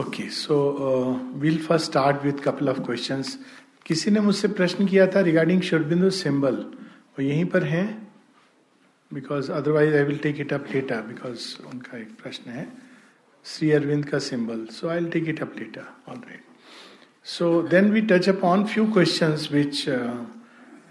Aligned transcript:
Okay 0.00 0.28
so 0.30 0.56
will 1.36 1.58
first 1.62 1.86
start 1.86 2.24
with 2.24 2.42
couple 2.44 2.68
of 2.68 2.80
questions 2.80 3.38
किसी 3.86 4.10
ने 4.10 4.20
मुझसे 4.20 4.48
प्रश्न 4.48 4.86
किया 4.86 5.06
था 5.06 5.20
रिगार्डिंग 5.20 5.62
शुरबिंदु 5.62 6.10
सिंबल 6.10 6.54
वो 6.54 7.22
यहीं 7.22 7.44
पर 7.54 7.64
हैं? 7.64 7.86
Because 9.10 9.50
otherwise 9.52 9.94
I 9.96 10.02
will 10.02 10.18
take 10.18 10.40
it 10.40 10.52
up 10.52 10.66
later 10.74 11.00
because 11.02 11.46
उनका 11.72 11.98
एक 11.98 12.14
प्रश्न 12.22 12.50
है। 12.50 12.66
श्री 13.44 13.70
अरविंद 13.70 14.04
का 14.04 14.18
symbol 14.28 14.64
so 14.72 14.88
I 14.88 14.98
will 14.98 15.10
take 15.10 15.28
it 15.28 15.42
up 15.42 15.58
later 15.58 15.86
all 16.08 16.18
right 16.18 16.44
so 17.26 17.50
then 17.68 17.90
we 17.92 18.00
touch 18.12 18.28
upon 18.28 18.64
few 18.64 18.86
question 18.92 19.36
which 19.52 19.88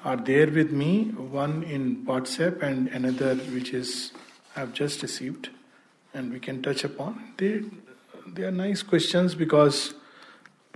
are 0.05 0.19
there 0.27 0.49
with 0.51 0.71
me 0.81 0.93
one 1.33 1.63
in 1.67 1.91
WhatsApp 2.07 2.63
and 2.63 2.89
another 2.89 3.41
which 3.49 3.73
is 3.75 3.93
I 4.57 4.63
have 4.63 4.73
just 4.77 5.03
received 5.03 5.47
and 6.13 6.31
we 6.33 6.39
can 6.39 6.61
touch 6.61 6.85
upon 6.85 7.13
they 7.39 7.57
they 8.29 8.45
are 8.45 8.51
nice 8.51 8.83
questions 8.83 9.33
because 9.33 9.75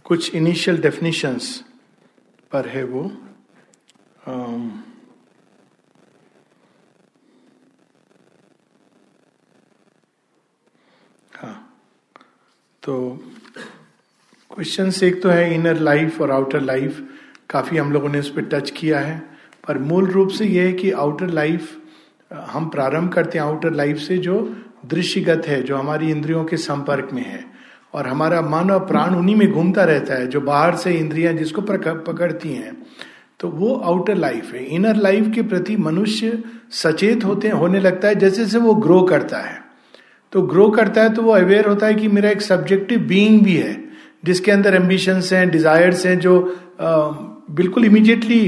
कुछ 0.03 0.35
initial 0.35 0.77
definitions 0.77 1.63
पर 2.51 2.67
है 2.67 2.83
वो। 2.83 3.03
Um, 4.29 4.69
हाँ। 11.35 11.79
तो 12.83 13.23
question 14.51 14.91
एक 15.03 15.23
तो 15.23 15.29
है 15.29 15.53
inner 15.53 15.79
life 15.79 16.21
और 16.21 16.31
आउटर 16.31 16.61
लाइफ 16.61 17.17
काफ़ी 17.49 17.77
हम 17.77 17.91
लोगों 17.91 18.09
ने 18.09 18.19
उस 18.19 18.29
पर 18.29 18.41
टच 18.41 18.69
किया 18.69 18.99
है। 18.99 19.19
पर 19.67 19.77
मूल 19.77 20.11
रूप 20.11 20.29
से 20.29 20.45
यह 20.45 20.63
है 20.63 20.73
कि 20.73 20.91
आउटर 20.91 21.27
लाइफ 21.27 21.81
हम 22.33 22.69
प्रारंभ 22.69 23.13
करते 23.13 23.37
हैं 23.37 23.45
आउटर 23.45 23.71
लाइफ 23.71 23.97
से 23.97 24.17
जो 24.17 24.62
दृश्यगत 24.85 25.47
है 25.47 25.61
जो 25.63 25.77
हमारी 25.77 26.09
इंद्रियों 26.11 26.43
के 26.45 26.57
संपर्क 26.57 27.09
में 27.13 27.25
है। 27.25 27.43
और 27.93 28.07
हमारा 28.07 28.41
मन 28.41 28.71
और 28.71 28.85
प्राण 28.85 29.15
उन्हीं 29.15 29.35
में 29.35 29.51
घूमता 29.51 29.83
रहता 29.83 30.13
है 30.13 30.27
जो 30.27 30.41
बाहर 30.41 30.75
से 30.75 30.93
इंद्रियाँ 30.93 31.33
जिसको 31.33 31.61
पकड़ती 31.61 32.53
हैं। 32.53 32.75
तो 33.39 33.47
वो 33.49 33.73
आउटर 33.75 34.15
लाइफ 34.15 34.53
है। 34.53 34.63
इनर 34.65 34.95
लाइफ 34.95 35.31
के 35.35 35.41
प्रति 35.41 35.75
मनुष्य 35.77 36.41
सचेत 36.71 37.25
होते 37.25 37.49
होने 37.49 37.79
लगता 37.79 38.07
है 38.07 38.15
जैसे 38.15 38.43
जैसे 38.43 38.57
वो 38.57 38.73
ग्रो 38.75 39.01
करता 39.01 39.37
है। 39.37 39.61
तो 40.33 40.41
ग्रो 40.41 40.69
करता 40.69 41.01
है 41.03 41.13
तो 41.13 41.21
वो 41.21 41.31
अवेयर 41.31 41.67
होता 41.67 41.87
है 41.87 41.93
कि 41.93 42.07
मेरा 42.07 42.29
एक 42.29 42.41
सब्जेक्टिव 42.41 42.99
बीइंग 42.99 43.41
भी 43.41 43.55
है 43.55 43.83
जिसके 44.25 44.51
अंदर 44.51 44.75
एम्बिशंस 44.75 45.33
हैं 45.33 45.49
डिजायर्स 45.49 46.05
हैं 46.05 46.19
जो 46.19 46.33
आ, 46.81 47.07
बिल्कुल 47.51 47.85
immediately 47.85 48.39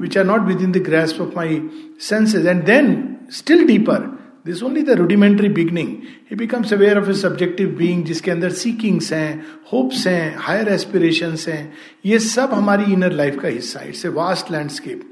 which 0.00 0.18
are 0.18 0.24
not 0.24 0.40
within 0.60 0.72
the 0.72 0.76
grasp 0.76 1.20
of 1.20 1.36
my 1.36 1.62
senses 2.00 2.46
and 2.46 2.64
then 2.64 3.16
still 3.30 3.66
deeper 3.66 4.10
this 4.44 4.62
only 4.62 4.82
the 4.82 4.90
rudimentary 4.90 5.48
beginning 5.48 5.88
he 6.30 6.36
becomes 6.36 6.72
aware 6.72 6.98
of 6.98 7.08
a 7.10 7.12
subjective 7.14 7.68
being 7.76 8.04
जिसके 8.04 8.30
अंदर 8.30 8.50
सीकिंग्स 8.52 9.12
हैं 9.12 9.44
होप्स 9.72 10.06
हैं 10.06 10.34
हायर 10.38 10.68
एस्पिरेशन 10.68 11.36
हैं। 11.48 11.72
ये 12.06 12.18
सब 12.18 12.52
हमारी 12.52 12.92
इनर 12.92 13.12
लाइफ 13.12 13.38
का 13.40 13.48
हिस्सा 13.48 13.80
है। 13.80 13.88
इट्स 13.88 14.04
ए 14.06 14.08
वास्ट 14.10 14.50
लैंडस्केप 14.52 15.02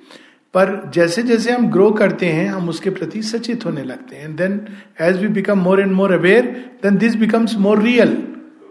पर 0.54 0.90
जैसे 0.94 1.22
जैसे 1.22 1.52
हम 1.52 1.70
ग्रो 1.70 1.90
करते 1.90 2.26
हैं 2.28 2.48
हम 2.48 2.68
उसके 2.68 2.90
प्रति 2.90 3.22
सचेत 3.22 3.64
होने 3.66 3.82
लगते 3.84 4.16
हैं। 4.16 4.34
Then 4.36 4.60
as 5.00 5.16
we 5.22 5.28
become 5.28 5.58
more 5.58 5.80
and 5.80 5.92
more 5.92 6.12
aware 6.12 6.46
then 6.82 6.96
this 6.98 7.14
becomes 7.16 7.56
more 7.58 7.82
real 7.82 8.16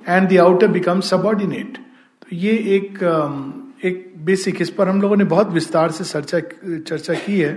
and 0.10 0.30
the 0.30 0.38
outer 0.40 0.68
becomes 0.68 1.10
subordinate 1.10 1.78
तो 1.78 2.36
ये 2.36 2.52
एक 2.76 3.00
um, 3.04 3.40
एक 3.86 4.14
बेसिक 4.26 4.62
इस 4.62 4.70
पर 4.70 4.88
हम 4.88 5.02
लोगों 5.02 5.16
ने 5.18 5.24
बहुत 5.26 5.52
विस्तार 5.52 5.92
से 5.92 6.04
चर्चा 6.04 6.40
चर्चा 6.80 7.14
की 7.16 7.40
है। 7.40 7.54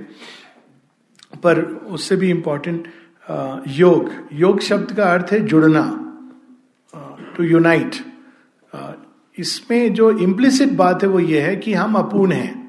पर 1.34 1.60
उससे 1.90 2.16
भी 2.16 2.30
इंपॉर्टेंट 2.30 2.88
योग. 3.70 4.10
योग 4.32 4.60
शब्द 4.62 4.92
का 4.92 5.12
अर्थ 5.12 5.32
है 5.32 5.40
जुड़ना 5.42 5.84
टू 7.36 7.44
यूनाइट 7.44 7.94
इसमें 9.36 9.92
जो 9.94 10.10
इम्प्लिसिट 10.20 10.72
बात 10.74 11.02
है 11.02 11.08
वो 11.08 11.20
ये 11.20 11.40
है 11.40 11.54
कि 11.56 11.72
हम 11.74 11.94
अपूर्ण 11.94 12.32
हैं। 12.32 12.62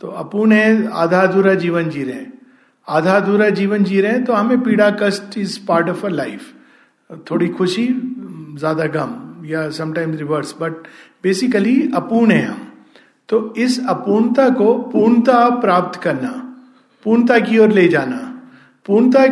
तो 0.00 0.08
अपूर्ण 0.08 0.52
है, 0.52 0.86
आधा 0.88 1.20
अधूरा 1.20 1.54
जीवन 1.54 1.90
जी 1.90 2.02
रहे 2.04 2.14
हैं। 2.14 2.32
आधा 2.88 3.16
अधूरा 3.16 3.48
जीवन 3.50 3.84
जी 3.84 4.00
रहे 4.00 4.12
हैं 4.12 4.24
तो 4.24 4.32
हमें 4.32 4.60
पीड़ा, 4.62 4.90
कष्ट 4.92 5.38
is 5.38 5.58
part 5.66 5.88
of 5.88 6.06
a 6.06 6.08
life 6.10 6.52
थोड़ी 7.30 7.48
खुशी, 7.50 7.86
ज़्यादा 8.58 8.86
गम, 8.86 9.14
या 9.46 9.68
समटाइम्स 9.70 10.18
रिवर्स 10.18 10.54
बट 10.60 10.86
बेसिकली 11.24 11.90
अपूर्ण 11.94 12.30
है 12.30 12.44
हम। 12.44 12.66
तो 13.28 13.54
इस 13.56 13.78
अपूर्णता 13.88 14.48
को 14.52 14.74
पूर्णता 14.90 15.48
प्राप्त 15.60 16.00
करना 16.02 16.32
पूर्णता 17.04 17.38
की 17.38 17.58
ओर 17.58 17.72
ले 17.72 17.88
जाना। 17.88 18.16
पूर्णता 18.86 19.26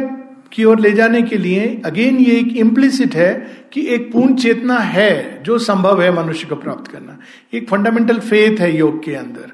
की 0.52 0.64
ओर 0.64 0.80
ले 0.80 0.90
जाने 0.90 1.22
के 1.22 1.38
लिए 1.38 1.82
अगेन 1.84 2.16
ये 2.16 2.38
एक 2.38 2.56
इम्प्लिसिट 2.56 3.14
है 3.14 3.50
कि 3.72 3.86
एक 3.86 4.12
पूर्ण 4.12 4.34
चेतना 4.34 4.78
है 4.78 5.42
जो 5.42 5.58
संभव 5.58 6.02
है 6.02 6.12
मनुष्य 6.12 6.46
को 6.46 6.56
प्राप्त 6.56 6.90
करना। 6.90 7.18
एक 7.54 7.68
फंडामेंटल 7.68 8.18
फेथ 8.18 8.60
है 8.60 8.76
योग 8.76 9.04
के 9.04 9.14
अंदर। 9.14 9.52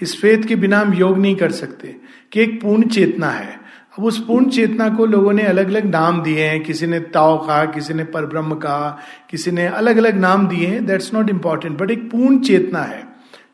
इस 0.00 0.20
फेथ 0.20 0.42
के 0.42 0.56
बिना 0.56 0.80
हम 0.80 0.94
योग 0.94 1.18
नहीं 1.18 1.36
कर 1.36 1.50
सकते 1.50 1.96
कि 2.32 2.40
एक 2.40 2.62
पूर्ण 2.62 2.82
चेतना 2.82 3.30
है। 3.30 3.60
अब 3.98 4.04
उस 4.04 4.26
पूर्ण 4.26 4.46
चेतना 4.46 4.88
को 4.88 5.06
लोगों 5.06 5.32
ने 5.32 5.42
अलग 5.42 5.68
अलग 5.68 5.84
नाम 5.84 6.22
दिए 6.22 6.44
हैं। 6.44 6.62
किसी 6.62 6.86
ने 6.86 7.00
ताओ 7.00 7.46
कहा, 7.46 7.64
किसी 7.64 7.94
ने 7.94 8.04
परब्रह्म 8.04 8.54
कहा, 8.54 8.98
किसी 9.30 9.50
ने 9.50 9.66
अलग 9.66 9.96
अलग 9.96 10.16
नाम 10.16 10.48
दिए 10.48 10.66
हैं। 10.66 10.86
दैट्स 10.86 11.14
नॉट 11.14 11.30
इंपॉर्टेंट 11.30 11.78
बट 11.78 11.90
एक 11.90 12.10
पूर्ण 12.10 12.38
चेतना 12.38 12.82
है, 12.82 13.04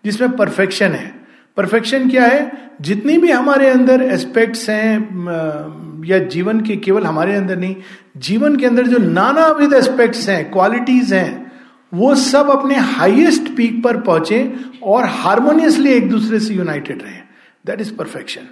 जिसमें 0.04 0.36
परफेक्शन 0.36 0.92
है। 0.92 1.17
परफेक्शन 1.58 2.08
क्या 2.10 2.26
है? 2.26 2.50
जितनी 2.80 3.16
भी 3.18 3.30
हमारे 3.30 3.68
अंदर 3.68 4.02
एस्पेक्ट्स 4.02 4.68
हैं 4.70 6.04
या 6.06 6.18
जीवन 6.26 6.60
के 6.60 6.76
केवल 6.78 7.04
हमारे 7.04 7.34
अंदर 7.34 7.56
नहीं, 7.58 7.76
जीवन 8.18 8.56
के 8.56 8.66
अंदर 8.66 8.86
जो 8.86 8.98
नाना 8.98 9.46
विद 9.54 9.72
एस्पेक्ट्स 9.74 10.28
हैं 10.28 10.50
क्वालिटीज 10.52 11.12
हैं, 11.12 11.52
वो 11.92 12.14
सब 12.16 12.50
अपने 12.50 12.76
हाईएस्ट 12.76 13.48
पीक 13.56 13.82
पर 13.84 13.96
पहुँचे 14.02 14.52
और 14.84 15.04
हारमोनियसली 15.14 15.92
एक 15.92 16.08
दूसरे 16.10 16.40
से 16.40 16.54
यूनाइटेड 16.54 17.02
रहे। 17.02 17.20
दैट 17.64 17.80
इज़ 17.80 17.92
परफेक्शन 17.94 18.48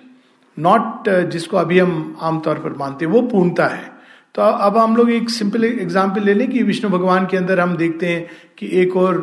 नॉट 0.57 1.09
जिसको 1.31 1.57
अभी 1.57 1.79
हम 1.79 2.17
आमतौर 2.23 2.59
पर 2.59 2.77
मानते 2.79 3.05
हैं, 3.05 3.13
वो 3.13 3.23
पूर्णता 3.23 3.67
है। 3.67 3.91
तो 4.35 4.43
अब 4.43 4.77
हम 4.77 4.97
लोग 4.97 5.11
एक 5.11 5.31
सिंपल 5.31 5.65
एग्ज़ाम्पल 5.65 6.23
ले 6.23 6.35
लें 6.35 6.49
कि 6.51 6.63
विष्णु 6.63 6.91
भगवान 6.91 7.27
के 7.27 7.37
अंदर 7.37 7.61
हम 7.61 7.77
देखते 7.77 8.07
हैं 8.07 8.27
कि 8.59 8.69
एक 8.81 8.97
और 8.97 9.15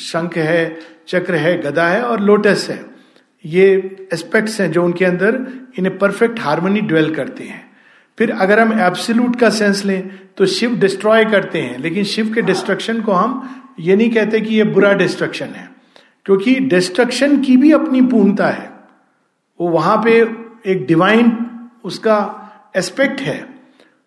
शंख 0.00 0.36
है, 0.38 0.76
चक्र 1.08 1.34
है, 1.36 1.56
गदा 1.62 1.86
है 1.86 2.02
और 2.02 2.20
लोटस 2.20 2.66
है। 2.70 2.93
ये 3.44 3.66
एस्पेक्ट्स 4.12 4.60
हैं 4.60 4.70
जो 4.72 4.84
उनके 4.84 5.04
अंदर 5.04 5.38
इन्हें 5.78 5.96
परफेक्ट 5.98 6.40
हारमोनी 6.40 6.80
ड्वेल 6.82 7.14
करते 7.14 7.44
हैं। 7.44 7.62
फिर 8.18 8.30
अगर 8.32 8.60
हम 8.60 8.72
एब्सोल्यूट 8.80 9.36
का 9.36 9.50
सेंस 9.50 9.84
लें 9.84 10.10
तो 10.36 10.46
शिव 10.46 10.78
डिस्ट्रॉय 10.80 11.24
करते 11.24 11.60
हैं, 11.60 11.78
लेकिन 11.78 12.04
शिव 12.04 12.32
के 12.34 12.42
डिस्ट्रक्शन 12.42 13.00
को 13.00 13.12
हम 13.12 13.74
ये 13.80 13.96
नहीं 13.96 14.10
कहते 14.10 14.40
कि 14.40 14.54
ये 14.54 14.64
बुरा 14.66 14.92
डिस्ट्रक्शन 14.94 15.46
है, 15.46 15.68
क्योंकि 16.26 16.54
डिस्ट्रक्शन 16.54 17.40
की 17.40 17.56
भी 17.56 17.72
अपनी 17.72 18.00
पूर्णता 18.02 18.48
है। 18.48 18.70
वो 19.60 19.68
वहाँ 19.70 19.96
पे 20.04 20.20
एक 20.66 20.84
डिवाइन 20.86 21.36
उसका 21.84 22.18
एस्पेक्ट 22.76 23.20
है, 23.20 23.44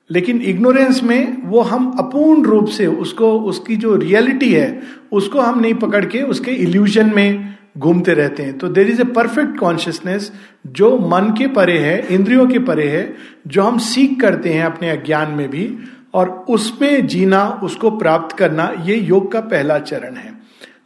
लेकिन 0.09 0.42
इग्नोरेंस 0.44 1.02
में 1.04 1.42
वो 1.44 1.62
हम 1.64 1.90
अपूर्ण 2.00 2.44
रूप 2.44 2.68
से 2.68 2.86
उसको, 2.88 3.31
उसकी 3.42 3.75
जो 3.75 3.96
रियलिटी 3.96 4.54
है, 4.54 4.81
उसको 5.12 5.42
हम 5.42 5.59
नहीं 5.59 5.74
पकड़ 5.75 6.06
के 6.06 6.22
उसके 6.24 6.52
इल्यूजन 6.54 7.14
में 7.16 7.56
घूमते 7.78 8.14
रहते 8.14 8.44
हैं। 8.44 8.58
तो 8.58 8.68
there 8.68 8.88
is 8.88 9.02
a 9.02 9.04
perfect 9.04 9.58
consciousness 9.58 10.32
जो 10.68 10.98
मन 10.98 11.34
के 11.38 11.48
परे 11.48 11.78
है, 11.78 12.08
इंद्रियों 12.08 12.48
के 12.48 12.60
परे 12.60 12.88
है, 12.88 13.16
जो 13.48 13.64
हम 13.64 13.78
सीख 13.78 14.22
करते 14.22 14.54
हैं 14.54 14.66
अपने 14.66 14.90
अज्ञान 14.90 15.32
में 15.32 15.50
भी, 15.50 15.78
और 16.14 16.46
उसमें 16.50 17.08
जीना, 17.08 17.60
उसको 17.64 17.92
प्राप्त 17.92 18.38
करना, 18.38 18.74
ये 18.86 18.96
योग 18.96 19.32
का 19.32 19.40
पहला 19.40 19.80
चरण 19.80 20.16
है। 20.16 20.34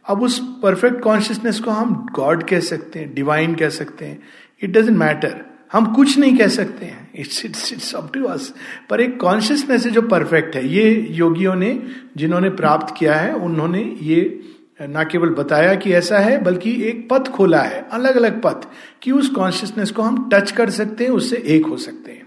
अब 0.08 0.22
उस 0.22 0.38
परफेक्ट 0.62 1.00
कॉन्शियसनेस 1.00 1.60
को 1.60 1.70
हम 1.70 2.06
गॉड 2.14 2.42
कह 2.42 2.60
सकते 2.60 2.98
हैं 2.98 3.14
डिवाइन 3.14 3.54
कह 3.54 3.68
सकते 3.68 4.04
हैं। 4.04 4.22
इट 4.62 4.70
डजेंट 4.70 4.98
मैटर 4.98 5.40
हम 5.72 5.94
कुछ 5.94 6.18
नहीं 6.18 6.36
कह 6.36 6.48
सकते 6.48 6.86
हैं। 6.86 7.10
It's 7.14 7.44
it's 7.44 7.72
it's 7.72 7.94
up 7.94 8.10
to 8.14 8.24
us 8.24 8.54
पर 8.90 9.00
एक 9.00 9.20
कॉन्शियसनेस 9.20 9.86
है 9.86 9.90
जो 9.92 10.02
परफेक्ट 10.02 10.56
है। 10.56 10.68
ये 10.68 11.06
योगियों 11.10 11.54
ने, 11.54 11.82
जिन्होंने 12.16 12.50
प्राप्त 12.50 12.94
किया 12.98 13.14
है, 13.14 13.34
उन्होंने 13.34 13.96
ये 14.02 14.40
ना 14.80 15.04
केवल 15.04 15.28
बताया 15.28 15.74
कि 15.74 15.92
ऐसा 15.92 16.18
है, 16.18 16.42
बल्कि 16.42 16.70
एक 16.82 17.08
पथ 17.10 17.28
खोला 17.28 17.60
है 17.62 17.86
अलग 17.92 18.16
अलग 18.16 18.40
पथ, 18.42 18.66
कि 19.02 19.12
उस 19.12 19.28
कॉन्शियसनेस 19.28 19.90
को 19.90 20.02
हम 20.02 20.28
टच 20.32 20.50
कर 20.50 20.70
सकते 20.70 21.04
हैं, 21.04 21.10
उससे 21.10 21.42
एक 21.46 21.66
हो 21.66 21.76
सकते 21.76 22.12
हैं। 22.12 22.20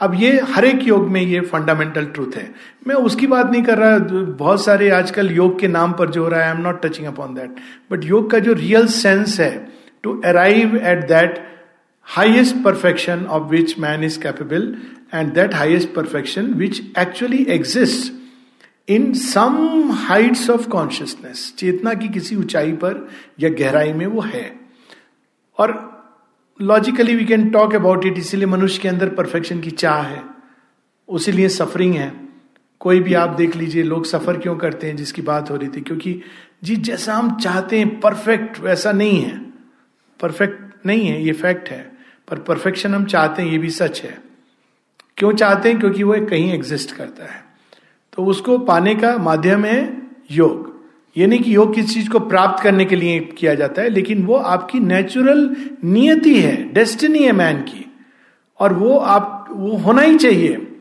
अब 0.00 0.14
ये 0.14 0.40
हर 0.48 0.64
एक 0.64 0.82
योग 0.82 1.08
में 1.08 1.20
ये 1.20 1.40
फंडामेंटल 1.40 2.04
ट्रूथ 2.04 2.36
है। 2.36 2.54
मैं 2.86 2.94
उसकी 2.94 3.26
बात 3.26 3.50
नहीं 3.50 3.62
कर 3.62 3.78
रहा, 3.78 3.98
बहुत 3.98 4.64
सारे 4.64 4.90
आजकल 4.90 5.30
योग 5.30 5.58
के 5.60 5.68
नाम 5.68 5.92
पर 5.92 6.10
जो 6.10 6.22
हो 6.22 6.28
रहा 6.28 6.40
है 6.40 6.46
I 6.46 6.56
am 6.56 6.62
not 6.62 6.84
touching 6.86 7.06
upon 7.06 7.34
that 7.34 7.56
but 7.90 8.04
yoga 8.04 8.30
का 8.30 8.38
जो 8.38 8.52
रियल 8.52 8.86
सेंस 8.86 9.38
है 9.40 9.68
to 10.02 10.20
arrive 10.24 10.76
at 10.76 11.08
that 11.08 11.38
highest 12.02 12.56
perfection 12.64 13.24
of 13.30 13.42
which 13.50 13.78
man 13.78 14.04
is 14.04 14.20
capable 14.20 14.74
and 15.14 15.32
that 15.32 15.54
highest 15.54 15.94
perfection 15.94 16.52
which 16.54 16.82
actually 16.98 17.44
exist 17.48 18.12
in 18.88 19.12
some 19.14 19.90
heights 19.92 20.50
of 20.50 20.68
consciousness 20.68 21.54
चेतना 21.58 21.94
की 21.94 22.08
किसी 22.08 22.36
ऊंचाई 22.36 22.72
पर 22.72 23.08
या 23.40 23.50
गहराई 23.50 23.92
में 23.92 24.06
वो 24.06 24.20
है। 24.20 24.60
और 25.58 25.96
logically 26.62 27.14
we 27.14 27.24
can 27.24 27.50
talk 27.50 27.74
about 27.74 28.06
it 28.06 28.18
इसीलिए 28.18 28.46
मनुष्य 28.46 28.78
के 28.82 28.88
अंदर 28.88 29.08
परफेक्शन 29.08 29.60
की 29.60 29.70
चाह 29.70 30.02
है। 30.02 30.22
उसी 31.08 31.32
लिए 31.32 31.48
सफरिंग 31.48 31.94
है। 31.94 32.28
कोई 32.80 33.00
भी 33.00 33.14
आप 33.14 33.28
देख 33.28 33.56
लीजिए, 33.56 33.82
लोग 33.82 34.06
सफ़र 34.06 34.38
क्यों 34.38 34.56
करते 34.56 34.86
हैं, 34.86 34.96
जिसकी 34.96 35.22
बात 35.22 35.50
हो 35.50 35.56
रही 35.56 35.68
थी? 35.68 35.80
क्योंकि 35.80 36.20
जी, 36.64 36.76
जैसा 36.76 37.14
हम 37.14 37.40
चाहते 37.40 37.78
हैं 37.78 38.00
परफेक्ट 38.00 38.60
वैसा 38.60 38.92
नहीं 38.92 39.22
है। 39.22 39.50
परफेक्ट 40.20 40.86
नहीं 40.86 41.06
है, 41.06 41.26
ये 41.26 41.32
फैक्ट 41.32 41.68
है। 41.68 41.92
पर 42.28 42.38
परफेक्शन 42.38 42.94
हम 42.94 43.04
चाहते 43.04 43.42
हैं, 43.42 43.50
ये 43.50 43.58
भी 43.58 43.70
सच 43.70 44.02
है। 44.02 44.22
क्यों 45.16 45.32
चाहते 45.32 45.68
हैं? 45.68 45.80
क्योंकि 45.80 46.02
वो 46.02 46.16
कहीं 46.20 46.52
एग्जिस्ट 46.52 46.96
करता 46.96 47.24
है। 47.24 47.45
तो 48.16 48.24
उसको 48.24 48.58
पाने 48.58 48.94
का 48.94 49.18
माध्यम 49.18 49.64
है 49.64 50.02
योग। 50.30 50.74
ये 51.16 51.26
नहीं 51.26 51.40
कि 51.40 51.56
योग 51.56 51.74
किस 51.74 51.94
चीज़ 51.94 52.10
को 52.10 52.18
प्राप्त 52.18 52.62
करने 52.62 52.84
के 52.84 52.96
लिए 52.96 53.20
किया 53.20 53.54
जाता 53.54 53.82
है, 53.82 53.88
लेकिन 53.88 54.26
वो 54.26 54.34
आपकी 54.34 54.80
नेचुरल 54.80 55.56
नियति 55.84 56.40
है 56.40 56.72
डेस्टिनी 56.72 57.18
है 57.18 57.32
मैन 57.32 57.56
की। 57.56 57.92
और 58.60 58.72
वो 58.72 58.98
आप, 58.98 59.48
वो 59.50 59.76
होना 59.76 60.02
ही 60.02 60.18
चाहिए। 60.18 60.72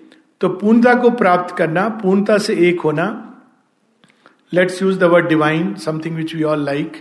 तो 0.42 0.50
पूर्णता 0.50 0.94
को 0.94 1.10
प्राप्त 1.10 1.56
करना, 1.56 1.90
पूर्णता 1.90 2.38
से 2.38 2.56
एक 2.56 2.82
होना। 2.82 3.22
Let's 4.54 4.82
use 4.82 5.00
the 5.00 5.04
word 5.04 5.28
divine 5.30 5.76
something 5.76 6.16
which 6.16 6.36
we 6.36 6.44
all 6.44 6.66
like 6.66 6.92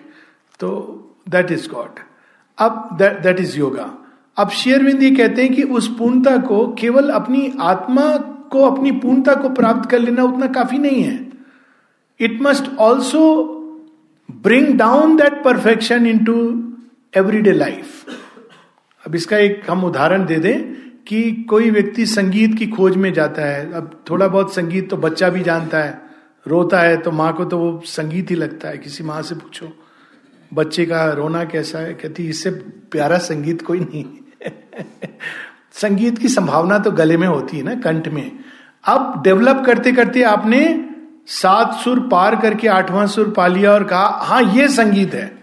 तो 0.61 0.69
दैट 1.29 1.51
इज़ 1.51 1.69
गॉड 1.69 2.01
अब 2.59 2.89
दैट 2.93 3.41
इज़ 3.41 3.59
योगा 3.59 3.95
अब 4.37 4.51
शेयरविंद 4.51 5.03
ये 5.03 5.11
कहते 5.11 5.43
हैं 5.43 5.55
कि 5.55 5.63
उस 5.63 5.97
पूर्णता 5.99 6.37
को 6.37 6.73
केवल 6.73 7.11
अपनी 7.11 7.53
आत्मा 7.61 8.17
को, 8.55 8.63
अपनी 8.65 8.91
पूर्णता 8.93 9.35
को 9.35 9.49
प्राप्त 9.51 9.91
कर 9.91 9.99
लेना 9.99 10.25
उतना 10.25 10.47
काफ़ी 10.53 10.79
नहीं 10.79 11.03
है। 11.03 11.19
It 12.21 12.41
must 12.43 12.77
also 12.79 13.23
bring 14.29 14.75
down 14.79 15.17
that 15.17 15.43
perfection 15.45 16.07
into 16.25 16.37
everyday 17.15 17.53
life 17.53 18.07
अब 19.05 19.15
इसका 19.15 19.39
एक 19.39 19.71
हम 19.71 19.85
उदाहरण 19.85 20.25
दे 20.27 20.39
दें 20.39 20.73
कि 21.07 21.31
कोई 21.49 21.71
व्यक्ति 21.71 22.07
संगीत 22.07 22.55
की 22.59 22.67
खोज 22.67 22.97
में 22.97 23.13
जाता 23.13 23.43
है। 23.43 23.73
अब 23.73 23.91
थोड़ा 24.11 24.29
बहुत 24.29 24.55
संगीत 24.55 24.89
तो 24.91 24.97
बच्चा 24.97 25.29
भी 25.29 25.43
जानता 25.43 25.79
है। 25.79 26.01
रोता 26.47 26.81
है 26.81 26.97
तो 26.97 27.11
माँ 27.13 27.33
को 27.33 27.45
तो 27.45 27.59
वो 27.59 27.81
संगीत 27.87 28.31
ही 28.31 28.37
लगता 28.37 28.69
है। 28.69 28.79
किसी 28.79 29.05
माँ 29.05 29.21
से 29.23 29.35
पूछो, 29.35 29.69
बच्चे 30.53 30.87
का 30.87 31.05
रोना 31.13 31.45
कैसा 31.45 31.79
है? 31.79 31.93
कहती, 31.95 32.29
इससे 32.29 32.51
प्यारा 32.91 33.19
संगीत 33.19 33.63
कोई 33.63 33.81
नहीं 33.81 34.05
संगीत 35.75 36.19
की 36.19 36.29
संभावना 36.29 36.79
तो 36.79 36.91
गले 36.91 37.17
में 37.17 37.27
होती 37.27 37.57
है 37.57 37.63
ना, 37.63 37.75
कंठ 37.75 38.09
में। 38.09 38.39
अब 38.85 39.23
डेवलप 39.25 39.63
करते 39.67 39.93
करते 39.93 40.23
आपने 40.23 40.85
सात 41.27 41.75
सुर 41.75 42.01
पार 42.01 42.37
करके 42.37 42.69
आठवां 42.69 43.07
सुर 43.07 43.31
पा 43.31 43.47
लिया 43.47 43.73
और 43.73 43.85
कहा 43.85 44.07
हाँ 44.07 44.43
ये 44.43 44.69
संगीत 44.69 45.15
है। 45.15 45.39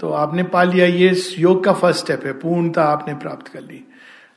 तो 0.00 0.10
आपने 0.10 0.42
पा 0.42 0.62
लिया, 0.62 0.86
ये 0.86 1.22
योग 1.38 1.64
का 1.64 1.72
फ़र्स्ट 1.72 2.00
स्टेप 2.00 2.26
है, 2.26 2.32
पूर्णता 2.32 2.84
आपने 2.84 3.14
प्राप्त 3.14 3.48
कर 3.48 3.60
ली। 3.60 3.84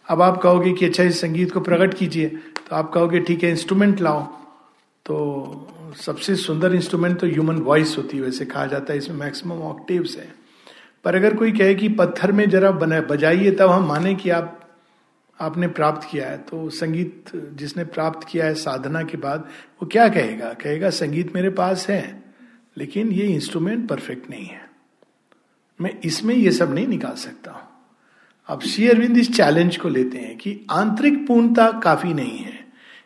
अब 0.08 0.22
आप 0.22 0.38
कहोगे 0.38 0.74
कि 0.74 0.86
अच्छा 0.86 1.04
इस 1.04 1.22
संगीत 1.22 1.52
को 1.52 1.60
प्रकट 1.60 1.94
कीजिए। 1.94 2.28
तो 2.70 2.76
आप 2.76 2.92
कहोगे, 2.92 3.20
ठीक 3.20 3.44
है 3.44 3.50
इंस्ट्रूमेंट 3.50 4.02
लाओ। 4.02 4.24
तो 5.06 5.68
सबसे 5.96 6.36
सुंदर 6.36 6.76
इंस्ट्रूमेंट 6.76 7.20
तो 7.20 7.28
ह्यूमन 7.28 7.56
वॉइस 7.56 7.96
होती 7.98 8.18
है, 8.18 8.24
वैसे 8.24 8.46
कहा 8.46 8.66
जाता 8.66 8.94
है, 8.94 9.00
इसमें 9.00 9.18
मैक्सिमम 9.18 9.62
ऑक्टिव्स 9.62 10.18
है। 10.18 10.34
पर 11.04 11.16
अगर 11.16 11.36
कोई 11.36 11.52
कहे 11.52 11.76
कि, 11.76 11.90
पत्थर 11.90 12.32
में 12.32 12.50
जरा 12.50 12.72
बना, 12.72 13.02
बजाइए, 13.02 13.52
तब 13.52 13.70
हम 13.70 13.88
माने 13.88 14.16
कि 14.16 14.30
आप 14.30 14.60
आपने 15.40 15.68
प्राप्त 15.68 16.08
किया 16.12 16.28
है 16.30 16.38
तो 16.38 16.70
संगीत 16.70 17.32
जिसने 17.56 17.84
प्राप्त 17.84 18.28
किया 18.28 18.46
है 18.46 18.54
साधना 18.54 19.02
के 19.04 19.18
बाद, 19.18 19.40
वो 19.82 19.88
क्या 19.88 20.08
कहेगा? 20.10 20.54
कहेगा, 20.54 20.90
संगीत 20.90 21.36
मेरे 21.36 21.50
पास 21.50 21.88
है, 21.90 22.24
लेकिन 22.78 23.12
ये 23.12 23.26
इंस्ट्रूमेंट 23.26 23.88
परफेक्ट 23.90 24.30
नहीं 24.30 24.46
है। 24.46 24.62
मैं 25.80 26.00
इसमें 26.04 26.36
ये 26.36 26.52
सब 26.52 26.74
नहीं 26.74 26.88
निकाल 26.88 27.16
सकता 27.16 27.52
हूँ। 27.52 27.62
अब 28.48 28.62
श्री 28.62 28.88
अरविंद 28.90 29.18
इस 29.18 29.36
चैलेंज 29.36 29.78
को 29.78 29.90
लेते 29.90 30.18
हैं 30.18 30.38
कि 30.38 30.60
आंतरिक 30.72 31.28
पूर्णता 31.28 31.72
काफ़ी 31.72 32.14
नहीं 32.14 32.38
है। 32.38 32.60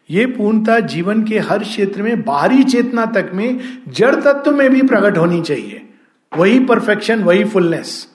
ये 0.09 0.25
पूर्णता 0.25 0.79
जीवन 0.79 1.23
के 1.23 1.39
हर 1.39 1.63
क्षेत्र 1.63 2.01
में, 2.01 2.21
बाहरी 2.21 2.63
चेतना 2.63 3.05
तक 3.05 3.31
में, 3.33 3.59
जड़ 3.87 4.15
तत्व 4.15 4.55
में 4.55 4.69
भी 4.69 4.81
प्रकट 4.81 5.17
होनी 5.17 5.41
चाहिए। 5.41 5.89
वही 6.31 6.59
परफेक्शन 6.65 7.23
वही 7.23 7.43
फुलनेस 7.43 8.07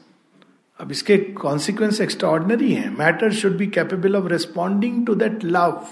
अब 0.83 0.91
इसके 0.91 1.17
कॉन्सिक्वेंस 1.17 2.01
एक्स्ट्रॉर्डनरी 2.01 2.73
है। 2.73 2.89
Matter 2.91 3.33
should 3.33 3.57
be 3.57 3.67
capable 3.77 4.17
of 4.17 4.27
responding 4.29 5.05
to 5.07 5.15
that 5.15 5.45
love 5.45 5.83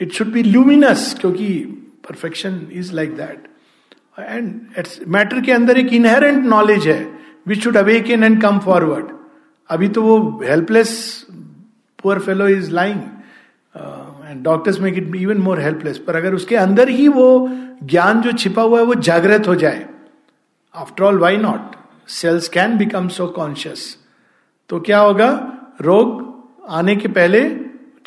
it 0.00 0.12
should 0.12 0.32
be 0.32 0.42
luminous 0.42 1.14
क्योंकि 1.20 1.48
perfection 2.08 2.60
is 2.72 2.92
like 2.94 3.16
that 3.16 3.48
and 4.18 5.08
matter 5.08 5.40
के 5.40 5.52
अंदर 5.52 5.78
एक 5.78 5.92
इनहेरेंट 5.92 6.44
नॉलेज 6.44 6.88
है 6.88 7.02
which 7.48 7.62
should 7.64 7.76
awaken 7.76 8.24
and 8.24 8.40
come 8.42 8.58
forward 8.58 9.10
अभी 9.70 9.88
तो 9.88 10.02
वो 10.02 10.18
helpless 10.44 10.94
poor 12.02 12.18
fellow 12.20 12.48
is 12.48 12.70
lying 12.70 13.00
and 13.74 14.42
doctors 14.44 14.80
make 14.80 14.98
it 14.98 15.14
even 15.16 15.38
more 15.42 15.60
helpless 15.60 15.98
पर 15.98 16.16
अगर 16.16 16.34
उसके 16.34 16.56
अंदर 16.56 16.88
ही 16.88 17.08
वो 17.08 17.28
ज्ञान 17.84 18.20
जो 18.22 18.32
छिपा 18.32 18.62
हुआ 18.62 18.78
है, 18.78 18.84
वो 18.84 18.94
जागृत 18.94 19.48
हो 19.48 19.54
जाए। 19.54 19.86
After 20.74 21.04
all 21.04 21.18
why 21.18 21.36
not 21.36 21.76
cells 22.08 22.48
can 22.48 22.76
become 22.78 23.08
so 23.08 23.26
conscious 23.28 23.96
तो 24.70 24.80
क्या 24.80 24.98
होगा? 24.98 25.30
रोग 25.80 26.30
आने 26.70 26.96
के 26.96 27.08
पहले 27.08 27.40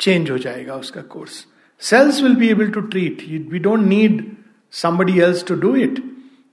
चेंज 0.00 0.30
हो 0.30 0.38
जाएगा 0.38 0.74
उसका 0.74 1.00
course 1.10 1.44
cells 1.82 2.22
will 2.22 2.34
be 2.36 2.48
able 2.48 2.68
to 2.70 2.80
treat 2.82 3.24
we 3.50 3.58
don't 3.58 3.86
need 3.86 4.24
somebody 4.72 5.20
else 5.20 5.44
to 5.46 5.54
do 5.54 5.74
it 5.76 6.02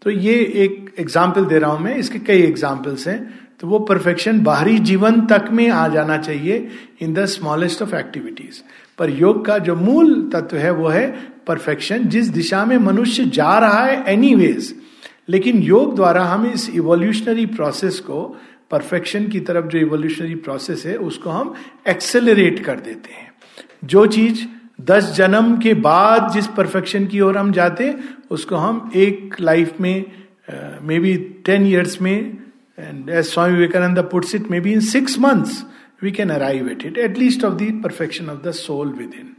तो 0.01 0.09
ये 0.09 0.33
एक 0.63 0.93
एग्ज़ाम्पल 0.99 1.45
दे 1.45 1.59
रहा 1.59 1.71
हूँ 1.71 1.81
मैं, 1.81 1.95
इसके 1.95 2.19
कई 2.19 2.41
एग्जाम्पल्स 2.43 3.07
हैं। 3.07 3.39
तो 3.59 3.67
वो 3.67 3.79
परफेक्शन 3.79 4.39
बाहरी 4.43 4.77
जीवन 4.79 5.19
तक 5.27 5.45
में 5.51 5.69
आ 5.69 5.87
जाना 5.87 6.17
चाहिए 6.17 6.67
in 7.01 7.13
the 7.13 7.25
smallest 7.25 7.81
of 7.81 7.93
activities 7.95 8.61
पर 8.97 9.09
योग 9.09 9.45
का 9.45 9.57
जो 9.59 9.75
मूल 9.75 10.29
तत्व 10.33 10.57
है, 10.57 10.71
वो 10.71 10.87
है 10.87 11.07
परफेक्शन 11.47 12.07
जिस 12.07 12.27
दिशा 12.29 12.65
में 12.65 12.77
मनुष्य 12.79 13.25
जा 13.25 13.57
रहा 13.59 13.83
है 13.85 14.03
एनी 14.07 14.33
लेकिन 15.27 15.61
योग 15.63 15.95
द्वारा 15.95 16.23
हम 16.23 16.45
इस 16.45 16.69
इवोल्यूशनरी 16.69 17.45
प्रोसेस 17.45 17.99
को 17.99 18.23
परफेक्शन 18.71 19.27
की 19.27 19.39
तरफ़ 19.39 19.65
जो 19.65 19.79
इवोल्यूशनरी 19.79 20.35
प्रोसेस 20.35 20.85
है, 20.85 20.95
उसको 20.97 21.29
हम 21.29 21.53
एक्सेलरेट 21.87 22.59
कर 22.65 22.79
देते 22.79 23.13
हैं। 23.13 23.31
जो 23.83 24.05
चीज़ 24.07 24.45
दस 24.81 25.11
जन्म 25.15 25.57
के 25.57 25.73
बाद 25.81 26.31
जिस 26.33 26.47
परफेक्शन 26.57 27.05
की 27.07 27.19
ओर 27.21 27.37
हम 27.37 27.51
जाते 27.51 27.93
उसको 28.31 28.55
हम 28.55 28.91
एक 28.95 29.35
लाइफ 29.39 29.79
में 29.79 30.05
मे 30.81 30.99
बी 30.99 31.15
टेन 31.45 31.65
ईयर्स 31.67 32.01
में 32.01 32.37
and 32.79 33.09
as 33.09 33.25
Swami 33.25 33.53
Vivekananda 33.53 33.99
puts 34.11 34.35
it 34.35 34.49
maybe 34.59 34.73
in 34.73 34.79
six 34.87 35.17
months 35.19 35.63
we 36.03 36.11
can 36.11 36.29
arrive 36.29 36.69
at 36.69 36.85
it 36.85 36.97
at least 36.97 37.43
of 37.45 37.53
the 37.53 37.71
perfection 37.83 38.29
of 38.29 38.41
the 38.47 38.51
soul 38.51 38.93
within 39.19 39.33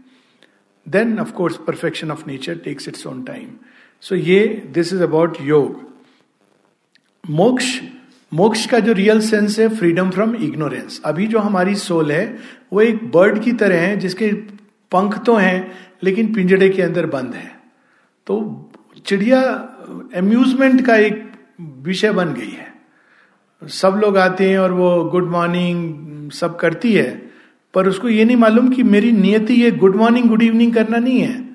then 0.87 1.19
of course 1.19 1.57
perfection 1.67 2.11
of 2.11 2.27
nature 2.27 2.57
takes 2.65 2.89
its 2.89 3.07
own 3.07 3.23
time 3.25 3.49
so 4.05 4.15
ये 4.15 4.41
this 4.75 4.93
is 4.93 5.03
about 5.03 5.37
योग 5.41 5.83
मोक्ष 7.25 7.67
मोक्ष 8.33 8.65
का 8.67 8.79
जो 8.79 8.93
real 8.93 9.21
sense 9.21 9.59
है 9.59 9.69
freedom 9.69 10.11
from 10.11 10.35
ignorance 10.37 11.01
अभी 11.05 11.27
जो 11.27 11.39
हमारी 11.39 11.75
सोल 11.75 12.13
है 12.13 12.25
वो 12.73 12.81
एक 12.81 13.11
बर्ड 13.11 13.43
की 13.43 13.53
तरह 13.53 13.81
है 13.81 13.97
जिसके 13.97 14.31
पंख 14.93 15.19
तो 15.27 15.37
हैं 15.37 15.59
लेकिन 16.03 16.33
पिंजड़े 16.35 16.69
के 16.69 16.83
अंदर 16.83 17.07
बंद 17.07 17.35
है 17.35 17.51
तो 18.27 18.37
चिड़िया 19.07 19.41
एम्यूजमेंट 20.15 20.85
का 20.87 20.97
एक 20.97 21.23
विषय 21.83 22.13
बन 22.13 22.35
गई 22.35 22.51
है 22.51 22.73
सब 23.63 24.01
लोग 24.03 24.19
आते 24.19 24.51
हैं 24.51 24.59
और 24.59 24.73
वो 24.73 24.93
गुड 25.11 25.31
मॉर्निंग 25.31 26.31
सब 26.33 26.59
करती 26.59 26.93
है 26.93 27.11
पर 27.75 27.89
उसको 27.89 28.09
ये 28.09 28.25
नहीं 28.25 28.37
मालूम 28.37 28.69
कि 28.71 28.83
मेरी 28.83 29.13
नियति 29.15 29.55
ये 29.55 29.71
गुड 29.79 29.97
मॉर्निंग 29.97 30.29
गुड 30.29 30.43
इवनिंग 30.43 30.75
करना 30.75 30.99
नहीं 30.99 31.21
है 31.21 31.54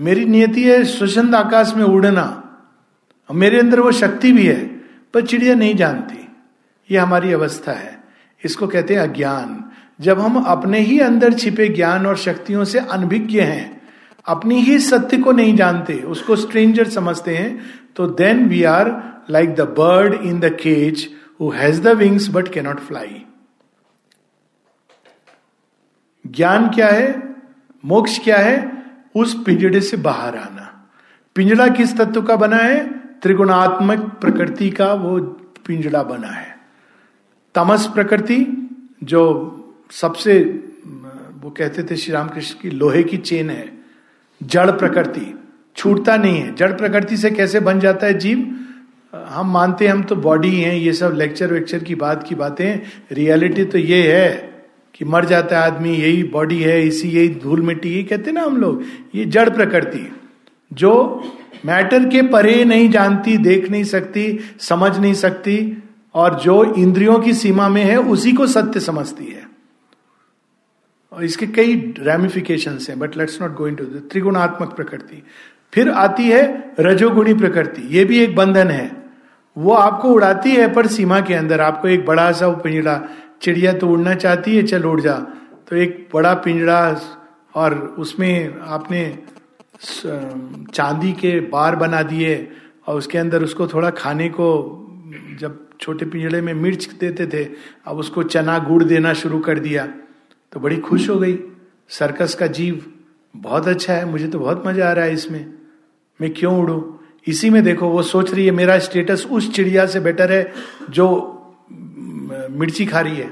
मेरी 0.00 0.24
नियति 0.24 0.64
है 0.64 0.84
स्वच्छंद 0.84 1.34
आकाश 1.34 1.74
में 1.76 1.84
उड़ना। 1.84 2.36
मेरे 3.30 3.58
अंदर 3.58 3.80
वो 3.80 3.92
शक्ति 3.92 4.32
भी 4.32 4.46
है, 4.46 4.64
पर 5.14 5.26
चिड़िया 5.26 5.54
नहीं 5.54 5.74
जानती। 5.74 6.28
ये 6.90 6.98
हमारी 6.98 7.32
अवस्था 7.32 7.72
है। 7.72 8.04
इसको 8.44 8.66
कहते 8.66 8.94
हैं 8.94 9.02
अज्ञान। 9.02 9.64
जब 10.00 10.20
हम 10.20 10.44
अपने 10.44 10.80
ही 10.80 11.00
अंदर 11.00 11.32
छिपे 11.32 11.68
ज्ञान 11.68 12.06
और 12.06 12.16
शक्तियों 12.16 12.64
से 12.64 12.78
अनभिज्ञ 12.78 13.40
हैं, 13.40 13.82
अपनी 14.26 14.60
ही 14.60 14.78
सत्य 14.78 15.18
को 15.18 15.32
नहीं 15.32 15.56
जानते, 15.56 15.94
उसको 15.94 16.36
स्ट्रेंजर 16.36 16.88
समझते 16.88 17.36
हैं 17.36 17.70
तो 17.96 18.06
then 18.06 18.48
we 18.48 18.62
are 18.64 18.90
like 19.30 19.54
the 19.54 19.60
bird 19.60 20.14
in 20.14 20.40
the 20.40 20.44
cage 20.44 21.10
who 21.40 21.50
has 21.50 21.82
the 21.82 21.88
wings 21.88 22.28
but 22.28 22.48
cannot 22.48 22.80
fly 22.80 23.22
ज्ञान 26.26 26.68
क्या 26.70 26.88
है? 26.88 27.34
मोक्ष 27.84 28.18
क्या 28.24 28.38
है? 28.38 28.79
उस 29.14 29.42
पिंजड़े 29.44 29.80
से 29.80 29.96
बाहर 29.96 30.36
आना। 30.36 30.90
पिंजड़ा 31.34 31.68
किस 31.68 31.96
तत्व 31.96 32.22
का 32.22 32.36
बना 32.36 32.56
है? 32.56 32.98
त्रिगुणात्मक 32.98 33.98
प्रकृति 33.98 34.70
का 34.70 34.92
वो 34.92 35.20
पिंजड़ा 35.66 36.02
बना 36.02 36.28
है। 36.28 36.58
तमस 37.54 37.86
प्रकृति, 37.86 38.70
जो 39.04 39.56
सबसे, 39.90 40.38
वो 41.40 41.50
कहते 41.50 41.82
थे 41.82 41.96
श्री 41.96 42.12
रामकृष्ण 42.12 42.60
की, 42.60 42.70
लोहे 42.70 43.02
की 43.02 43.16
चेन 43.16 43.50
है। 43.50 43.78
जड़ 44.42 44.70
प्रकृति, 44.70 45.38
छूटता 45.76 46.16
नहीं 46.16 46.40
है। 46.40 46.54
जड़ 46.54 46.72
प्रकृति 46.72 47.16
से 47.16 47.30
कैसे 47.30 47.60
बन 47.60 47.80
जाता 47.80 48.06
है 48.06 48.14
जीव? 48.14 48.66
हम 49.28 49.52
मानते 49.52 49.86
हैं, 49.86 49.92
हम 49.92 50.02
तो 50.02 50.16
बॉडी 50.16 50.60
हैं, 50.60 50.74
ये 50.74 50.92
सब 50.92 51.12
लेक्चर 51.14 51.52
वेक्चर 51.52 51.78
की 51.78 51.94
बात 51.94 52.22
की 52.28 52.34
बातें। 52.34 52.80
रियलिटी 53.12 53.64
तो 53.64 53.78
ये 53.78 54.16
है 54.16 54.49
कि 55.00 55.06
मर 55.06 55.24
जाता 55.24 55.60
है 55.60 55.66
आदमी, 55.66 55.90
यही 55.90 56.22
बॉडी 56.22 56.62
है, 56.62 56.86
इसी, 56.86 57.08
यही 57.08 57.28
धूल 57.28 57.60
मिट्टी 57.60 57.90
यही 57.90 58.04
कहते 58.04 58.32
ना 58.32 58.42
हम 58.42 58.56
लोग, 58.56 58.82
ये 59.14 59.24
जड़ 59.24 59.50
प्रकृति। 59.50 60.12
जो 60.72 61.24
मैटर 61.66 62.08
के 62.08 62.22
परे 62.22 62.64
नहीं 62.64 62.90
जानती, 62.90 63.36
देख 63.36 63.70
नहीं 63.70 63.84
सकती, 63.84 64.40
समझ 64.60 64.98
नहीं 64.98 65.14
सकती, 65.14 65.82
और 66.14 66.40
जो 66.40 66.74
इंद्रियों 66.74 67.18
की 67.18 67.34
सीमा 67.34 67.68
में 67.68 67.84
है, 67.84 67.96
उसी 67.96 68.32
को 68.32 68.46
सत्य 68.46 68.80
समझती 68.80 69.24
है। 69.24 69.48
और 71.12 71.24
इसके 71.24 71.46
कई 71.46 71.94
रेमिफिकेशन 71.98 72.78
हैं 72.88 72.98
but 72.98 73.16
let's 73.16 73.42
not 73.42 73.54
going 73.54 73.76
to 73.76 73.84
त्रिगुणात्मक 73.84 74.68
प्रकृति। 74.68 75.22
फिर 75.72 75.88
आती 75.88 76.28
है 76.28 76.72
रजोगुणी 76.80 77.34
प्रकृति, 77.34 77.82
ये 77.90 78.04
भी 78.04 78.18
एक 78.18 78.36
बंधन 78.36 78.68
है। 78.68 78.96
वो 79.58 79.72
आपको 79.74 80.08
उड़ाती 80.08 80.50
है, 80.50 80.72
पर 80.72 80.86
सीमा 80.86 81.20
के 81.20 81.34
अंदर, 81.34 81.60
आपको 81.60 81.88
एक 81.88 82.06
बड़ा 82.06 82.32
सा 82.32 82.48
पिंजड़ा 82.48 83.02
चिड़िया 83.42 83.72
तो 83.72 83.88
उड़ना 83.88 84.14
चाहती 84.14 84.56
है, 84.56 84.62
चल 84.62 84.84
उड़ 84.84 85.00
जा। 85.00 85.14
तो 85.68 85.76
एक 85.76 86.08
बड़ा 86.14 86.34
पिंजड़ा 86.34 87.00
और 87.54 87.74
उसमें 87.98 88.58
आपने 88.60 89.02
चांदी 90.74 91.12
के 91.12 91.38
बार 91.40 91.76
बना 91.76 92.02
दिए 92.02 92.36
और 92.86 92.98
उसके 92.98 93.18
अंदर 93.18 93.42
उसको 93.42 93.66
थोड़ा 93.66 93.90
खाने 93.90 94.28
को, 94.28 94.48
जब 95.40 95.58
छोटे 95.80 96.06
पिंजड़े 96.06 96.40
में 96.40 96.52
मिर्च 96.54 96.88
देते 97.00 97.26
थे, 97.26 97.44
अब 97.86 97.98
उसको 97.98 98.22
चना 98.24 98.58
गुड़ 98.58 98.82
देना 98.84 99.12
शुरू 99.14 99.38
कर 99.40 99.58
दिया। 99.58 99.86
तो 100.52 100.60
बड़ी 100.60 100.76
खुश 100.78 101.08
हो 101.10 101.16
गई। 101.16 101.38
सर्कस 101.88 102.34
का 102.34 102.46
जीव 102.48 102.84
बहुत 103.34 103.68
अच्छा 103.68 103.94
है, 103.94 104.04
मुझे 104.04 104.28
तो 104.28 104.38
बहुत 104.38 104.62
मज़ा 104.66 104.88
आ 104.88 104.92
रहा 104.92 105.04
है 105.04 105.12
इसमें। 105.12 105.52
मैं 106.20 106.32
क्यों 106.34 106.56
उड़ू? 106.60 106.98
इसी 107.26 107.50
में 107.50 107.62
देखो, 107.64 107.88
वो 107.88 108.02
सोच 108.02 108.32
रही 108.34 108.44
है, 108.46 108.50
मेरा 108.52 108.78
स्टेटस 108.78 109.26
उस 109.30 109.52
चिड़िया 109.54 109.86
से 109.86 110.00
बेटर 110.00 110.32
है 110.32 110.52
जो 110.90 111.36
मिर्ची 112.50 112.86
खा 112.86 113.00
रही 113.00 113.16
है। 113.16 113.30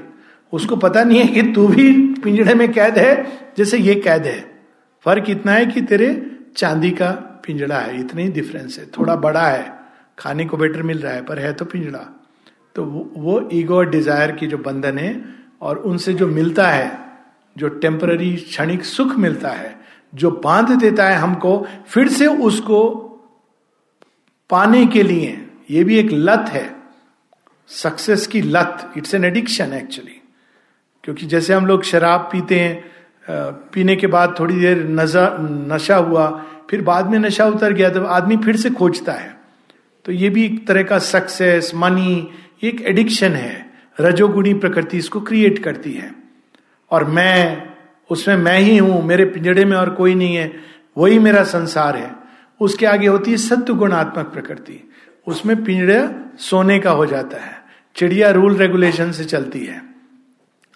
उसको 0.53 0.75
पता 0.75 1.03
नहीं 1.03 1.19
है 1.19 1.27
कि 1.27 1.41
तू 1.53 1.67
भी 1.67 1.91
पिंजड़े 2.15 2.53
में 2.53 2.71
कैद 2.73 2.97
है 2.97 3.15
जैसे 3.57 3.77
ये 3.77 3.95
कैद 3.95 4.25
है। 4.25 4.39
फ़र्क 5.05 5.29
इतना 5.29 5.51
है 5.51 5.65
कि 5.65 5.81
तेरे 5.81 6.09
चांदी 6.57 6.91
का 6.91 7.11
पिंजड़ा 7.45 7.79
है 7.79 7.99
इतना 7.99 8.21
ही 8.21 8.29
डिफरेंस 8.29 8.77
है। 8.79 8.85
थोड़ा 8.97 9.15
बड़ा 9.15 9.47
है 9.47 9.79
खाने 10.19 10.45
को 10.45 10.57
बेटर 10.57 10.83
मिल 10.83 10.99
रहा 10.99 11.13
है 11.13 11.25
पर 11.25 11.39
है 11.39 11.53
तो 11.53 11.65
पिंजड़ा। 11.65 11.99
तो 12.75 12.83
वो, 12.83 13.49
ईगो 13.53 13.75
और 13.75 13.89
डिज़ायर 13.89 14.31
की 14.31 14.47
जो 14.47 14.57
बंधन 14.57 14.97
है 14.97 15.23
और 15.61 15.77
उनसे 15.77 16.13
जो 16.13 16.27
मिलता 16.27 16.67
है 16.67 16.91
जो 17.55 17.67
टेम्पररी 17.67 18.35
क्षणिक 18.35 18.83
सुख 18.85 19.15
मिलता 19.15 19.49
है 19.49 19.75
जो 20.13 20.31
बाँध 20.43 20.71
देता 20.79 21.07
है 21.09 21.15
हमको 21.15 21.65
फिर 21.87 22.07
से 22.07 22.27
उसको 22.27 22.81
पाने 24.49 24.85
के 24.85 25.03
लिए 25.03 25.47
ये 25.71 25.83
भी 25.83 25.97
एक 25.99 26.09
लत 26.11 26.45
है। 26.49 26.78
सक्सेस 27.69 28.27
की 28.27 28.41
लत 28.41 28.93
इट्स 28.97 29.13
एन 29.15 29.25
एडिक्शन 29.25 29.73
एक्चुअली 29.73 30.21
क्योंकि 31.03 31.25
जैसे 31.25 31.53
हम 31.53 31.65
लोग 31.65 31.83
शराब 31.83 32.29
पीते 32.31 32.59
हैं 32.59 32.89
पीने 33.73 33.95
के 33.95 34.07
बाद 34.07 34.35
थोड़ी 34.39 34.55
देर 34.55 34.83
नशा 34.89 35.37
नशा 35.39 35.95
हुआ, 35.95 36.29
फिर 36.69 36.81
बाद 36.81 37.09
में 37.09 37.19
नशा 37.19 37.45
उतर 37.45 37.73
गया 37.73 37.89
तो 37.89 38.03
आदमी 38.03 38.37
फिर 38.37 38.55
से 38.55 38.69
खोजता 38.69 39.13
है। 39.13 39.37
तो 40.05 40.11
ये 40.11 40.29
भी 40.29 40.45
एक 40.45 40.67
तरह 40.67 40.83
का 40.83 40.99
सक्सेस 40.99 41.71
मनी 41.75 42.27
एक 42.63 42.81
एडिक्शन 42.81 43.31
है। 43.31 43.65
रजोगुणी 44.01 44.53
प्रकृति 44.53 44.97
इसको 44.97 45.21
क्रिएट 45.21 45.63
करती 45.63 45.93
है। 45.93 46.11
और 46.91 47.03
मैं, 47.03 47.69
उसमें 48.09 48.37
मैं 48.37 48.59
ही 48.59 48.77
हूँ, 48.77 49.03
मेरे 49.03 49.25
पिंजड़े 49.25 49.65
में 49.65 49.77
और 49.77 49.89
कोई 49.89 50.15
नहीं 50.15 50.35
है, 50.35 50.51
वही 50.97 51.19
मेरा 51.19 51.43
संसार 51.43 51.97
है। 51.97 52.11
उसके 52.59 52.85
आगे 52.85 53.07
होती 53.07 53.31
है 53.31 53.37
सत्य 53.37 53.73
गुणात्मक 53.73 54.25
प्रकृति। 54.25 54.89
उसमें 55.27 55.63
पिंजड़ा 55.63 56.35
सोने 56.39 56.79
का 56.79 56.91
हो 56.91 57.05
जाता 57.05 57.37
है। 57.37 57.58
चिड़िया 57.99 58.29
रूल 58.29 58.55
रेगुलेशन 58.55 59.11
से 59.11 59.23
चलती 59.25 59.65
है। 59.65 59.81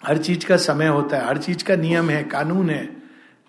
हर 0.02 0.18
चीज़ 0.18 0.46
का 0.46 0.56
समय 0.56 0.86
होता 0.86 1.16
है, 1.16 1.26
हर 1.26 1.38
चीज़ 1.38 1.64
का 1.64 1.76
नियम 1.76 2.10
है, 2.10 2.22
कानून 2.24 2.70
है, 2.70 2.96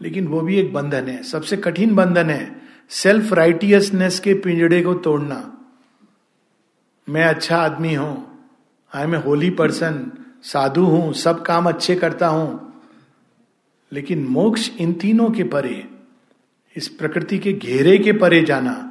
लेकिन 0.01 0.27
वो 0.27 0.41
भी 0.41 0.55
एक 0.55 0.74
बंधन 0.74 1.08
है। 1.08 1.24
सबसे 1.24 1.58
कठिन 1.58 1.96
बंधन 1.96 2.29
है 2.29 2.62
सेल्फ 2.89 3.34
राइटियसनेस 3.34 4.20
के 4.20 4.34
पिंजड़े 4.34 4.82
को 4.82 4.94
तोड़ना। 4.94 5.41
मैं 7.08 7.25
अच्छा 7.25 7.58
आदमी 7.58 7.94
हूँ 7.94 8.15
I 8.94 9.03
am 9.03 9.15
a 9.15 9.17
holy 9.17 9.50
person 9.50 10.12
साधु 10.44 10.86
हूँ, 10.86 11.13
सब 11.13 11.41
काम 11.41 11.70
अच्छे 11.70 11.96
करता 11.96 12.27
हूँ, 12.27 12.82
लेकिन 13.91 14.25
मोक्ष 14.25 14.70
इन 14.79 14.94
तीनों 14.94 15.29
के 15.29 15.44
परे, 15.44 15.88
इस 16.75 16.88
प्रकृति 16.88 17.39
के 17.39 17.53
घेरे 17.53 17.98
के 17.98 18.13
परे 18.13 18.41
जाना। 18.41 18.82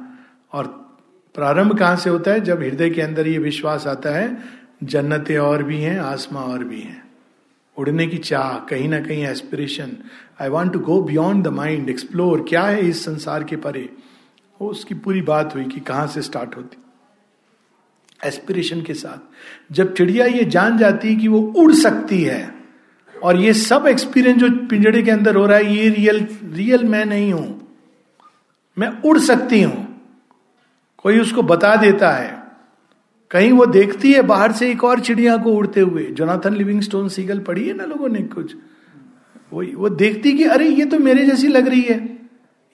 और 0.53 0.67
प्रारंभ 1.35 1.77
कहाँ 1.79 1.95
से 1.95 2.09
होता 2.09 2.31
है? 2.31 2.39
जब 2.39 2.61
हृदय 2.61 2.89
के 2.89 3.01
अंदर 3.01 3.27
ये 3.27 3.37
विश्वास 3.37 3.87
आता 3.87 4.09
है 4.09 4.54
जन्नतें 4.83 5.37
और 5.37 5.63
भी 5.63 5.77
हैं, 5.77 5.99
आसमां 5.99 6.43
और 6.43 6.63
भी 6.63 6.81
हैं। 6.81 7.03
उड़ने 7.77 8.07
की 8.07 8.17
चाह, 8.17 8.57
कहीं 8.59 8.89
ना 8.89 8.99
कहीं 8.99 9.27
aspiration 9.27 9.97
I 10.41 10.49
want 10.49 10.73
to 10.73 10.79
go 10.79 11.01
beyond 11.01 11.43
the 11.43 11.47
mind 11.47 11.89
explore 11.89 12.45
क्या 12.49 12.63
है 12.63 12.89
इस 12.89 13.05
संसार 13.05 13.43
के 13.43 13.55
परे। 13.55 13.89
वो 14.61 14.69
उसकी 14.69 14.95
पूरी 14.95 15.21
बात 15.21 15.55
हुई 15.55 15.63
कि 15.63 15.79
कहाँ 15.79 16.07
से 16.07 16.21
स्टार्ट 16.21 16.57
होती। 16.57 16.77
एस्पिरेशन 18.25 18.81
के 18.81 18.93
साथ। 18.93 19.17
जब 19.73 19.93
चिड़िया 19.93 20.25
ये 20.25 20.45
जान 20.45 20.77
जाती 20.77 21.07
है 21.07 21.15
कि 21.15 21.27
वो 21.27 21.39
उड़ 21.39 21.73
सकती 21.73 22.23
है, 22.23 22.55
और 23.23 23.35
ये 23.35 23.53
सब 23.53 23.87
एक्सपीरियंस 23.87 24.39
जो 24.39 24.49
पिंजड़े 24.67 25.03
के 25.03 25.11
अंदर 25.11 25.35
हो 25.35 25.45
रहा 25.45 25.57
है, 25.57 25.75
ये 25.75 25.89
रियल 25.89 26.27
रियल 26.43 26.83
मैं 26.83 27.05
नहीं 27.05 27.33
हूँ। 27.33 27.77
मैं 28.79 29.01
उड़ 29.01 29.19
सकती 29.19 29.61
हूँ। 29.61 30.01
कोई 30.97 31.19
उसको 31.19 31.41
बता 31.41 31.75
देता 31.75 32.11
है। 32.11 32.44
कहीं 33.35 33.51
वो 33.51 33.65
देखती 33.65 34.11
है 34.13 34.21
बाहर 34.21 34.51
से 34.51 34.71
एक 34.71 34.83
और 34.83 34.99
चिड़िया 34.99 35.37
को 35.37 35.51
उड़ते 35.51 35.81
हुए। 35.81 36.03
जोनाथन 36.03 36.53
लिविंग 36.55 36.81
स्टोन 36.81 37.09
सीगल 37.09 37.39
पढ़ी 37.39 37.67
है 37.67 37.73
ना 37.73 37.85
लोगों 37.85 38.09
ने 38.09 38.21
कुछ? 38.21 38.55
वो 39.53 39.63
वो 39.75 39.89
देखती 39.89 40.33
कि 40.33 40.43
अरे, 40.43 40.67
ये 40.67 40.85
तो 40.85 40.99
मेरे 40.99 41.25
जैसी 41.25 41.47
लग 41.47 41.67
रही 41.67 41.81
है। 41.81 42.19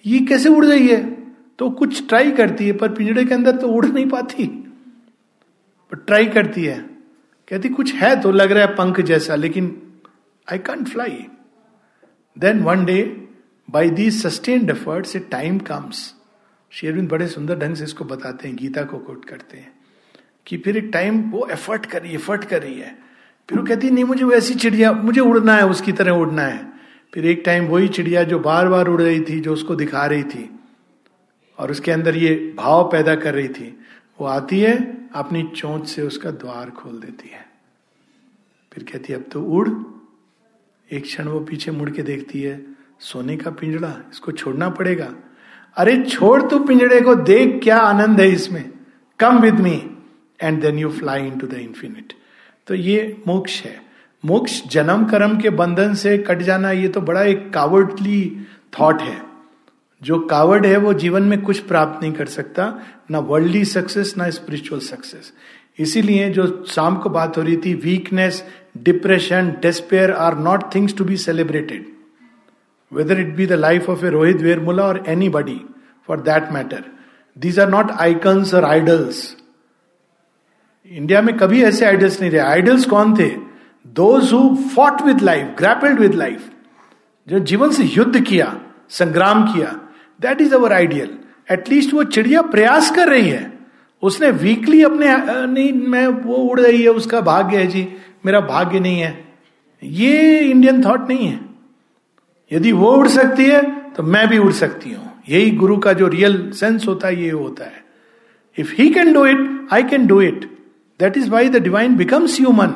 ये 0.06 0.20
कैसे 0.20 0.50
उड़ 0.50 0.66
रही 0.66 0.88
है? 0.88 1.12
तो 1.60 1.70
कुछ 1.70 2.08
ट्राई 2.08 2.32
करती 2.32 2.66
है, 2.66 2.74
पर 2.74 2.90
पिंजड़े 2.90 3.26
के 3.26 3.34
अंदर 3.34 3.56
तो 3.56 3.68
उड़ 3.68 3.86
नहीं 3.86 4.10
पाती। 4.10 4.48
पर 5.92 5.98
ट्राई 5.98 6.26
करती 6.26 6.66
है। 6.66 6.80
कहती, 7.50 7.70
कुछ 7.70 7.94
है 7.94 8.22
तो 8.22 8.32
लग 8.32 8.52
रहा 8.52 8.66
है 8.66 8.76
पंख 8.76 9.02
जैसा, 9.02 9.36
लेकिन 9.36 9.82
I 10.52 10.58
can't 10.58 10.88
fly 10.88 11.26
then 12.40 12.64
one 12.64 12.86
day 12.86 13.28
by 13.70 13.90
the 13.90 14.12
sustained 14.12 14.70
efforts 14.70 15.16
a 15.16 15.20
time 15.20 15.60
comes 15.60 16.16
Shri Aurobindo 16.70 17.10
बड़े 17.10 17.28
सुंदर 17.28 17.60
ढंग 17.60 17.76
से 17.76 17.84
इसको 17.84 18.06
बताते 18.06 18.48
हैं, 18.48 18.58
गीता 18.58 18.84
को 18.84 18.98
कोट 18.98 19.26
करते 19.26 19.58
हैं। 19.58 19.81
कि 20.48 20.58
फिर 20.58 20.78
एक 20.78 20.90
टाइम 20.94 21.22
वो 21.22 21.48
एफर्ट 21.52 21.86
कर 21.86 22.02
रही 22.02 22.10
है 22.10 22.16
एफर्ट 22.16 22.44
कर 22.44 22.62
रही 22.62 22.80
है। 22.80 22.98
फिर 23.50 23.60
वो 23.60 23.66
कहती 23.66 23.92
नहीं, 23.92 24.04
मुझे 24.04 24.24
वैसी 24.24 24.56
चिड़िया, 24.56 24.92
मुझे 24.92 25.22
उड़ना 25.22 25.56
है, 25.56 25.68
उसकी 25.68 25.92
तरह 25.92 26.12
उड़ना 26.12 26.42
है। 26.42 26.72
फिर 27.14 27.26
एक 27.26 27.44
टाइम 27.46 27.66
वही 27.66 27.88
चिड़िया 27.88 28.24
जो 28.24 28.40
बार 28.40 28.68
बार 28.68 28.88
उड़ 28.88 29.02
रही 29.02 29.22
थी, 29.22 29.40
जो 29.40 29.54
उसको 29.54 29.76
दिखा 29.76 30.06
रही 30.06 30.24
थी, 30.24 30.60
और 31.58 31.72
उसके 31.72 31.92
अंदर 31.92 32.16
ये 32.16 32.54
भाव 32.58 32.84
पैदा 32.84 33.16
कर 33.16 33.34
रही 33.34 33.48
थी, 33.48 33.80
वो 34.22 34.28
आती 34.28 34.60
है, 34.60 35.08
अपनी 35.14 35.52
चोंच 35.56 35.88
से 35.88 36.02
उसका 36.02 36.32
द्वार 36.32 36.70
खोल 36.70 37.00
देती 37.00 37.30
है। 37.30 37.46
फिर 38.74 38.84
कहती 38.84 39.14
है, 39.14 39.20
अब 39.20 39.26
तो 39.32 39.42
उड़। 39.42 39.70
एक 40.92 41.04
क्षण 41.04 41.28
वो 41.28 41.40
पीछे 41.40 41.72
मुड़ 41.72 41.90
के 41.90 42.02
देखती 42.02 42.42
है, 42.42 42.66
सोने 43.00 43.38
का 43.38 43.52
पिंजड़ा 43.52 43.94
इसको 44.12 44.32
छोड़ना 44.32 44.70
पड़ेगा। 44.70 45.16
अरे, 45.76 46.04
छोड़ 46.04 46.42
तू 46.42 46.60
पिंजड़े 46.60 47.02
को, 47.02 47.16
देख 47.16 47.60
क्या 47.64 47.78
आनंद 47.78 48.22
है 48.22 48.30
इसमें। 48.32 48.72
Come 49.20 49.40
with 49.40 49.54
me 49.54 49.91
and 50.42 50.62
then 50.62 50.80
you 50.80 50.90
fly 50.92 51.28
into 51.40 51.48
the 51.48 51.54
infinite 51.54 52.14
तो 52.68 52.76
ये 52.76 53.16
मोक्ष 53.28 53.62
है। 53.62 53.80
मोक्ष 54.24 54.62
जन्म 54.72 55.06
कर्म 55.10 55.38
के 55.42 55.50
बंधन 55.52 55.94
से 55.96 56.18
कट 56.20 56.42
जाना 56.44 56.72
ये 56.72 56.88
तो 56.88 57.02
बड़ा 57.02 57.22
एक 57.24 57.50
कावर्डली 57.54 58.22
थॉट 58.80 59.02
है। 59.02 59.20
जो 60.02 60.20
कावर्ड 60.28 60.66
है 60.66 60.78
वो 60.78 60.94
जीवन 60.96 61.24
में 61.24 61.42
कुछ 61.42 61.60
प्राप्त 61.62 62.02
नहीं 62.02 62.12
कर 62.14 62.26
सकता, 62.26 62.74
ना 63.12 63.20
वर्ल्डली 63.20 63.64
सक्सेस 63.66 64.14
ना 64.18 64.30
स्पिरिचुअल 64.30 64.80
सक्सेस 64.82 65.32
इसीलिए 65.80 66.30
जो 66.30 66.46
शाम 66.68 66.96
को 66.96 67.10
बात 67.10 67.38
हो 67.38 67.44
रही 67.44 67.58
थी 67.58 67.74
weakness 67.84 68.44
depression 68.78 69.52
despair 69.62 70.12
are 70.12 70.38
not 70.40 70.64
things 70.76 70.96
to 70.98 71.06
be 71.06 71.18
celebrated 71.18 71.86
whether 72.92 73.20
it 73.20 73.36
be 73.36 73.46
the 73.48 73.54
life 73.54 73.90
of 73.90 74.06
a 74.06 74.10
Rohith 74.10 74.42
Vemula 74.42 74.84
or 74.84 75.04
anybody 75.30 75.60
for 76.08 76.22
that 76.22 76.52
matter 76.52 76.84
these 77.38 77.60
are 77.60 77.70
not 77.70 77.92
icons 78.00 78.54
और 78.54 78.66
आइडल्स 78.66 79.24
इंडिया 80.86 81.22
में 81.22 81.36
कभी 81.38 81.64
ऐसे 81.64 81.86
आइडल्स 81.86 82.20
नहीं 82.22 82.32
रहे। 82.32 82.42
आइडल्स 82.42 82.86
कौन 82.86 83.16
थे? 83.20 83.30
Those 83.88 84.32
who 84.34 84.56
fought 84.76 85.02
with 85.02 85.22
life 85.22 85.54
grappled 85.58 86.00
with 86.00 86.16
life 86.16 86.50
जो 87.28 87.40
जीवन 87.42 87.72
से 87.72 87.84
युद्ध 87.84 88.22
किया, 88.22 88.60
संग्राम 88.90 89.44
किया। 89.54 89.68
That 90.20 90.42
is 90.42 90.54
our 90.56 90.74
ideal 90.74 91.18
at least 91.50 91.94
वो 91.94 92.04
चिड़िया 92.06 92.42
प्रयास 92.42 92.92
कर 92.92 93.08
रही 93.08 93.30
है। 93.30 93.52
उसने 94.04 94.30
वीकली 94.32 94.82
अपने 94.84 95.16
नहीं, 95.48 95.72
मैं, 95.74 96.08
वो 96.08 96.36
उड़ 96.36 96.60
रही 96.60 96.82
है, 96.82 96.90
उसका 96.90 97.22
भाग्य 97.22 97.58
है 97.58 97.68
जी। 97.68 97.88
मेरा 98.26 98.40
भाग्य 98.42 98.80
नहीं 98.80 99.00
है। 99.00 99.26
ये 99.84 100.40
इंडियन 100.40 100.84
थॉट 100.86 101.10
नहीं 101.10 101.28
है। 101.28 101.40
यदि 102.52 102.72
वो 102.72 102.92
उड़ 102.92 103.08
सकती 103.08 103.46
है 103.46 103.62
तो 103.92 104.04
मैं 104.04 104.28
भी 104.28 104.38
उड़ 104.38 104.52
सकती 104.54 104.92
हूँ। 104.92 105.12
यही 105.30 105.52
गुरु 105.52 105.78
का 105.78 105.94
जो 105.94 106.08
रियल 106.08 106.52
सेंस 106.52 106.88
होता 106.88 107.08
है, 107.08 107.24
ये 107.24 107.30
होता 107.30 107.66
है। 107.66 107.84
If 108.58 108.74
he 108.76 108.90
can 108.90 109.14
do 109.14 109.26
it 109.26 109.68
I 109.74 109.84
can 109.84 110.08
do 110.08 110.22
it 110.22 110.50
that 111.02 111.18
is 111.18 111.30
why 111.30 111.50
the 111.50 111.62
divine 111.64 111.96
becomes 111.98 112.40
human 112.40 112.74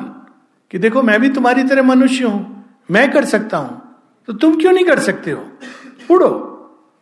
कि 0.70 0.78
देखो, 0.78 1.02
मैं 1.02 1.20
भी 1.20 1.28
तुम्हारी 1.28 1.64
तरह 1.64 1.82
मनुष्य 1.82 2.24
हूँ, 2.24 2.64
मैं 2.90 3.10
कर 3.12 3.24
सकता 3.24 3.58
हूँ 3.58 3.82
तो 4.28 4.32
तुम 4.32 4.60
क्यों 4.60 4.72
नहीं 4.72 4.84
कर 4.84 4.98
सकते 5.00 5.30
हो? 5.30 5.46
उड़ो 6.10 6.30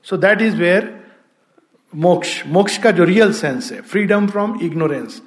सो 0.07 0.17
दैट 0.17 0.43
इज़ 0.43 0.57
वेयर 0.57 0.93
मोक्ष 1.93 2.43
मोक्ष 2.47 2.77
का 2.79 2.91
जो 2.91 3.05
रियल 3.05 3.33
सेंस 3.33 3.71
है 3.73 3.81
freedom 3.81 4.27
from 4.27 4.59
ignorance 4.63 5.21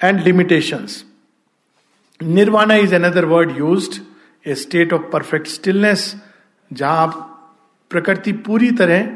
and 0.00 0.20
limitations 0.20 1.04
nirvana 2.20 2.74
is 2.74 2.94
another 2.94 3.24
word 3.24 3.56
use 3.58 4.00
a 4.46 4.54
state 4.54 4.92
of 4.92 5.02
perfect 5.12 5.46
stillness 5.46 6.14
जहाँ 6.70 6.96
आप 6.96 7.30
प्रकृति 7.90 8.32
पूरी 8.46 8.70
तरह 8.70 9.08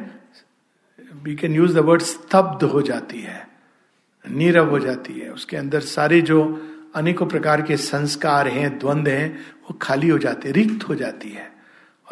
we 1.25 1.35
can 1.37 1.55
use 1.55 1.75
the 1.75 1.85
word 1.85 2.03
स्तब्ध 2.03 2.65
हो 2.65 2.83
जाती 2.83 3.21
है। 3.21 3.48
नीरव 4.25 4.71
हो 4.71 4.79
जाती 4.79 5.13
है। 5.13 5.31
उसके 5.31 5.57
अंदर 5.57 5.81
सारे 5.81 6.21
जो 6.21 6.41
अनेकों 6.97 7.27
प्रकार 7.27 7.63
के 7.63 7.77
संस्कार 7.77 8.49
हैं 8.49 8.79
द्वंद्व 8.79 9.11
हैं, 9.11 9.39
वो 9.39 9.79
खाली 9.83 10.09
हो 10.09 10.19
जाते 10.19 10.53
रिक्त 10.53 10.89
हो 10.89 10.95
जाती 10.95 11.29
है। 11.29 11.51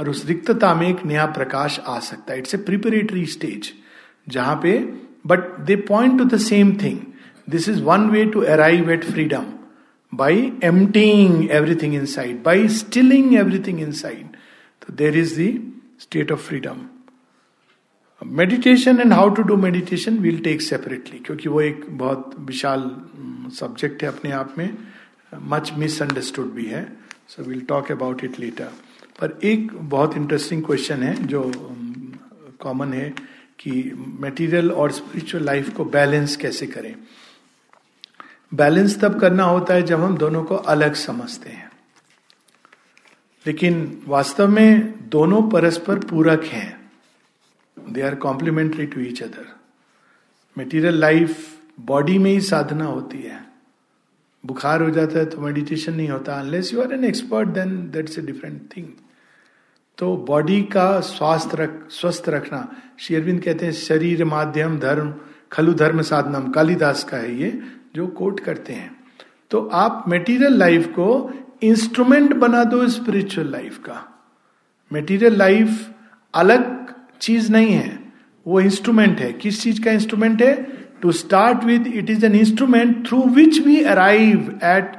और 0.01 0.09
उस 0.09 0.27
रिक्तता 0.27 0.75
में 0.75 0.89
एक 0.89 1.05
नया 1.07 1.27
प्रकाश 1.27 1.81
आ 1.87 1.99
सकता 1.99 2.33
है। 2.33 2.39
इट्स 2.39 2.55
ए 2.55 2.59
प्रिपरेटरी 2.59 3.27
स्टेज 3.27 3.73
जहाँ 4.29 4.61
पे 4.63 4.79
but 5.27 5.61
they 5.61 5.77
point 5.77 6.19
to 6.19 6.25
the 6.25 6.37
same 6.37 6.77
thing 6.83 6.99
this 7.51 7.69
is 7.69 7.83
one 7.83 8.09
way 8.11 8.25
to 8.25 8.41
arrive 8.41 8.91
at 8.91 9.05
freedom 9.05 9.45
by 10.15 10.53
emptying 10.65 11.51
everything 11.51 11.95
inside 12.07 12.43
by 12.43 12.69
stilling 12.69 13.35
everything 13.35 13.81
inside 13.93 14.37
तो 14.83 14.93
there 14.93 15.17
is 15.17 15.41
the 15.41 15.73
state 16.01 16.33
of 16.33 16.41
freedom 16.41 16.87
meditation 18.25 19.01
and 19.01 19.13
how 19.13 19.29
to 19.29 19.43
do 19.43 19.57
meditation 19.57 20.19
will 20.19 20.39
take 20.39 20.63
separately 20.63 21.19
क्योंकि 21.19 21.49
वो 21.49 21.61
एक 21.61 21.85
बहुत 21.89 22.35
विशाल 22.39 22.81
subject 23.53 24.03
है 24.03 24.09
अपने 24.09 24.31
आप 24.31 24.55
में 24.59 24.79
मच 25.43 25.73
मिसअंडरस्टूड 25.79 26.53
भी 26.53 26.67
है 26.67 26.97
so 27.29 27.43
will 27.43 27.61
talk 27.61 27.93
about 27.93 28.25
it 28.25 28.41
later 28.41 28.65
पर 29.21 29.39
एक 29.45 29.73
बहुत 29.75 30.17
इंटरेस्टिंग 30.17 30.65
क्वेश्चन 30.65 31.03
है 31.03 31.27
जो 31.27 31.53
कॉमन 32.61 32.93
है 32.93 33.11
कि 33.59 33.93
मटेरियल 34.21 34.73
और 34.73 34.93
स्पिरिचुअल 34.93 35.45
लाइफ 35.45 35.71
को 35.77 35.85
बैलेंस 35.85 36.37
कैसे 36.37 36.67
करें? 36.67 36.97
बैलेंस 38.55 39.01
तब 39.01 39.21
करना 39.21 39.45
होता 39.45 39.75
है 39.75 39.83
जब 39.83 40.01
हम 40.01 40.17
दोनों 40.17 40.45
को 40.45 40.55
अलग 40.55 40.95
समझते 40.95 41.51
हैं। 41.51 41.71
लेकिन 43.47 44.03
वास्तव 44.07 44.49
में 44.49 44.95
दोनों 45.09 45.43
परस्पर 45.43 45.99
पूरक 45.99 46.45
हैं। 46.45 46.76
They 47.77 48.03
are 48.03 48.15
complementary 48.15 48.87
to 48.87 49.01
each 49.01 49.23
other 49.23 49.47
material 50.57 51.01
life 51.01 51.37
body 51.81 52.19
में 52.19 52.31
ही 52.31 52.41
साधना 52.41 52.85
होती 52.85 53.19
है। 53.19 53.45
बुखार 54.45 54.83
हो 54.83 54.91
जाता 54.91 55.19
है 55.19 55.25
तो 55.27 55.41
मेडिटेशन 55.41 55.95
नहीं 55.95 56.09
होता। 56.09 56.39
Unless 56.41 56.73
you 56.75 56.83
are 56.83 56.93
an 56.93 57.05
expert 57.05 57.49
then 57.49 57.77
that's 57.91 58.19
a 58.19 58.23
different 58.23 58.61
thing 58.77 58.89
तो 59.99 60.17
बॉडी 60.17 60.63
का 60.63 61.01
स्वास्थ्य 61.01 61.57
रख, 61.57 61.91
स्वस्थ 61.91 62.29
रखना। 62.29 62.69
श्री 62.99 63.39
कहते 63.39 63.67
हैं, 63.67 63.73
शरीर, 63.73 64.25
माध्यम, 64.25 64.79
धर्म, 64.79 65.15
खलु 65.53 65.75
धर्म 65.75 66.03
साधनम 66.03 66.51
कालिदास 66.51 67.05
का 67.05 67.17
है 67.17 67.35
ये, 67.35 67.63
जो 67.97 68.07
कोट 68.07 68.41
करते 68.41 68.73
हैं। 68.73 68.95
तो 69.51 69.61
आप 69.73 70.05
मेटीरियल 70.09 70.59
लाइफ 70.59 70.87
को 70.89 71.09
इंस्ट्रूमेंट 71.63 72.35
बना 72.35 72.63
दो 72.65 72.87
स्पिरिचुअल 72.89 73.51
लाइफ 73.51 73.79
का। 73.79 74.03
मेटीरियल 74.91 75.37
लाइफ 75.37 75.95
अलग 76.35 76.76
चीज़ 77.21 77.53
नहीं 77.53 77.73
है। 77.73 77.99
वो 78.47 78.61
इंस्ट्रूमेंट 78.61 79.19
है। 79.19 79.33
किस 79.33 79.63
चीज़ 79.63 79.83
का 79.83 79.93
इंस्ट्रूमेंट 79.93 80.43
है? 80.43 80.55
To 81.03 81.13
start 81.13 81.65
with 81.65 81.87
it 81.87 82.11
is 82.11 82.27
an 82.27 82.35
instrument 82.35 83.07
through 83.07 83.23
which 83.23 83.59
we 83.59 83.81
arrive 83.83 84.59
at 84.65 84.93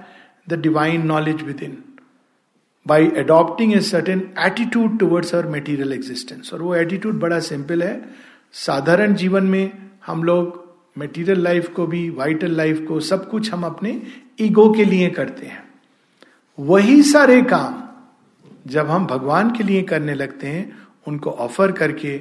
the 0.49 0.53
divine 0.53 1.05
knowledge 1.05 1.41
within 1.63 1.77
by 2.87 3.07
adopting 3.07 3.73
a 3.73 3.79
certain 3.79 4.29
attitude 4.39 4.99
towards 4.99 5.35
our 5.35 5.47
material 5.47 5.93
existence 5.93 6.53
और 6.53 6.61
वो 6.61 6.75
एटीट्यूड 6.75 7.19
बड़ा 7.19 7.39
सिंपल 7.39 7.83
है। 7.83 8.01
साधारण 8.53 9.13
जीवन 9.13 9.43
में 9.43 9.71
हम 10.05 10.23
लोग 10.23 10.65
मेटीरियल 10.97 11.43
लाइफ 11.43 11.67
को 11.69 11.87
भी 11.87 12.09
वाइटल 12.09 12.51
लाइफ 12.51 12.85
को 12.87 12.99
सब 12.99 13.29
कुछ 13.29 13.51
हम 13.51 13.63
अपने 13.63 14.01
ईगो 14.41 14.73
के 14.73 14.85
लिए 14.85 15.09
करते 15.09 15.47
हैं। 15.47 15.63
वही 16.59 17.03
सारे 17.03 17.41
काम 17.41 17.83
जब 18.67 18.87
हम 18.87 19.05
भगवान 19.05 19.51
के 19.51 19.63
लिए 19.63 19.81
करने 19.81 20.13
लगते 20.13 20.47
हैं 20.47 20.77
उनको 21.07 21.31
ऑफ़र 21.31 21.71
करके, 21.71 22.19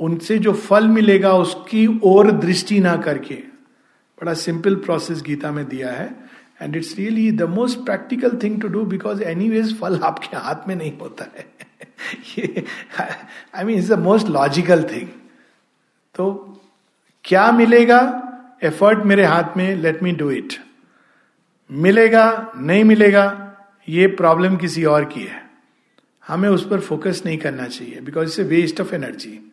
उनसे 0.00 0.38
जो 0.38 0.52
फल 0.52 0.88
मिलेगा 0.88 1.32
उसकी 1.34 1.86
ओर 2.04 2.30
दृष्टि 2.30 2.80
ना 2.80 2.96
करके। 2.96 3.34
बड़ा 3.34 4.34
सिंपल 4.34 4.74
प्रोसेस 4.74 5.22
गीता 5.22 5.50
में 5.52 5.64
दिया 5.68 5.90
है। 5.92 6.14
And 6.62 6.76
it's 6.76 6.94
really 6.96 7.30
the 7.32 7.42
most 7.42 7.78
practical 7.78 8.38
thing 8.42 8.60
to 8.60 8.68
do 8.68 8.84
because 8.84 9.22
anyways 9.50 9.78
फल 9.80 9.98
आपके 10.04 10.36
हाथ 10.36 10.68
में 10.68 10.74
नहीं 10.76 10.92
होता 10.98 11.24
है। 11.36 11.46
I 13.54 13.64
mean 13.64 13.78
it's 13.78 13.88
the 13.88 13.98
most 13.98 14.28
logical 14.28 14.82
thing 14.82 15.08
तो 16.14 16.32
क्या 17.24 17.50
मिलेगा? 17.52 18.00
एफर्ट 18.62 19.04
मेरे 19.06 19.24
हाथ 19.24 19.56
में 19.56 19.74
लेट 19.76 20.02
मी 20.02 20.12
डू 20.12 20.30
इट 20.30 20.54
मिलेगा? 21.70 22.52
नहीं 22.56 22.84
मिलेगा? 22.84 23.44
ये 23.88 24.06
प्रॉब्लम 24.06 24.56
किसी 24.56 24.84
और 24.84 25.04
की 25.04 25.20
है। 25.20 25.47
हमें 26.28 26.48
उस 26.48 26.68
पर 26.68 26.80
फोकस 26.80 27.22
नहीं 27.26 27.38
करना 27.38 27.66
चाहिए 27.66 28.00
because 28.00 28.28
it's 28.28 28.40
a 28.40 28.42
waste 28.42 28.80
of 28.80 28.94
energy 28.94 29.52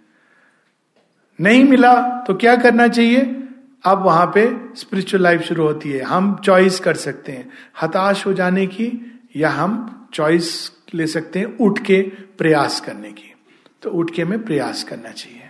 नहीं 1.41 1.63
मिला 1.63 2.23
तो 2.27 2.33
क्या 2.33 2.55
करना 2.55 2.87
चाहिए? 2.87 3.41
अब 3.83 4.03
वहाँ 4.03 4.25
पे 4.25 4.57
स्पिरिचुअल 4.75 5.23
लाइफ 5.23 5.41
शुरू 5.41 5.63
होती 5.63 5.91
है। 5.91 6.01
हम 6.01 6.41
चॉइस 6.45 6.79
कर 6.79 6.93
सकते 6.93 7.31
हैं। 7.31 7.49
हताश 7.81 8.25
हो 8.25 8.33
जाने 8.33 8.67
की 8.67 9.19
या 9.35 9.49
हम 9.49 9.91
चॉइस 10.13 10.71
ले 10.93 11.07
सकते 11.07 11.39
हैं 11.39 11.57
उठ 11.57 11.79
के 11.79 12.01
प्रयास 12.37 12.81
करने 12.81 13.11
की। 13.11 13.33
तो 13.81 13.89
उठ 13.89 14.11
के 14.11 14.21
हमें 14.21 14.43
प्रयास 14.43 14.83
करना 14.83 15.09
चाहिए। 15.09 15.41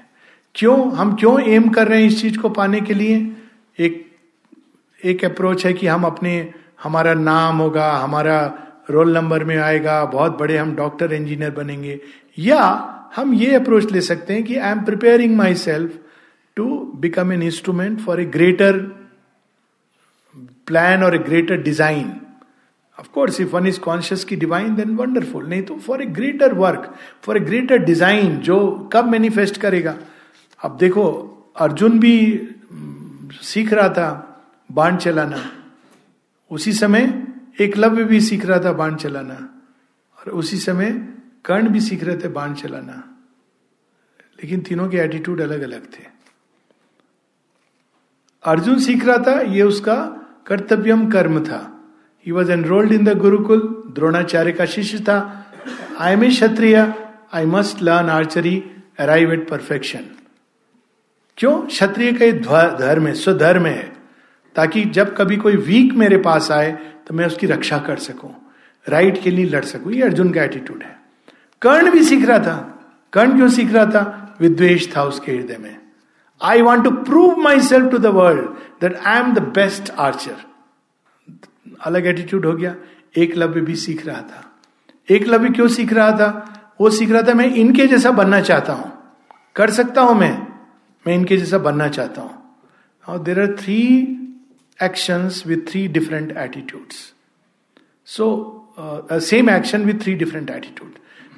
क्यों? 0.56 0.92
हम 0.92 1.16
क्यों 1.16 1.42
एम 1.42 1.70
कर 1.70 1.88
रहे 1.88 2.00
हैं 2.00 2.08
इस 2.08 2.22
चीज़ 2.22 2.40
को 2.40 2.50
पाने 2.50 2.82
के 2.82 2.94
लिए? 2.94 3.36
एक 3.80 4.16
एक 5.04 5.26
अप्रोच 5.26 5.66
है 5.66 5.74
कि 5.74 5.88
हम 5.88 6.04
अपने, 6.04 6.54
हमारा 6.84 7.14
नाम 7.14 7.58
होगा, 7.58 7.92
हमारा 7.92 8.62
रोल 8.90 9.14
नंबर 9.14 9.44
में 9.44 9.58
आएगा, 9.58 10.04
बहुत 10.06 10.38
बड़े 10.40 10.58
हम 10.58 10.76
डॉक्टर 10.76 11.14
इंजीनियर 11.14 11.52
बनेंगे। 11.52 12.00
या 12.38 12.62
हम 13.16 13.34
ये 13.34 13.54
अप्रोच 13.56 13.92
ले 13.92 14.02
सकते 14.02 14.34
हैं 14.34 14.44
कि 14.44 14.56
I 14.58 14.72
am 14.72 14.84
preparing 14.86 15.36
myself 15.58 16.00
to 16.58 16.68
become 17.00 17.32
an 17.34 17.44
instrument 17.44 18.00
for 18.02 18.22
a 18.22 18.26
greater 18.32 18.80
plan 20.68 21.04
और 21.04 21.16
a 21.16 21.20
greater 21.20 21.62
design 21.64 22.14
of course 22.98 23.40
if 23.42 23.56
one 23.56 23.68
is 23.68 23.80
conscious 23.80 24.24
की 24.24 24.36
डिवाइन 24.36 24.76
देन 24.76 24.96
वंडरफुल 24.96 25.48
नहीं 25.48 25.62
तो 25.62 25.76
for 25.86 26.02
a 26.02 26.06
greater 26.18 26.54
work 26.56 26.94
for 27.24 27.38
a 27.38 27.40
greater 27.42 27.78
design 27.86 28.38
जो 28.40 28.90
कब 28.94 29.08
manifest 29.08 29.58
करेगा। 29.58 29.96
अब 30.62 30.78
देखो, 30.78 31.04
अर्जुन 31.56 32.00
भी 32.00 32.16
सीख 33.44 33.74
रहा 33.74 33.90
था 33.90 34.08
बाण 34.70 34.98
चलाना। 34.98 35.42
उसी 36.52 36.74
समय 36.74 37.06
एकलव्य 37.60 38.04
भी 38.04 38.22
सीख 38.22 38.46
रहा 38.46 38.60
था 38.60 38.72
बाण 38.72 38.96
चलाना। 38.96 39.62
और 40.20 40.32
उसी 40.32 40.58
समय 40.58 41.14
कर्ण 41.46 41.70
भी 41.70 41.82
सीख 41.82 42.04
रहे 42.04 42.18
थे 42.18 42.28
बाण 42.28 42.54
चलाना। 42.54 43.18
लेकिन 44.44 44.60
तीनों 44.60 44.90
के 44.90 44.98
एटीट्यूड 44.98 45.42
अलग 45.42 45.62
अलग 45.62 45.86
थे। 45.86 46.04
अर्जुन 48.44 48.80
सीख 48.80 49.06
रहा 49.06 49.18
था, 49.18 49.42
ये 49.42 49.64
उसका 49.64 49.96
कर्तव्यम 50.48 51.12
कर्म 51.12 51.46
था। 51.46 51.84
He 52.26 52.32
was 52.32 52.52
enrolled 52.52 52.92
in 52.92 53.06
the 53.06 53.18
gurukul 53.18 53.84
Dronacharya 53.96 54.52
का 54.52 54.66
शिष्य 54.66 55.00
था। 55.00 55.52
I 56.00 56.14
am 56.14 56.24
a 56.24 56.30
Kshatriya 56.30 56.94
I 57.34 57.46
must 57.46 57.82
learn 57.82 58.10
archery 58.10 58.72
arrive 59.00 59.34
at 59.34 59.50
perfection 59.50 60.06
क्यों? 61.38 61.62
क्षत्रिय 61.62 62.12
का 62.12 62.78
धर्म 62.78 63.08
है, 63.08 63.14
स्वधर्म 63.14 63.66
है। 63.66 63.95
ताकि 64.56 64.84
जब 64.86 65.16
कभी 65.18 65.38
कोई 65.38 65.56
वीक 65.56 65.94
मेरे 65.94 66.18
पास 66.18 66.52
आए 66.52 66.72
तो 67.08 67.14
मैं 67.14 67.26
उसकी 67.26 67.48
रक्षा 67.48 67.78
कर 67.78 67.98
सकूँ 68.00 68.34
राइट 68.86 69.22
के 69.24 69.32
लिए 69.32 69.46
लड़ 69.46 69.64
सकूँ। 69.66 69.92
ये 69.94 70.02
अर्जुन 70.04 70.32
का 70.34 70.44
एटीट्यूड 70.44 70.84
है। 70.84 70.96
कर्ण 71.62 71.92
भी 71.92 72.04
सीख 72.04 72.26
रहा 72.26 72.40
था। 72.40 72.58
कर्ण 73.14 73.36
क्यों 73.36 73.50
सीख 73.50 73.72
रहा 73.74 73.86
था? 73.86 74.36
विद्वेश 74.40 74.90
था 74.96 75.04
उसके 75.04 75.32
हृदय 75.32 75.58
में। 75.58 75.78
I 76.42 76.62
want 76.62 76.84
to 76.84 76.92
prove 77.04 77.38
myself 77.62 77.92
to 77.92 77.98
the 77.98 78.06
world 78.16 78.42
that 78.82 78.96
I 78.98 79.20
am 79.20 79.34
the 79.34 79.40
best 79.56 79.92
archer 79.92 80.36
अलग 81.82 82.08
एटीट्यूड 82.08 82.46
हो 82.46 82.54
गया। 82.54 82.76
एक 83.18 83.36
लव्य 83.38 83.62
भी 83.62 83.76
सीख 83.76 84.06
रहा 84.06 84.22
था। 84.22 84.44
एक 85.10 85.28
लव्य 85.28 85.50
क्यों 85.50 85.68
सीख 85.68 85.94
रहा 85.94 86.12
था? 86.12 86.76
वो 86.82 86.90
सीख 86.90 87.12
रहा 87.12 87.22
था, 87.22 87.34
मैं 87.34 87.46
इनके 87.46 87.88
जैसा 87.88 88.12
बनना 88.12 88.42
चाहता 88.42 88.74
हूँ। 88.74 88.92
कर 89.56 89.70
सकता 89.70 90.02
हूँ 90.02 90.16
मैं। 90.20 90.38
मैं 91.06 91.16
इनके 91.16 91.38
जैसा 91.38 91.58
बनना 91.58 91.88
चाहता 91.88 92.22
हूँ। 92.22 93.24
There 93.24 93.42
are 93.42 93.56
three 93.60 93.82
actions 94.80 95.46
with 95.46 95.68
three 95.68 95.88
different 95.88 96.32
attitudes. 96.32 97.14
So, 98.06 98.68
uh, 98.78 99.20
same 99.20 99.50
action 99.50 99.86
with 99.86 100.02
three 100.02 100.16
different 100.16 100.50
attitude. 100.50 100.94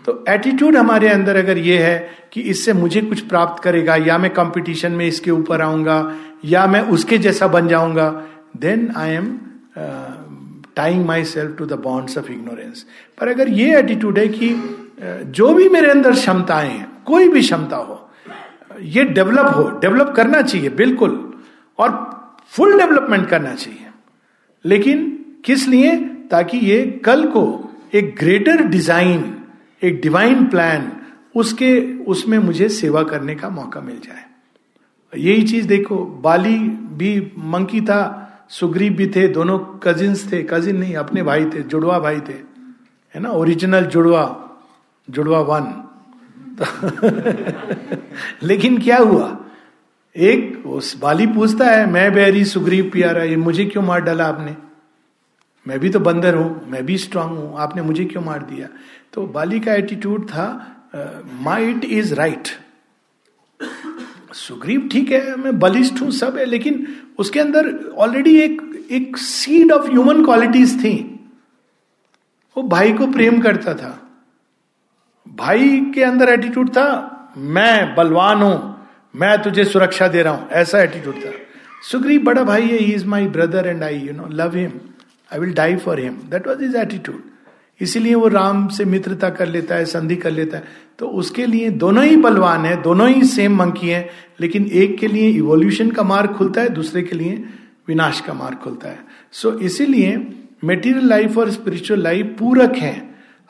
तो 0.06 0.24
एटीट्यूड 0.30 0.76
हमारे 0.78 1.08
अंदर 1.10 1.36
अगर 1.36 1.58
ये 1.58 1.78
है 1.84 1.98
कि 2.34 2.42
इससे 2.52 2.74
मुझे 2.74 3.02
कुछ 3.02 3.22
प्राप्त 3.28 3.62
करेगा 3.64 3.96
या 3.96 4.18
मैं 4.18 4.30
कंपटीशन 4.34 4.92
में 4.92 5.06
इसके 5.06 5.32
ऊपर 5.32 5.62
आऊँगा 5.62 5.98
या 6.46 6.66
मैं 6.68 6.82
उसके 6.96 7.18
जैसा 7.18 7.48
बन 7.48 7.68
जाऊँगा 7.68 8.10
then 8.58 8.90
I 8.98 9.12
am 9.14 9.28
tying 10.76 11.06
myself 11.26 11.58
to 11.58 11.66
the 11.66 11.80
bonds 11.84 12.18
of 12.18 12.32
ignorance 12.32 12.86
पर 13.20 13.28
अगर 13.28 13.50
ये 13.50 13.78
एटीट्यूड 13.80 14.20
है 14.20 14.28
कि 14.28 14.54
जो 15.40 15.54
भी 15.54 15.68
मेरे 15.70 15.90
अंदर 15.92 16.14
क्षमताएँ 16.14 16.70
हैं 16.70 16.90
कोई 17.06 17.28
भी 17.30 17.42
क्षमता 17.42 17.78
हो 17.78 18.04
ये 18.96 19.04
डेवलप 19.20 19.54
हो 19.56 19.70
डेवलप 19.80 20.14
करना 20.18 20.42
चाहिए 20.42 20.70
बिल्कुल 20.80 21.24
और 21.80 21.92
फुल 22.48 22.78
डेवलपमेंट 22.78 23.30
करना 23.30 23.56
चाहिए। 23.56 23.88
लेकिन 24.66 25.26
किस 25.46 25.68
लिए? 25.68 25.96
ताकि 26.32 26.58
ये 26.58 27.02
कल 27.06 27.26
को 27.26 27.72
एक 27.94 28.16
ग्रेटर 28.20 28.64
डिज़ाइन, 28.64 29.44
एक 29.84 30.02
डिवाइन 30.02 30.46
प्लान 30.48 30.92
उसके, 31.36 31.98
उसमें 32.04 32.40
मुझे 32.40 32.70
सेवा 32.70 33.04
करने 33.04 33.36
का 33.36 33.50
मौका 33.50 33.82
मिल 33.82 34.00
जाए। 34.00 34.26
यही 35.18 35.44
चीज़ 35.44 35.68
देखो, 35.68 36.06
बाली 36.06 36.58
भी 36.70 37.32
मंकी 37.38 37.82
था, 37.82 38.24
सुग्रीव 38.50 38.94
भी 38.94 39.08
थे, 39.08 39.28
दोनों 39.28 39.60
कजिन्स 39.60 40.32
थे 40.32 40.44
कजिन 40.44 40.78
नहीं, 40.78 40.96
अपने 40.96 41.24
भाई 41.24 41.46
थे, 41.46 41.62
जुड़वा 41.64 42.00
भाई 42.00 42.20
थे, 42.20 42.34
है 43.16 43.20
ना? 43.20 43.30
ओरिजिनल 43.30 43.86
जुड़वा 43.86 44.44
जुड़वा 45.10 45.40
वन 45.40 45.84
लेकिन 48.44 48.82
क्या 48.82 48.98
हुआ? 48.98 49.47
एक 50.18 50.66
उस 50.66 50.96
बाली 51.00 51.26
पूछता 51.28 51.66
है, 51.66 51.86
मैं 51.86 52.14
बैरी 52.14 52.44
सुग्रीव 52.46 52.90
प्यारा, 52.90 53.24
ये 53.24 53.36
मुझे 53.38 53.66
क्यों 53.66 53.84
मार 53.84 54.02
डाला 54.02 54.26
आपने? 54.26 54.56
मैं 55.66 55.80
भी 55.80 55.90
तो 55.90 56.00
बंदर 56.00 56.36
हूँ, 56.36 56.70
मैं 56.70 56.86
भी 56.86 56.98
स्ट्रांग 56.98 57.32
हूँ, 57.32 57.58
आपने 57.58 57.82
मुझे 57.82 58.06
क्यों 58.06 58.24
मार 58.24 58.44
दिया? 58.44 58.68
तो 59.14 59.26
बाली 59.28 59.60
का 59.60 59.74
एटीट्यूड 59.74 60.30
था 60.30 60.74
माइट 61.42 61.86
इज़ 61.86 62.14
राइट 62.16 62.48
सुग्रीव 64.36 64.88
ठीक 64.92 65.12
है, 65.12 65.36
मैं 65.36 65.58
बलिष्ठ 65.60 66.02
हूँ, 66.02 66.12
सब 66.12 66.38
है, 66.38 66.46
लेकिन 66.46 66.88
उसके 67.20 67.40
अंदर 67.40 67.74
ऑलरेडी 67.98 68.36
एक 68.40 68.62
एक 68.92 69.18
सीड 69.18 69.72
ऑफ़ 69.72 69.90
ह्यूमन 69.92 70.24
क्वालिटीज 70.26 70.78
थी। 70.84 70.94
वो 72.56 72.64
भाई 72.64 72.94
को 72.94 73.08
प्रेम 73.08 73.40
करता 73.42 73.74
था। 73.74 73.90
भाई 75.28 75.80
के 75.96 76.04
अंदर 76.04 76.30
एटीट्यूड 76.30 76.70
था, 76.70 77.34
मैं 77.38 77.96
बलवान 77.96 78.42
हूँ 78.42 78.77
मैं 79.18 79.42
तुझे 79.44 79.64
सुरक्षा 79.66 80.08
दे 80.08 80.22
रहा 80.24 80.34
हूँ। 80.34 80.48
ऐसा 80.50 80.82
एटीट्यूड 80.82 81.16
था। 81.16 81.32
सुग्रीव 81.92 82.22
बड़ा 82.24 82.44
भाई 82.44 82.62
है 82.62 82.78
he 82.78 82.94
is 82.94 83.06
my 83.06 83.28
brother 83.28 83.68
and 83.68 83.84
I 83.84 83.98
you 83.98 84.14
know 84.14 84.28
love 84.34 84.56
him 84.56 84.72
I 85.34 85.40
will 85.40 85.54
die 85.54 85.76
for 85.76 86.00
him 86.00 86.14
that 86.32 86.48
was 86.48 86.64
his 86.64 86.78
attitude 86.78 87.22
इसीलिए 87.82 88.16
वो 88.16 88.28
राम 88.28 88.68
से 88.68 88.86
मित्रता 88.86 89.30
कर 89.30 89.48
लेता 89.48 89.76
है 89.76 89.86
संधि 89.86 90.16
कर 90.16 90.32
लेता 90.32 90.58
है। 90.58 90.64
तो 91.00 91.08
उसके 91.14 91.46
लिए 91.46 91.70
दोनों 91.70 92.04
ही 92.06 92.16
बलवान 92.16 92.66
है 92.66 92.82
दोनों 92.84 93.10
ही 93.10 93.24
सेम 93.24 93.56
मंकी 93.56 93.90
है 93.90 94.10
लेकिन 94.42 94.66
एक 94.74 94.98
के 94.98 95.08
लिए 95.08 95.30
इवोल्यूशन 95.30 95.92
का 95.92 96.04
मार्ग 96.04 96.34
खुलता 96.34 96.62
है 96.62 96.70
दूसरे 96.70 97.02
के 97.02 97.16
लिए 97.16 97.44
विनाश 97.88 98.22
का 98.22 98.34
मार्ग 98.34 98.58
खुलता 98.58 98.90
है। 98.90 99.00
सो 99.32 99.52
so, 99.52 99.60
इसीलिए 99.62 100.16
मेटीरियल 100.64 101.06
लाइफ 101.06 101.38
और 101.38 101.50
स्पिरिचुअल 101.52 102.02
लाइफ 102.02 102.36
पूरक 102.40 102.76
है। 102.76 102.96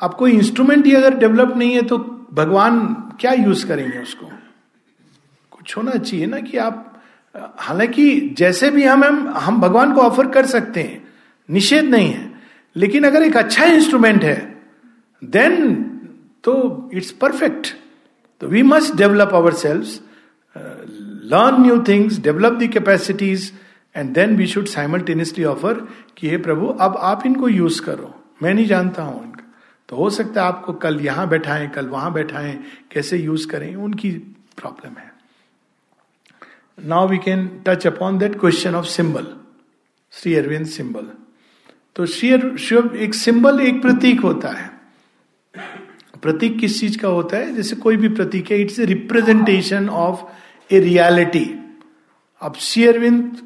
कोई 0.02 0.32
इंस्ट्रूमेंट 0.32 0.86
ही 0.86 0.94
अगर 0.94 1.18
डेवलप 1.18 1.54
नहीं 1.58 1.72
है 1.72 1.82
तो 1.82 1.98
भगवान 2.34 2.80
क्या 3.20 3.32
यूज़ 3.34 3.66
करेंगे 3.68 4.00
उसको? 4.00 4.32
कुछ 5.68 5.78
होना 5.78 5.92
चाहिए 5.92 6.26
ना 6.26 6.40
कि 6.40 6.58
आप, 6.58 6.94
हालाँकि 7.36 8.36
जैसे 8.38 8.70
भी 8.72 8.84
हम 8.84 9.04
हम 9.04 9.28
हम 9.38 9.60
भगवान 9.62 9.94
को 9.94 10.02
ऑफ़र 10.02 10.28
कर 10.32 10.46
सकते 10.46 10.82
हैं, 10.82 11.04
निषेध 11.50 11.86
नहीं 11.86 12.12
है, 12.12 12.32
लेकिन 12.76 13.04
अगर 13.04 13.24
एक 13.24 13.38
अच्छा 13.38 13.66
इंस्ट्रूमेंट 13.66 14.24
है 14.24 14.36
देन 15.22 15.74
तो 16.44 16.90
इट्स 16.94 17.12
परफेक्ट 17.22 17.68
तो 18.42 18.48
we 18.48 18.62
must 18.64 18.96
develop 18.96 19.34
ourselves 19.54 19.88
learn 21.34 21.62
new 21.62 21.80
things 21.88 22.20
develop 22.20 22.54
the 22.54 22.68
capacities 22.74 23.52
and 23.96 24.14
then 24.14 24.36
we 24.36 24.48
should 24.48 24.68
simultaneously 24.68 25.44
offer 25.46 25.86
कि 26.18 26.30
हे 26.30 26.38
प्रभु, 26.38 26.68
अब 26.68 26.98
आप 27.02 27.26
इनको 27.26 27.50
यूज़ 27.50 27.82
करो। 27.82 28.14
मैं 28.44 28.54
नहीं 28.54 28.66
जानता 28.66 29.04
हूँ 29.04 29.24
इनका। 29.24 29.44
तो 29.90 29.96
हो 29.96 30.10
सकता 30.10 30.42
है 30.42 30.48
आपको 30.48 30.74
कल 30.74 31.00
यहाँ 31.02 31.28
बैठाएँ, 31.30 31.68
कल 31.70 31.86
वहाँ 31.88 32.14
बैठाएँ, 32.14 32.58
कैसे 32.92 33.18
यूज़ 33.18 33.48
करें, 33.48 33.76
उनकी 33.76 34.12
प्रॉब्लम 34.58 34.98
है। 34.98 35.07
Now 36.78 37.08
we 37.08 37.18
can 37.18 37.64
touch 37.68 37.88
upon 37.88 38.18
that 38.18 38.40
question 38.40 38.76
of 38.76 38.86
symbol 38.86 39.28
Shri 40.12 40.36
Aurobindo 40.36 40.66
symbol 40.66 41.08
तो 41.96 42.06
श्री 42.06 42.58
शिव 42.58 42.96
एक 42.96 43.14
सिंबल 43.14 43.60
एक 43.60 43.82
प्रतीक 43.82 44.22
होता 44.22 44.50
है। 44.50 44.70
प्रतीक 46.22 46.60
किस 46.60 46.80
चीज़ 46.80 46.98
का 47.00 47.08
होता 47.08 47.38
है? 47.38 47.54
जैसे 47.56 47.76
कोई 47.76 47.98
भी 47.98 48.10
प्रतीक 48.10 48.52
है 48.52 48.62
it's 48.62 48.80
a 48.80 48.86
representation 48.86 49.90
of 49.90 50.22
a 50.74 50.80
reality 50.80 51.46
अब 52.42 52.56
श्री 52.56 52.86
अरविंद 52.88 53.42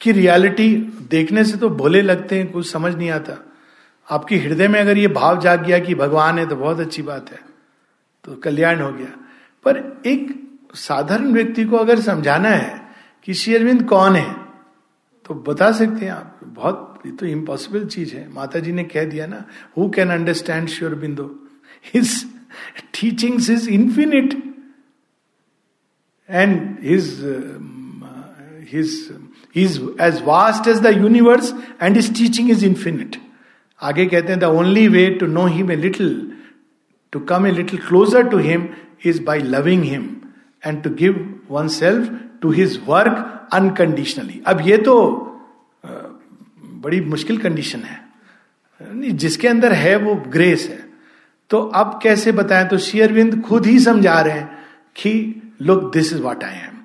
की 0.00 0.12
रियलिटी 0.12 0.74
देखने 1.10 1.44
से 1.44 1.56
तो 1.56 1.68
भोले 1.68 2.02
लगते 2.02 2.38
हैं, 2.38 2.50
कुछ 2.52 2.70
समझ 2.70 2.94
नहीं 2.94 3.10
आता। 3.10 3.38
आपके 4.10 4.36
हृदय 4.36 4.68
में 4.68 4.80
अगर 4.80 4.98
ये 4.98 5.08
भाव 5.08 5.40
जाग 5.40 5.66
गया 5.66 5.78
कि 5.78 5.94
भगवान 5.94 6.38
है 6.38 6.48
तो 6.48 6.56
बहुत 6.56 6.80
अच्छी 6.80 7.02
बात 7.02 7.32
है। 7.32 7.40
तो 8.24 8.34
कल्याण 8.34 8.80
हो 8.80 8.92
गया। 8.92 9.18
पर 9.64 10.02
एक 10.06 10.41
साधारण 10.74 11.32
व्यक्ति 11.32 11.64
को 11.64 11.76
अगर 11.76 12.00
समझाना 12.00 12.48
है 12.48 12.80
कि 13.24 13.34
शेरविंद 13.34 13.84
कौन 13.88 14.16
है 14.16 14.32
तो 15.26 15.34
बता 15.48 15.70
सकते 15.72 16.04
हैं 16.04 16.12
आप। 16.12 16.40
बहुत, 16.44 17.02
ये 17.06 17.12
तो 17.12 17.26
इम्पॉसिबल 17.26 17.84
चीज़ 17.86 18.14
है। 18.14 18.28
माता 18.34 18.58
जी 18.58 18.72
ने 18.72 18.84
कह 18.84 19.04
दिया 19.04 19.26
ना 19.26 19.44
who 19.78 19.88
can 19.90 20.10
understand 20.10 20.68
Shri 20.68 20.94
Aurobindo 20.94 21.24
his 21.94 22.14
teachings 22.94 23.50
is 23.50 23.68
infinite 23.70 24.34
and 26.28 26.78
his 26.82 27.10
his 28.72 28.90
is 29.56 29.80
as 30.00 30.22
vast 30.24 30.68
as 30.68 30.80
the 30.80 30.96
universe 30.96 31.52
and 31.82 31.96
his 31.96 32.16
teaching 32.18 32.50
is 32.50 32.64
infinite 32.66 33.16
आगे 33.80 34.06
कहते 34.06 34.32
हैं 34.32 34.40
the 34.40 34.44
only 34.58 34.86
way 34.88 35.08
to 35.20 35.26
know 35.26 35.46
him 35.46 35.70
a 35.72 35.76
little 35.76 36.10
to 37.12 37.20
come 37.30 37.46
a 37.46 37.50
little 37.50 37.78
closer 37.88 38.28
to 38.28 38.38
him 38.38 38.68
is 39.06 39.22
by 39.24 39.38
loving 39.38 39.82
him 39.84 40.08
and 40.66 40.82
to 40.82 40.90
give 40.90 41.40
oneself 41.68 42.10
to 42.42 42.50
his 42.50 42.80
work 42.86 43.48
unconditionally 43.52 44.40
अब 44.46 44.60
ये 44.60 44.76
तो 44.78 44.94
बड़ी 46.84 47.00
मुश्किल 47.00 47.38
condition 47.38 47.80
है। 47.80 48.00
जिसके 49.12 49.48
अंदर 49.48 49.72
है 49.72 49.96
वो 49.96 50.14
ग्रेस 50.28 50.68
है। 50.70 50.78
तो 51.50 51.58
अब 51.58 51.98
कैसे 52.02 52.32
बताएँ? 52.32 52.66
तो 52.68 52.78
शेयरविंद 52.78 53.40
खुद 53.42 53.66
ही 53.66 53.78
समझा 53.78 54.20
रहे 54.20 54.38
हैं 54.38 54.58
कि 54.96 55.42
look 55.62 55.92
this 55.92 56.12
is 56.12 56.22
what 56.22 56.44
I 56.44 56.54
am 56.54 56.80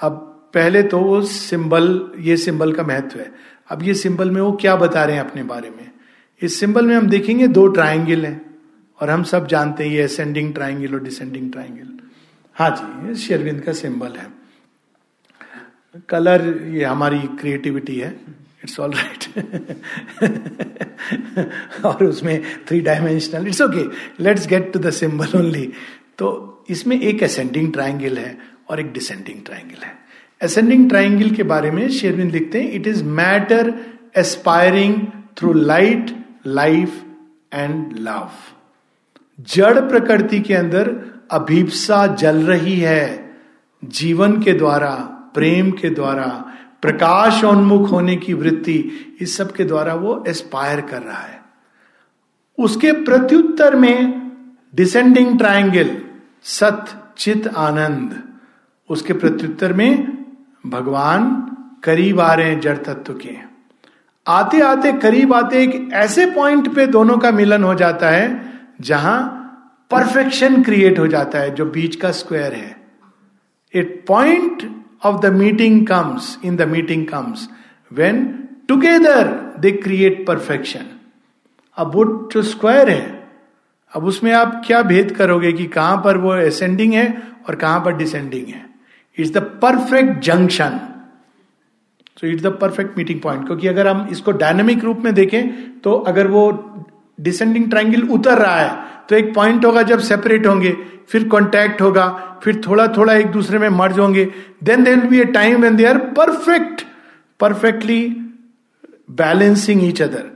अब 0.00 0.28
पहले 0.54 0.82
तो 0.82 0.98
वो 0.98 1.20
सिंबल 1.22 2.12
ये 2.20 2.36
सिंबल 2.36 2.72
का 2.72 2.82
महत्व 2.82 3.18
है। 3.20 3.30
अब 3.70 3.82
ये 3.82 3.94
सिंबल 3.94 4.30
में 4.30 4.40
वो 4.40 4.52
क्या 4.52 4.76
बता 4.76 5.04
रहे 5.04 5.16
हैं 5.16 5.24
अपने 5.24 5.42
बारे 5.42 5.70
में? 5.70 5.90
इस 6.42 6.58
सिंबल 6.60 6.86
में 6.86 6.94
हम 6.96 7.06
देखेंगे 7.06 7.46
दो 7.48 7.66
ट्राइंगल 7.68 8.24
हैं। 8.26 8.40
और 9.00 9.10
हम 9.10 9.22
सब 9.22 9.46
जानते 9.46 9.84
हैं 9.84 9.90
ये 9.90 10.02
असेंडिंग 10.02 10.52
ट्राइंगल 10.54 10.94
और 10.94 11.02
डिसेंडिंग 11.02 11.50
ट्राइंगल 11.52 11.98
हाँ 12.56 12.70
जी 12.70 13.14
शेरविंद 13.20 13.60
का 13.62 13.72
सिंबल 13.72 14.16
है। 14.16 14.26
कलर 16.08 16.42
ये 16.74 16.84
हमारी 16.84 17.18
क्रिएटिविटी 17.40 17.98
है। 17.98 18.10
इट्स 18.64 18.78
ऑल 18.80 18.92
राइट 18.94 19.20
और 21.84 22.04
उसमें 22.04 22.42
three 22.68 22.80
dimensional 22.80 23.46
it's 23.48 23.60
okay 23.62 23.84
let's 24.24 24.46
get 24.48 24.72
to 24.72 24.78
the 24.78 24.90
symbol 25.00 25.38
only 25.38 25.66
तो 26.18 26.30
इसमें 26.70 27.00
एक 27.00 27.22
असेंडिंग 27.22 27.72
ट्राइंगल 27.72 28.18
है 28.18 28.36
और 28.70 28.80
एक 28.80 28.92
डिसेंडिंग 28.92 29.44
ट्राइंगल 29.46 29.82
है। 29.84 29.92
असेंडिंग 30.40 30.88
ट्राइंगल 30.88 31.30
के 31.34 31.42
बारे 31.52 31.70
में 31.70 31.88
शेरविंद 31.90 32.32
लिखते 32.32 32.60
हैं 32.62 32.72
it 32.72 32.86
is 32.86 33.02
matter 33.20 33.72
aspiring 34.16 34.94
through 35.38 35.52
light 35.52 36.14
life 36.46 37.02
and 37.54 37.98
love 37.98 38.30
जड़ 39.54 39.80
प्रकृति 39.80 40.40
के 40.40 40.54
अंदर 40.54 40.90
अभीपसा 41.32 42.06
जल 42.06 42.36
रही 42.36 42.80
है 42.80 43.32
जीवन 43.84 44.42
के 44.42 44.52
द्वारा, 44.52 44.90
प्रेम 45.34 45.70
के 45.70 45.90
द्वारा, 45.90 46.44
प्रकाश 46.82 47.44
उन्मुख 47.44 47.92
होने 47.92 48.16
की 48.16 48.32
वृत्ति, 48.32 48.90
इस 49.20 49.36
सब 49.36 49.52
के 49.52 49.64
द्वारा 49.64 49.94
वो 49.94 50.24
एस्पायर 50.28 50.80
कर 50.80 51.02
रहा 51.02 51.22
है। 51.22 51.42
उसके 52.58 52.92
प्रत्युत्तर 52.92 53.76
में 53.76 54.32
डिसेंडिंग 54.74 55.38
ट्रायंगल 55.38 56.02
सत, 56.42 56.86
चित, 57.18 57.48
आनंद, 57.48 58.22
उसके 58.90 59.12
प्रत्युत्तर 59.12 59.72
में 59.72 60.24
भगवान 60.66 61.30
करीब 61.84 62.20
आ 62.20 62.34
रहे 62.34 62.46
हैं, 62.46 62.60
जड़ 62.60 62.76
तत्व 62.76 63.12
के। 63.12 63.36
आते 64.26 64.60
आते 64.60 64.92
करीब 64.92 65.34
आते 65.34 65.62
एक 65.62 65.90
ऐसे 65.92 66.26
पॉइंट 66.26 66.74
पे 66.74 66.86
दोनों 66.86 67.18
का 67.18 67.30
मिलन 67.30 67.64
हो 67.64 67.74
जाता 67.74 68.08
है, 68.08 68.52
जहाँ 68.80 69.38
परफेक्शन 69.92 70.62
क्रिएट 70.62 70.98
हो 70.98 71.06
जाता 71.06 71.38
है, 71.38 71.54
जो 71.54 71.64
बीच 71.66 71.96
का 71.96 72.10
स्क्वायर 72.12 72.52
है। 72.54 72.76
It 73.74 74.04
point 74.08 74.62
of 75.04 75.20
the 75.20 75.32
meeting 75.34 75.86
comes 75.86 76.38
in 76.44 76.56
the 76.56 76.68
meeting 76.68 77.06
comes 77.08 77.48
when 77.90 78.26
together 78.68 79.28
they 79.60 79.70
create 79.72 80.26
perfection 80.26 80.86
अब 81.76 81.94
वो 81.94 82.04
जो 82.32 82.42
स्क्वायर 82.42 82.88
है, 82.90 83.28
अब 83.92 84.04
उसमें 84.04 84.32
आप 84.32 84.62
क्या 84.66 84.82
भेद 84.82 85.12
करोगे 85.16 85.52
कि 85.52 85.66
कहाँ 85.68 85.96
पर 86.04 86.16
वो 86.16 86.30
असेंडिंग 86.32 86.92
है 86.94 87.06
और 87.48 87.54
कहाँ 87.56 87.80
पर 87.80 87.96
डिसेंडिंग 87.96 88.46
है? 88.46 88.64
It's 89.18 89.30
the 89.32 89.38
perfect 89.62 90.18
junction 90.24 90.78
so 92.16 92.26
it's 92.26 92.42
the 92.42 92.46
perfect 92.60 92.96
meeting 92.98 93.20
point 93.20 93.46
क्योंकि 93.46 93.68
अगर 93.68 93.86
हम 93.86 94.06
इसको 94.12 94.32
डायनेमिक 94.32 94.84
रूप 94.84 94.98
में 95.04 95.12
देखें 95.14 95.80
तो 95.80 95.92
अगर 96.08 96.26
वो 96.26 96.50
डिसेंडिंग 97.20 97.68
ट्राइंगल 97.70 98.08
उतर 98.08 98.38
रहा 98.38 98.56
है 98.56 98.91
तो 99.08 99.16
एक 99.16 99.34
पॉइंट 99.34 99.64
होगा 99.64 99.82
जब 99.82 99.98
सेपरेट 99.98 100.46
होंगे, 100.46 100.76
फिर 101.08 101.28
कॉन्टैक्ट 101.28 101.80
होगा, 101.82 102.06
फिर 102.42 102.60
थोड़ा 102.66 102.86
थोड़ा 102.88 103.14
एक 103.14 103.26
दूसरे 103.26 103.58
में 103.58 103.68
मर्ज 103.68 103.98
होंगे 103.98 104.24
then 104.64 104.84
there 104.84 104.96
be 104.96 105.20
a 105.20 105.24
time 105.24 105.62
when 105.62 105.76
they 105.76 105.84
are 105.84 105.98
perfect 105.98 106.82
perfectly 107.40 108.00
balancing 109.10 109.84
each 109.84 110.02
other 110.02 110.30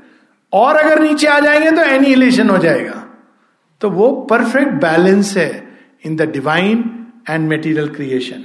और 0.53 0.77
अगर 0.77 1.01
नीचे 1.03 1.27
आ 1.27 1.39
जाएँगे 1.41 1.71
तो 1.71 1.83
एनिहिलेशन 1.83 2.51
हो 2.51 2.59
जाएगा। 2.59 3.03
तो 3.81 3.91
वो 3.91 4.11
परफेक्ट 4.31 4.73
बैलेंस 4.73 5.37
है 5.37 5.69
in 6.07 6.17
the 6.17 6.23
divine 6.23 6.85
and 7.31 7.49
material 7.49 7.89
creation 7.89 8.45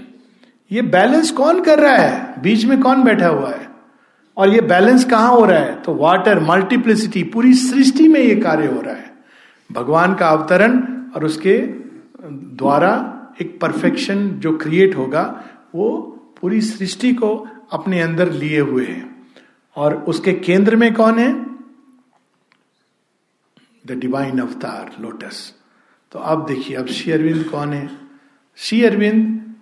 ये 0.71 0.81
बैलेंस 0.81 1.31
कौन 1.31 1.61
कर 1.63 1.79
रहा 1.79 1.95
है? 1.95 2.41
बीच 2.41 2.65
में 2.65 2.79
कौन 2.81 3.03
बैठा 3.03 3.27
हुआ 3.27 3.49
है? 3.49 3.69
और 4.37 4.49
ये 4.49 4.61
बैलेंस 4.61 5.03
कहाँ 5.05 5.31
हो 5.31 5.45
रहा 5.45 5.59
है? 5.59 5.75
तो 5.81 5.95
वाटर 5.95 6.39
मल्टीप्लिसिटी 6.39 7.23
पूरी 7.23 7.53
सृष्टि 7.53 8.07
में 8.07 8.19
ये 8.19 8.35
कार्य 8.35 8.67
हो 8.67 8.81
रहा 8.81 8.93
है। 8.93 9.10
भगवान 9.71 10.15
का 10.15 10.27
अवतरण 10.27 10.79
और 11.15 11.25
उसके 11.25 11.57
द्वारा 12.57 12.91
एक 13.41 13.59
परफेक्शन 13.61 14.29
जो 14.29 14.57
क्रिएट 14.57 14.95
होगा, 14.95 15.23
वो 15.75 15.99
पूरी 16.41 16.61
सृष्टि 16.61 17.13
को 17.13 17.47
अपने 17.71 18.01
अंदर 18.01 18.31
लिए 18.31 18.59
हुए 18.59 18.85
है। 18.85 19.09
और 19.75 19.95
उसके 19.95 20.33
केंद्र 20.33 20.75
में 20.75 20.93
कौन 20.93 21.19
है? 21.19 21.33
द 23.87 23.91
डिवाइन 23.91 24.39
अवतार 24.39 24.95
लोटस 25.01 25.53
तो 26.11 26.19
अब 26.19 26.45
देखिए, 26.45 26.77
अब 26.77 26.87
श्री 26.87 27.11
अरविंद 27.11 27.43
कौन 27.43 27.73
है? 27.73 27.89
श्री 28.57 28.83
अरविंद 28.83 29.55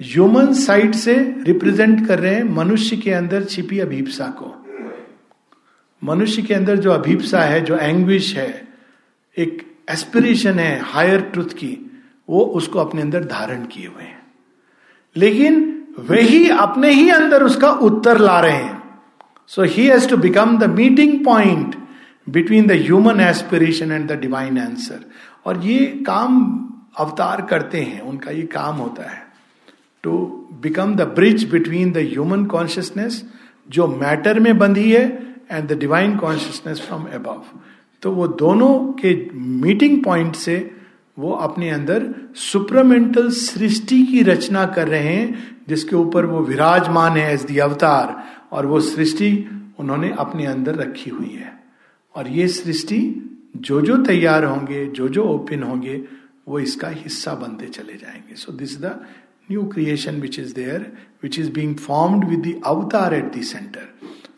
ह्यूमन 0.00 0.52
साइड 0.52 0.94
से 0.94 1.14
रिप्रेजेंट 1.38 2.06
कर 2.06 2.18
रहे 2.18 2.34
हैं 2.34 2.44
मनुष्य 2.44 2.96
के 2.96 3.10
अंदर 3.10 3.44
छिपी 3.44 3.78
अभीपसा 3.78 4.26
को। 4.26 4.54
मनुष्य 6.02 6.42
के 6.42 6.54
अंदर 6.54 6.76
जो 6.76 6.90
अभीपसा 6.90 7.40
है, 7.40 7.60
जो 7.60 7.76
एंग्विश 7.76 8.34
है 8.36 8.73
एक 9.38 9.76
एस्पिरेशन 9.90 10.58
है 10.58 10.80
हायर 10.80 11.20
ट्रुथ 11.20 11.44
की, 11.44 12.02
वो 12.28 12.40
उसको 12.40 12.78
अपने 12.78 13.02
अंदर 13.02 13.24
धारण 13.24 13.66
किए 13.66 13.86
हुए 13.86 14.02
हैं। 14.02 14.22
लेकिन 15.16 15.84
वही 15.98 16.48
अपने 16.48 16.92
ही 16.92 17.10
अंदर 17.10 17.42
उसका 17.42 17.70
उत्तर 17.70 18.18
ला 18.18 18.40
रहे 18.40 18.56
हैं। 18.56 18.82
So 19.46 19.62
he 19.62 19.86
has 19.86 20.08
to 20.08 20.16
become 20.16 20.58
the 20.58 20.70
meeting 20.70 21.24
point 21.24 21.76
between 22.28 22.66
the 22.66 22.72
human 22.72 23.20
aspiration 23.20 23.92
and 23.92 24.12
the 24.12 24.12
divine 24.12 24.58
answer 24.58 25.04
और 25.46 25.64
ये 25.64 25.86
काम 26.06 26.40
अवतार 26.98 27.42
करते 27.42 27.80
हैं, 27.80 28.00
उनका 28.00 28.30
ये 28.30 28.42
काम 28.42 28.76
होता 28.76 29.10
है। 29.10 29.22
To 30.02 30.18
become 30.62 30.94
the 30.94 31.02
bridge 31.02 31.50
between 31.50 31.92
the 31.92 31.96
human 31.96 32.44
consciousness 32.44 33.24
जो 33.70 33.86
मैटर 33.86 34.40
में 34.40 34.58
बंधी 34.58 34.92
है 34.92 35.34
and 35.50 35.68
the 35.68 35.78
divine 35.78 36.16
consciousness 36.16 36.80
from 36.80 37.04
above 37.04 37.44
तो 38.04 38.10
वो 38.12 38.26
दोनों 38.28 38.92
के 38.92 39.30
मीटिंग 39.34 40.04
पॉइंट 40.04 40.34
से 40.36 40.70
वो 41.18 41.32
अपने 41.32 41.70
अंदर 41.70 42.14
सुप्रमेंटल 42.34 43.30
सृष्टि 43.30 44.02
की 44.06 44.22
रचना 44.22 44.66
कर 44.66 44.88
रहे 44.88 45.02
हैं, 45.02 45.58
जिसके 45.68 45.96
ऊपर 45.96 46.26
वो 46.26 46.40
विराजमान 46.40 47.12
है 47.12 47.34
एज 47.34 47.42
दी 47.42 47.58
अवतार 47.58 48.24
और 48.52 48.66
वो 48.66 48.80
सृष्टि 48.80 49.30
उन्होंने 49.78 50.10
अपने 50.18 50.46
अंदर 50.46 50.74
रखी 50.74 51.10
हुई 51.10 51.30
है। 51.30 51.52
और 52.14 52.28
ये 52.28 52.48
सृष्टि 52.48 53.00
जो 53.56 53.80
जो 53.80 53.96
तैयार 53.96 54.44
होंगे 54.44 54.86
जो 54.86 55.08
जो 55.08 55.24
ओपन 55.24 55.62
होंगे, 55.62 56.04
वो 56.48 56.58
इसका 56.58 56.88
हिस्सा 56.88 57.34
बनते 57.34 57.66
चले 57.66 57.92
जाएँगे। 57.92 58.34
So 58.34 58.52
this 58.52 58.80
the 58.80 59.00
new 59.50 59.64
creation 59.64 60.20
which 60.20 60.38
is 60.38 60.54
there 60.54 60.92
which 61.22 61.38
is 61.38 61.52
being 61.52 61.76
formed 61.76 62.24
with 62.24 62.40
the 62.40 62.60
avatar 62.66 63.14
at 63.14 63.36
the 63.36 63.42
centre 63.42 63.88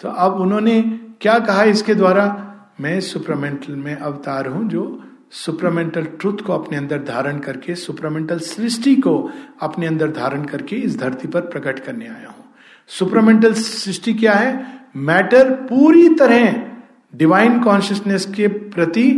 तो 0.00 0.08
अब 0.08 0.40
उन्होंने 0.40 0.82
क्या 1.20 1.38
कहा 1.38 1.62
इसके 1.64 1.94
द्वारा? 1.94 2.45
मैं 2.78 3.00
सुप्रमेंटल 3.00 3.74
में 3.74 3.94
अवतार 3.96 4.46
हूँ 4.46 4.68
जो 4.68 5.02
सुप्रमेंटल 5.30 6.04
ट्रुथ 6.20 6.38
को 6.38 6.52
अपने 6.52 6.76
अंदर 6.76 7.02
धारण 7.02 7.38
करके, 7.38 7.74
सुप्रमेंटल 7.74 8.38
सृष्टि 8.38 8.94
को 8.96 9.30
अपने 9.60 9.86
अंदर 9.86 10.10
धारण 10.10 10.44
करके 10.44 10.76
इस 10.76 10.98
धरती 10.98 11.28
पर 11.28 11.40
प्रकट 11.40 11.78
करने 11.78 12.06
आया 12.06 12.28
हूँ। 12.28 12.44
सुप्रमेंटल 12.88 13.52
सृष्टि 13.52 14.14
क्या 14.14 14.32
है? 14.32 14.64
मैटर 14.96 15.50
पूरी 15.50 16.08
तरह 16.08 16.64
डिवाइन 17.14 17.58
कॉन्शियसनेस 17.60 18.26
के 18.26 18.48
प्रति 18.48 19.08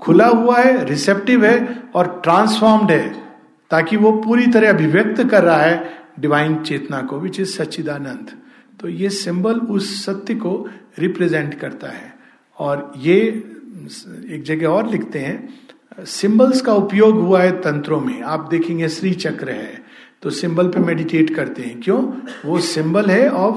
खुला 0.00 0.26
हुआ 0.26 0.58
है 0.58 0.84
रिसेप्टिव 0.84 1.44
है 1.44 1.82
और 1.94 2.20
ट्रांसफॉर्म्ड 2.24 2.90
है, 2.90 3.08
ताकि 3.70 3.96
वो 3.96 4.12
पूरी 4.12 4.46
तरह 4.46 4.68
अभिव्यक्त 4.68 5.22
कर 5.30 5.42
रहा 5.44 5.56
है 5.56 5.90
डिवाइन 6.20 6.62
चेतना 6.62 7.00
को 7.02 7.18
विच 7.20 7.40
इज़ 7.40 7.56
सच्चिदानंद। 7.56 8.30
तो 8.80 8.88
ये 8.88 9.10
सिंबल 9.10 9.58
उस 9.58 10.04
सत्य 10.04 10.34
को 10.34 10.68
रिप्रेजेंट 10.98 11.54
करता 11.54 11.88
है। 11.88 12.17
और 12.58 12.92
ये 12.96 13.16
एक 13.16 14.42
जगह 14.46 14.68
और 14.68 14.90
लिखते 14.90 15.18
हैं, 15.18 16.04
सिंबल्स 16.06 16.60
का 16.60 16.74
उपयोग 16.74 17.14
हुआ 17.16 17.42
है 17.42 17.50
तंत्रों 17.60 18.00
में। 18.00 18.20
आप 18.22 18.48
देखेंगे 18.50 18.88
श्री 18.88 19.12
चक्र 19.16 19.50
है 19.50 19.82
तो 20.22 20.30
सिंबल 20.30 20.68
पे 20.68 20.80
मेडिटेट 20.80 21.34
करते 21.34 21.62
हैं। 21.62 21.80
क्यों? 21.80 22.02
वो 22.44 22.58
सिंबल 22.60 23.10
है 23.10 23.28
of 23.30 23.56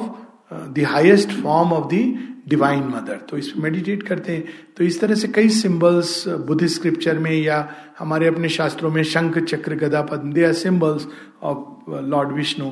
the 0.74 0.86
highest 0.88 1.30
form 1.34 1.74
of 1.74 1.88
the 1.94 2.28
divine 2.50 2.84
mother 2.86 3.18
तो 3.30 3.38
इस 3.38 3.52
मेडिटेट 3.58 4.04
करते 4.04 4.32
हैं। 4.32 4.44
तो 4.78 4.84
इस 4.84 5.00
तरह 5.02 5.16
से 5.16 5.28
कई 5.28 5.50
सिंबल्स 5.52 6.28
बुद्धिस्ट 6.28 6.76
स्क्रिप्चर 6.76 7.20
में 7.20 7.32
या 7.32 7.68
हमारे 8.00 8.28
अपने 8.28 8.50
शास्त्रों 8.50 8.92
में, 8.92 9.04
शंख, 9.04 9.38
चक्र, 9.40 9.76
गदा, 9.76 10.02
पद्म, 10.02 10.32
they 10.34 10.46
are 10.46 10.54
symbols 10.56 11.08
of 11.44 11.92
Lord 12.04 12.32
Vishnu 12.32 12.72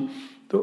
तो 0.50 0.58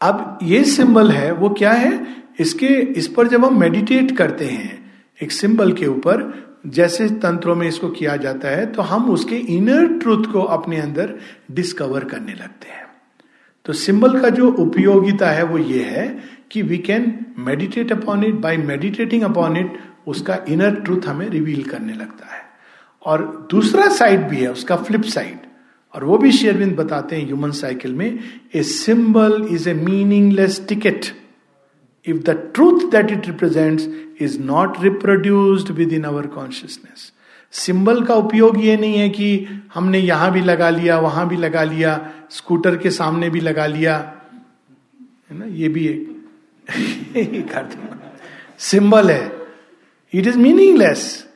अब 0.00 0.38
ये 0.42 0.62
सिंबल 0.66 1.10
है, 1.10 1.32
वो 1.32 1.48
क्या 1.50 1.72
है? 1.72 2.19
इसके, 2.38 2.66
इस 2.66 3.08
पर 3.08 3.28
जब 3.28 3.44
हम 3.44 3.58
मेडिटेट 3.60 4.16
करते 4.16 4.44
हैं, 4.44 4.78
एक 5.20 5.32
सिंबल 5.32 5.72
के 5.72 5.86
ऊपर, 5.86 6.32
जैसे 6.66 7.08
तंत्रों 7.20 7.54
में 7.56 7.66
इसको 7.68 7.88
किया 7.90 8.16
जाता 8.16 8.48
है 8.48 8.64
तो 8.66 8.82
हम 8.82 9.10
उसके 9.10 9.36
इनर 9.48 9.86
ट्रूथ 9.98 10.24
को 10.32 10.40
अपने 10.54 10.80
अंदर 10.80 11.14
डिस्कवर 11.50 12.04
करने 12.04 12.32
लगते 12.32 12.68
हैं। 12.68 12.84
तो 13.66 13.72
सिंबल 13.72 14.18
का 14.20 14.28
जो 14.28 14.50
उपयोगिता 14.54 15.30
है 15.30 15.42
वो 15.42 15.58
ये 15.58 15.82
है 15.84 16.06
कि 16.50 16.62
we 16.62 16.78
can 16.80 17.14
meditate 17.38 17.92
upon 17.92 18.24
it 18.24 18.34
by 18.40 18.56
meditating 18.56 19.22
upon 19.22 19.56
it 19.56 19.78
उसका 20.06 20.38
इनर 20.48 20.74
ट्रूथ 20.74 21.06
हमें 21.06 21.28
रिवील 21.28 21.62
करने 21.62 21.92
लगता 21.92 22.34
है। 22.34 22.42
और 23.02 23.48
दूसरा 23.50 23.88
साइड 23.88 24.28
भी 24.28 24.36
है, 24.36 24.50
उसका 24.52 24.76
फ्लिप 24.76 25.02
साइड 25.04 25.38
और 25.94 26.04
वो 26.04 26.18
भी 26.18 26.32
शेयरविंद 26.32 26.76
बताते 26.76 27.16
हैं 27.16 27.26
ह्यूमन 27.26 27.50
साइकिल 27.52 27.94
में 27.94 28.18
a 28.54 28.62
symbol 28.64 29.46
is 29.50 29.68
a 29.68 29.74
meaningless 29.74 30.64
ticket 30.68 31.06
if 32.06 32.16
the 32.16 32.50
truth 32.54 32.90
that 32.90 33.10
it 33.10 33.26
represents 33.26 33.88
is 34.22 34.40
not 34.40 34.82
reproduced 34.82 35.70
within 35.92 36.04
our 36.04 36.26
consciousness 36.26 37.12
symbol 37.52 38.04
का 38.04 38.14
उपयोग 38.14 38.64
ये 38.64 38.76
नहीं 38.76 38.94
है 38.94 39.08
कि 39.08 39.46
हमने 39.74 39.98
यहाँ 39.98 40.32
भी 40.32 40.40
लगा 40.40 40.70
लिया, 40.70 40.98
वहाँ 40.98 41.28
भी 41.28 41.36
लगा 41.36 41.62
लिया, 41.62 42.10
स्कूटर 42.30 42.76
के 42.76 42.90
सामने 42.90 43.30
भी 43.30 43.40
लगा 43.40 43.66
लिया, 43.66 43.96
है 45.30 45.38
ना? 45.38 45.44
ये 45.44 45.68
भी 45.68 45.86
एक 47.16 47.52
सिंबल 48.58 49.10
है। 49.10 49.32
It 50.14 50.26
is 50.26 50.38
meaningless 50.38 51.26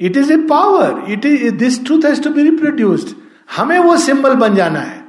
it 0.00 0.16
is 0.16 0.32
a 0.32 0.36
power 0.36 1.12
it 1.12 1.26
is 1.26 1.54
this 1.54 1.84
truth 1.84 2.04
has 2.04 2.22
to 2.22 2.30
be 2.30 2.42
reproduced 2.42 3.16
हमें 3.56 3.78
वो 3.78 3.96
सिंबल 3.96 4.34
बन 4.34 4.54
जाना 4.54 4.80
है। 4.80 5.04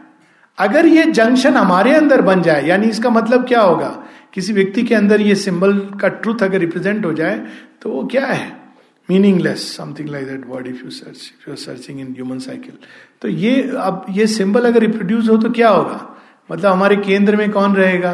अगर 0.58 0.86
ये 0.86 1.04
जंक्शन 1.04 1.54
हमारे 1.54 1.96
अंदर 1.96 2.22
बन 2.22 2.42
जाए, 2.42 2.68
यानी 2.68 2.88
इसका 2.88 3.10
मतलब 3.10 3.48
क्या 3.48 3.62
होगा? 3.62 4.03
किसी 4.34 4.54
व्यक्ति 4.54 4.84
के 4.84 4.96
अंदर 4.96 5.22
ये 5.22 5.36
सिंबल 5.36 5.80
का 6.02 6.08
ट्रूथ 6.08 6.44
अगर 6.44 6.60
रिप्रेजेंट 6.60 7.06
हो 7.06 7.14
जाए 7.14 7.48
तो 7.82 7.92
वो 7.92 8.06
क्या 8.06 8.26
है? 8.26 8.64
Meaningless 9.10 9.76
something 9.78 10.10
like 10.10 10.28
that 10.28 10.46
word 10.48 10.68
if 10.68 10.84
you 10.84 10.90
search 10.90 11.34
if 11.40 11.50
you 11.50 11.56
searching 11.56 12.00
in 12.00 12.14
human 12.14 12.40
cycle 12.40 12.78
तो 13.22 13.28
ये, 13.28 13.62
अब 13.78 14.06
ये 14.10 14.28
सिंबल 14.28 14.66
अगर 14.66 14.80
रिप्रोड्यूस 14.80 15.30
हो 15.30 15.38
तो 15.38 15.50
क्या 15.50 15.70
होगा? 15.70 16.16
मतलब 16.52 16.72
हमारे 16.72 16.96
केंद्र 16.96 17.36
में 17.36 17.52
कौन 17.52 17.76
रहेगा? 17.76 18.14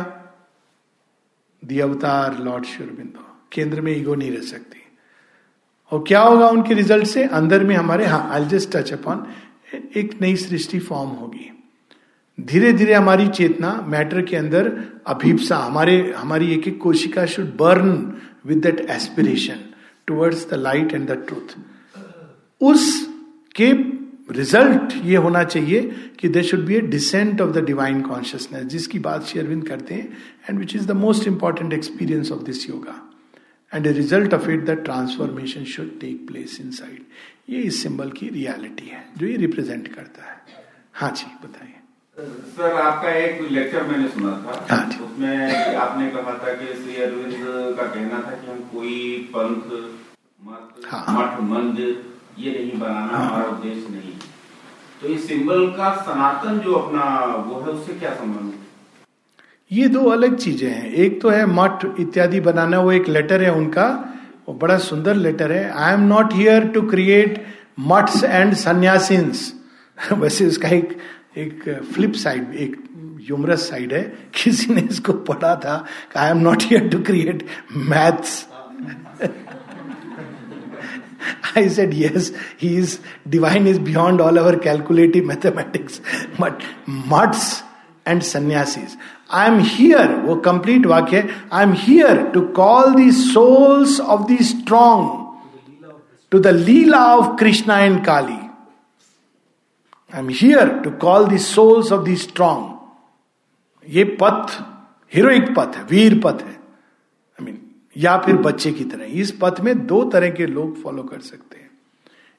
दी 1.65 1.79
अवतार 1.79 2.38
लॉर्ड 2.43 2.65
श्योरबिंदो 2.65 3.25
केंद्र 3.51 3.82
में 3.82 3.91
ईगो 3.97 4.15
नहीं 4.15 4.32
रह 4.32 4.41
सकती। 4.41 4.82
और 5.91 6.03
क्या 6.08 6.21
होगा 6.21 6.47
उनके 6.47 6.73
रिज़ल्ट 6.73 7.05
से? 7.05 7.23
अंदर 7.23 7.63
में 7.63 7.75
हमारे 7.75 8.05
हाँ 8.05 8.29
आई 8.32 8.45
जस्ट 8.45 8.71
टच 8.75 8.93
अपॉन 8.93 9.25
एक 9.95 10.21
नई 10.21 10.36
सृष्टि 10.36 10.79
फॉर्म 10.79 11.10
होगी। 11.10 11.59
धीरे 12.39 12.71
धीरे 12.73 12.93
हमारी 12.93 13.28
चेतना 13.28 13.73
मैटर 13.88 14.21
के 14.21 14.36
अंदर 14.36 14.71
अभिप्सा, 15.08 15.58
हमारे, 15.58 16.13
हमारी 16.17 16.54
एक 16.54 16.67
एक 16.67 16.78
कोशिका 16.82 17.25
should 17.25 17.45
burn 17.45 18.13
with 18.45 18.58
that 18.58 18.80
aspiration 18.80 19.60
towards 20.08 20.49
the 20.49 20.54
light 20.54 20.93
and 20.93 21.08
the 21.08 21.23
truth 21.28 21.56
उस 22.62 23.08
के 23.56 23.71
रिज़ल्ट 24.32 24.93
ये 25.06 25.15
होना 25.15 25.43
चाहिए 25.43 25.82
कि 26.19 26.30
they 26.30 26.43
should 26.43 26.65
be 26.65 26.75
a 26.75 26.82
descent 26.82 27.41
of 27.41 27.52
the 27.52 27.63
divine 27.65 28.02
consciousness 28.02 28.65
जिसकी 28.65 28.99
बात 28.99 29.25
श्री 29.25 29.39
अरविंद 29.41 29.67
करते 29.67 29.93
हैं 29.93 30.17
and 30.49 30.60
which 30.60 30.75
is 30.75 30.88
the 30.88 30.91
most 30.91 31.28
important 31.28 31.73
experience 31.73 32.32
of 32.32 32.43
this 32.43 32.69
yoga 32.69 32.95
and 33.73 33.88
a 33.88 33.91
result 33.91 34.34
of 34.34 34.49
it 34.49 34.65
the 34.65 34.69
transformation 34.69 35.63
should 35.63 35.99
take 35.99 36.28
place 36.28 36.58
inside 36.71 37.04
ये 37.49 37.62
इस 37.62 37.84
सिंबल 37.84 38.10
की 38.10 38.30
reality 38.30 38.88
है, 38.88 39.04
जो 39.17 39.28
ये 39.28 39.36
रिप्रेजेंट 39.36 39.88
करता 39.88 40.32
है। 40.32 40.38
हाँ 40.93 41.12
जी, 41.12 41.25
बताइए। 41.43 41.79
सर 42.55 42.75
आपका 42.82 43.10
एक 43.15 43.41
लेक्चर 43.51 43.84
मैंने 43.88 44.08
सुना 44.10 44.32
था। 44.43 44.53
हाँ 44.69 44.86
उसमें 45.05 45.75
आपने 45.77 46.10
कहा 46.12 46.34
था 46.38 46.53
कि 46.53 46.73
श्री 46.73 46.95
अरविंद 47.03 47.34
का 47.77 47.86
कहना 47.86 48.21
था 48.21 48.32
कि 48.32 48.51
हम 48.51 48.60
कोई 48.73 48.95
पंथ 49.36 49.71
मत 50.41 50.88
हाँ, 50.88 51.05
मठ 51.10 51.39
मंद 51.49 51.79
ये 51.79 52.51
नहीं 52.51 52.79
बनाना 52.79 53.17
हाँ, 53.17 53.25
हमारा 53.25 53.49
उद्देश्य 53.49 53.93
नहीं 53.93 54.13
तो 55.01 55.08
इस 55.08 55.27
सिंबल 55.27 55.65
का 55.77 55.93
सनातन 56.01 56.60
जो 56.60 56.73
अपना 56.75 57.03
वो 57.47 57.60
है 57.60 57.71
उससे 57.71 57.93
क्या 57.99 58.13
संबंध 58.15 58.53
ये 59.71 59.88
दो 59.88 60.03
अलग 60.10 60.36
चीज़ें 60.38 60.69
हैं। 60.69 60.91
एक 60.93 61.21
तो 61.21 61.29
है 61.29 61.45
मठ 61.47 61.86
इत्यादि 61.99 62.39
बनाना 62.41 62.79
वो 62.79 62.91
एक 62.91 63.08
लेटर 63.08 63.43
है 63.43 63.51
उनका। 63.53 63.86
वो 64.47 64.53
बड़ा 64.62 64.77
सुंदर 64.86 65.15
लेटर 65.15 65.51
है। 65.51 65.69
I 65.71 65.93
am 65.93 66.08
not 66.08 66.34
here 66.34 66.67
to 66.67 66.82
create 66.89 67.43
maths 67.89 68.23
and 68.23 68.53
sannyasins 68.55 69.53
वैसे 70.13 70.47
उसका 70.47 70.69
एक 70.69 70.97
एक 71.43 71.63
फ्लिप 71.93 72.13
साइड 72.23 72.54
एक 72.65 72.75
ह्यूमरस 73.28 73.69
साइड 73.69 73.93
है 73.93 74.02
किसी 74.36 74.73
ने 74.73 74.82
इसको 74.89 75.13
पढ़ा 75.30 75.56
था 75.65 75.84
I 76.17 76.30
am 76.30 76.38
not 76.47 76.63
here 76.69 76.88
to 76.89 76.99
create 77.12 77.45
maths 77.91 78.45
I 81.60 81.67
said, 81.67 81.93
yes, 81.93 82.32
he 82.58 82.78
is 82.78 82.99
divine 83.28 83.67
is 83.67 83.80
beyond 83.80 84.21
all 84.21 84.38
our 84.39 84.58
calculative 84.58 85.25
mathematics. 85.25 86.02
But 86.38 86.63
mutts 86.86 87.62
and 88.06 88.23
sannyasis. 88.23 88.95
I 89.30 89.45
am 89.47 89.60
here, 89.60 90.08
वो 90.25 90.41
complete 90.43 90.86
वाक्य 90.86 91.23
I 91.52 91.63
am 91.63 91.73
here 91.73 92.32
to 92.34 92.47
call 92.60 92.93
the 92.95 93.12
souls 93.12 93.99
of 93.99 94.28
the 94.28 94.38
strong 94.43 95.10
to 96.32 96.39
the 96.39 96.52
Leela 96.52 97.19
of 97.19 97.38
Krishna 97.38 97.73
and 97.73 98.04
Kali. 98.06 98.49
I 100.15 100.22
am 100.22 100.30
here 100.32 100.69
to 100.69 100.91
call 100.91 101.28
the 101.28 101.38
souls 101.38 101.91
of 101.91 102.10
the 102.10 102.15
strong 102.15 102.80
ये 103.89 104.04
पथ 104.04 104.63
heroic 105.15 105.56
पथ 105.56 105.76
है, 105.76 105.84
वीर 105.84 106.22
पथ 106.24 106.41
है। 106.41 106.54
I 106.54 107.45
mean 107.45 107.72
या 107.98 108.17
फिर 108.17 108.38
बच्चे 108.38 108.72
की 108.72 108.84
तरह। 108.84 109.04
इस 109.04 109.38
पथ 109.41 109.62
में 109.62 109.88
दो 109.88 110.04
तरह 110.04 110.30
के 110.30 110.45
लोग 110.45 110.82
फॉलो 110.82 111.04
कर 111.04 111.19
सकते 111.19 111.58
हैं। 111.58 111.69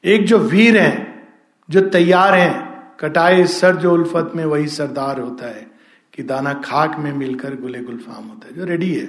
एक 0.04 0.26
जो 0.26 0.38
वीर 0.38 0.78
हैं, 0.78 1.28
जो 1.70 1.80
तैयार 1.80 2.34
हैं, 2.34 2.70
कटाए 3.00 3.46
सर 3.46 3.76
जो 3.76 3.92
उल्फत 3.92 4.32
में 4.36 4.44
वही 4.44 4.68
सरदार 4.68 5.20
होता 5.20 5.46
है, 5.46 5.70
कि 6.12 6.22
दाना 6.22 6.52
खाक 6.52 6.96
में 6.98 7.12
मिलकर 7.12 7.56
गुले 7.56 7.80
गुलफाम 7.80 8.24
होता 8.24 8.48
है। 8.48 8.54
जो 8.54 8.64
रेडी 8.64 8.94
है। 8.94 9.06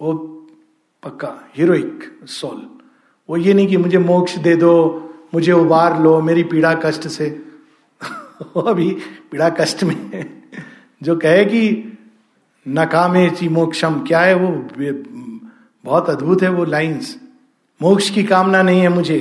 वो 0.00 0.14
पक्का 1.02 1.48
हीरोइक 1.56 2.20
सोल 2.24 2.70
वो 3.28 3.36
ये 3.36 3.54
नहीं 3.54 3.66
कि 3.66 3.76
मुझे 3.76 3.98
मोक्ष 3.98 4.36
दे 4.36 4.56
दो 4.56 5.06
मुझे 5.32 5.52
उबार 5.52 6.00
लो 6.02 6.20
मेरी 6.22 6.42
पीड़ा 6.44 6.74
कष्ट 6.84 7.08
से। 7.08 7.28
अभी 8.58 8.90
पीड़ा 9.30 9.48
कष्ट 9.50 9.84
में 9.84 9.96
जो 11.02 11.16
कहे 11.16 11.44
कि 11.44 11.62
नकामे 12.66 13.28
ची 13.30 13.48
मोक्षम। 13.48 14.00
क्या 14.06 14.20
है 14.20 14.34
वो? 14.34 14.48
बहुत 15.84 16.10
अद्भुत 16.10 16.42
है 16.42 16.48
वो 16.48 16.64
लाइंस। 16.66 17.16
मोक्ष 17.80 18.10
की 18.10 18.22
कामना 18.24 18.62
नहीं 18.62 18.80
है 18.80 18.88
मुझे। 18.88 19.18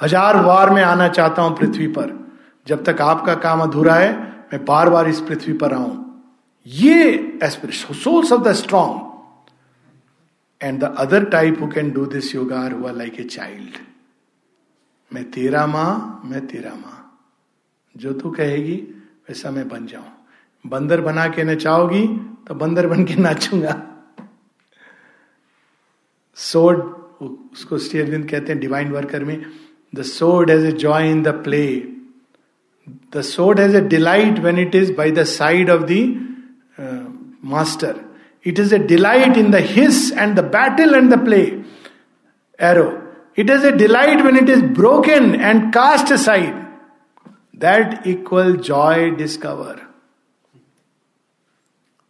हज़ार 0.00 0.36
बार 0.42 0.70
मैं 0.70 0.82
आना 0.84 1.08
चाहता 1.10 1.42
हूँ 1.42 1.56
पृथ्वी 1.56 1.86
पर। 1.88 2.18
जब 2.66 2.84
तक 2.84 3.00
आपका 3.02 3.34
काम 3.36 3.60
अधूरा 3.60 3.94
है, 3.94 4.12
मैं 4.52 4.64
बार 4.64 4.90
बार 4.90 5.08
इस 5.08 5.20
पृथ्वी 5.20 5.52
पर 5.52 5.72
आऊँ। 5.74 5.96
ये 6.66 7.02
aspiration 7.42 7.94
souls 7.96 8.32
of 8.32 8.42
the 8.42 8.52
strong 8.54 9.00
and 10.60 10.80
the 10.80 10.94
other 10.98 11.24
type 11.26 11.60
who 11.62 11.66
can 11.68 11.90
do 11.90 12.06
this 12.06 12.34
yoga 12.34 12.60
हुआ 12.70 12.90
लाइक 12.92 13.20
ए 13.20 13.24
चाइल्ड 13.26 13.78
मैं 15.10 15.24
तेरा 15.30 15.66
माँ, 15.66 16.22
मैं 16.24 16.46
तेरा 16.46 16.70
माँ। 16.70 16.96
जो 17.94 18.12
तू 18.12 18.30
कहेगी, 18.30 18.74
वैसा 19.28 19.50
मैं 19.50 19.68
बन 19.68 19.86
जाऊँ। 19.86 20.12
बंदर 20.64 21.00
बना 21.00 21.26
के 21.28 21.44
नचाओगी 21.44 22.06
तो 22.48 22.54
बंदर 22.54 22.86
बन 22.86 23.04
के 23.04 23.14
नाचूँगा। 23.14 23.74
सोड 26.36 26.80
उसको 27.52 27.78
स्टेरविंद 27.78 28.28
कहते 28.30 28.52
हैं 28.52 28.60
डिवाइन 28.60 28.90
वर्कर 28.92 29.24
में। 29.24 29.44
द 29.94 30.02
सोड 30.02 30.50
has 30.50 30.66
a 30.66 30.72
joy 30.72 31.10
in 31.10 31.22
the 31.22 31.28
play 31.44 31.66
the 33.14 33.20
सोड 33.22 33.60
has 33.60 33.76
a 33.76 33.80
delight 33.80 34.38
when 34.38 34.58
it 34.58 34.74
is 34.74 34.92
by 34.96 35.10
the 35.10 35.22
side 35.24 35.70
of 35.70 35.82
the 35.90 35.92
master 37.44 38.00
it 38.46 38.58
is 38.58 38.74
A 38.74 38.78
delight 38.78 39.36
in 39.36 39.50
the 39.50 39.56
his 39.68 40.12
and 40.12 40.34
the 40.36 40.44
battle 40.54 40.94
and 40.94 41.14
the 41.14 41.24
play 41.24 41.42
arrow 42.58 42.88
It 43.40 43.50
is 43.50 43.64
a 43.64 43.72
delight 43.76 44.24
when 44.24 44.36
it 44.36 44.48
is 44.48 44.62
broken 44.78 45.34
and 45.40 45.72
cast 45.72 46.10
aside. 46.10 46.56
That 47.54 48.06
equal 48.06 48.56
joy 48.68 49.10
discover. 49.16 49.76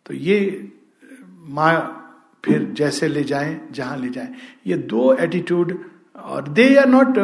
तो 0.06 0.14
ये, 0.14 0.38
माँ 1.56 1.72
फिर 2.44 2.64
जैसे 2.76 3.08
ले 3.08 3.22
जाए, 3.24 3.60
जहाँ 3.72 3.96
ले 3.98 4.08
जाए 4.10 4.28
ये 4.66 4.76
दो 4.92 5.12
एटीट्यूड 5.14 5.78
और 6.16 6.48
they 6.48 6.74
are 6.76 6.88
not 6.88 7.18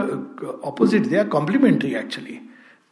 opposite 0.64 1.06
they 1.06 1.16
are 1.18 1.28
complementary 1.28 1.94
actually 1.94 2.38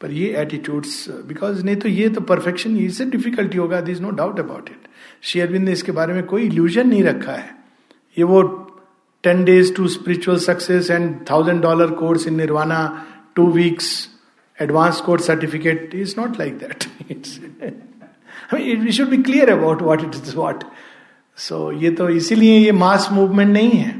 पर 0.00 0.10
ये 0.12 0.28
एटीट्यूड्स 0.40 1.08
बिकॉज़ 1.28 1.64
नहीं 1.64 1.76
तो 1.76 1.88
ये 1.88 2.08
तो 2.08 2.20
परफेक्शन 2.30 2.76
इससे 2.78 3.04
डिफिकल्टी 3.10 3.58
होगा 3.58 3.80
this 3.80 4.00
no 4.00 4.10
doubt 4.22 4.40
about 4.40 4.70
it 4.70 4.88
शेयरविंद 5.32 5.64
ने 5.64 5.72
इसके 5.72 5.92
बारे 5.92 6.14
में 6.14 6.22
कोई 6.32 6.46
इल्यूजन 6.46 6.88
नहीं 6.88 7.02
रखा 7.04 7.32
है 7.32 7.50
ये 8.16 8.24
वो 8.24 8.42
ten 9.24 9.44
days 9.44 9.74
to 9.74 9.88
spiritual 9.88 10.38
success 10.38 10.90
and 10.90 11.14
thousand 11.30 11.62
dollar 11.62 11.90
course 12.00 12.26
in 12.26 12.34
nirvana 12.36 12.80
two 13.34 13.46
weeks 13.52 13.90
advance 14.58 15.00
course 15.00 15.26
certificate 15.26 15.94
is 15.94 16.14
not 16.18 16.38
like 16.38 16.58
that 16.58 16.84
we 18.54 19.04
be 19.04 19.22
clear 19.22 19.50
about 19.50 19.82
what 19.82 20.00
it 20.00 20.14
is 20.14 20.36
what 20.36 20.64
so 21.38 21.70
ये 21.72 21.90
तो 21.90 22.08
इसीलिए 22.08 22.58
ये 22.58 22.72
मास 22.72 23.08
मूवमेंट 23.12 23.52
नहीं 23.52 23.70
है. 23.70 23.94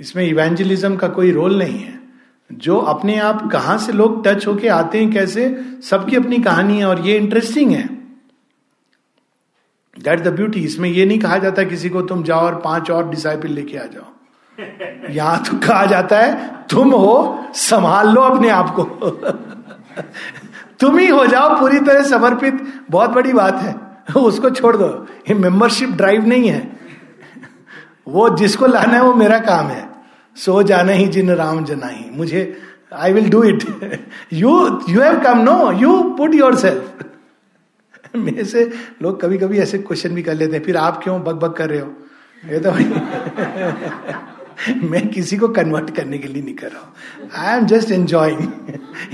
इसमें 0.00 0.24
evangelism 0.26 0.96
का 0.96 1.08
कोई 1.08 1.30
role 1.30 1.58
नहीं 1.58 1.78
है. 1.78 1.98
जो 2.50 2.76
अपने 2.76 3.16
आप 3.18 3.48
कहा 3.52 3.76
से 3.76 3.92
लोग 3.92 4.24
टच 4.24 4.46
होके 4.46 4.68
आते 4.68 4.98
हैं, 4.98 5.10
कैसे, 5.12 5.56
सबकी 5.82 6.16
अपनी 6.16 6.38
कहानी 6.38 6.78
है 6.78 6.84
और 6.84 7.00
ये 7.06 7.16
इंटरेस्टिंग 7.16 7.70
है. 7.70 7.88
दैट 9.98 10.20
द 10.20 10.28
ब्यूटी 10.28 10.60
इसमें 10.60 10.88
ये 10.90 11.06
नहीं 11.06 11.18
कहा 11.18 11.38
जाता 11.38 11.62
किसी 11.62 11.88
को 11.88 12.02
तुम 12.02 12.22
जाओ 12.22 12.40
और 12.40 12.54
पाँच 12.54 12.90
और 12.90 13.10
डिसाइपल 13.10 13.48
लेके 13.48 13.78
आ 13.78 13.82
जाओ। 13.82 14.04
यहाँ 15.10 15.42
तो 15.42 15.58
कहा 15.58 15.86
जाता 15.86 16.18
है 16.18 16.48
तुम 16.70 16.90
हो 16.90 17.44
संभाल 17.54 18.08
लो 18.08 18.20
अपने 18.20 18.48
आप 18.48 18.74
को। 18.78 18.84
तुम 20.80 20.98
ही 20.98 21.06
हो 21.06 21.26
जाओ 21.26 21.60
पूरी 21.60 21.80
तरह 21.80 22.02
समर्पित। 22.02 22.82
बहुत 22.90 23.10
बड़ी 23.10 23.32
बात 23.32 23.54
है। 23.54 23.74
उसको 24.16 24.50
छोड़ 24.50 24.76
दो। 24.76 25.06
ये 25.28 25.34
मेंबरशिप 25.34 25.90
ड्राइव 25.90 26.26
नहीं 26.26 26.48
है। 26.48 26.72
वो 28.08 28.28
जिसको 28.36 28.66
लाना 28.66 28.94
है 28.94 29.02
वो 29.02 29.14
मेरा 29.14 29.38
काम 29.38 29.66
है। 29.66 29.88
सो 30.36 30.62
जाना 30.62 30.92
ही 30.92 31.06
जिन 31.06 31.30
राम 31.30 31.64
जनाही। 31.64 32.10
मुझे 32.12 32.62
I 32.96 33.12
will 33.12 33.30
do 33.30 33.42
it 33.42 33.64
you 34.32 34.80
you 34.88 35.00
have 35.00 35.20
come 35.20 35.38
no 35.38 35.72
you 35.72 36.02
put 36.02 36.34
yourself 36.54 37.04
मेरे 38.16 38.44
से 38.44 38.70
लोग 39.02 39.20
कभी 39.20 39.38
कभी 39.38 39.58
ऐसे 39.58 39.78
क्वेश्चन 39.78 40.14
भी 40.14 40.22
कर 40.22 40.34
लेते 40.34 40.56
हैं, 40.56 40.64
फिर 40.64 40.76
आप 40.76 41.02
क्यों 41.04 41.22
बक 41.24 41.34
बक 41.34 41.56
कर 41.56 41.70
रहे 41.70 41.80
हो? 41.80 41.92
ये 42.50 42.60
तो 42.60 42.70
भाई 42.70 42.84
मैं 44.90 45.06
किसी 45.08 45.36
को 45.36 45.48
कन्वर्ट 45.48 45.90
करने 45.96 46.18
के 46.18 46.28
लिए 46.28 46.42
नहीं 46.42 46.54
कर 46.54 46.72
रहा 46.72 46.80
हूँ। 46.80 47.28
I 47.36 47.58
am 47.58 47.66
just 47.66 47.90
enjoying 47.90 48.42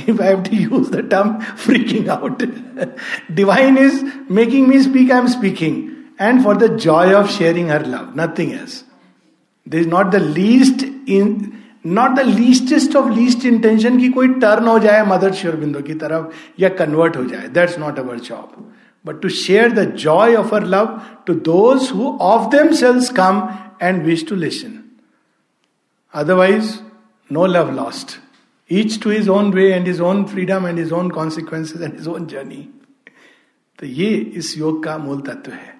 if 0.08 0.22
I 0.22 0.28
have 0.28 0.42
to 0.42 0.56
use 0.56 0.90
the 0.90 1.08
term 1.10 1.38
freaking 1.64 2.08
out 2.08 2.42
divine 3.32 3.78
is 3.78 4.04
making 4.30 4.68
me 4.68 4.82
speak 4.82 5.12
I 5.12 5.18
am 5.18 5.26
speaking 5.26 5.82
and 6.20 6.44
for 6.44 6.56
the 6.56 6.76
joy 6.76 7.12
of 7.12 7.30
sharing 7.32 7.70
her 7.70 7.86
love 7.86 8.12
nothing 8.20 8.52
as 8.52 8.84
this 9.66 9.86
not 9.86 10.06
the 10.06 10.16
least 10.38 10.84
in 11.08 11.52
not 11.86 12.10
the 12.10 12.26
leastest 12.26 12.96
of 12.96 13.14
least 13.14 13.44
intention 13.44 13.98
की 13.98 14.08
कोई 14.08 14.28
turn 14.28 14.68
हो 14.68 14.78
जाए 14.78 15.06
mother 15.06 15.32
Sri Aurobindo 15.32 15.80
की 15.80 15.94
तरफ़ 15.94 16.62
या 16.62 16.68
convert 16.68 17.16
हो 17.16 17.24
जाए. 17.24 17.48
That's 17.48 17.78
not 17.78 17.98
our 17.98 18.20
job 18.20 18.72
but 19.08 19.22
to 19.22 19.28
share 19.30 19.68
the 19.70 19.86
joy 19.86 20.36
of 20.36 20.52
our 20.52 20.66
love 20.72 20.88
to 21.24 21.34
those 21.34 21.88
who 21.88 22.08
of 22.20 22.50
themselves 22.50 23.08
come 23.08 23.38
and 23.80 24.04
wish 24.04 24.24
to 24.24 24.36
listen. 24.36 24.72
Otherwise, 26.14 26.82
no 27.30 27.44
love 27.52 27.72
lost. 27.72 28.18
Each 28.70 29.00
to 29.00 29.08
his 29.08 29.30
own 29.30 29.50
way 29.50 29.72
and 29.72 29.86
his 29.86 30.02
own 30.08 30.26
freedom 30.26 30.66
and 30.66 30.76
his 30.76 30.92
own 30.92 31.10
consequences 31.10 31.80
and 31.80 31.94
his 31.94 32.06
own 32.06 32.28
journey. 32.28 32.68
तो 33.78 33.86
ये 33.86 34.10
इस 34.40 34.52
योग 34.58 34.82
का 34.84 34.98
मूल 34.98 35.20
तत्व 35.28 35.52
है 35.52 35.74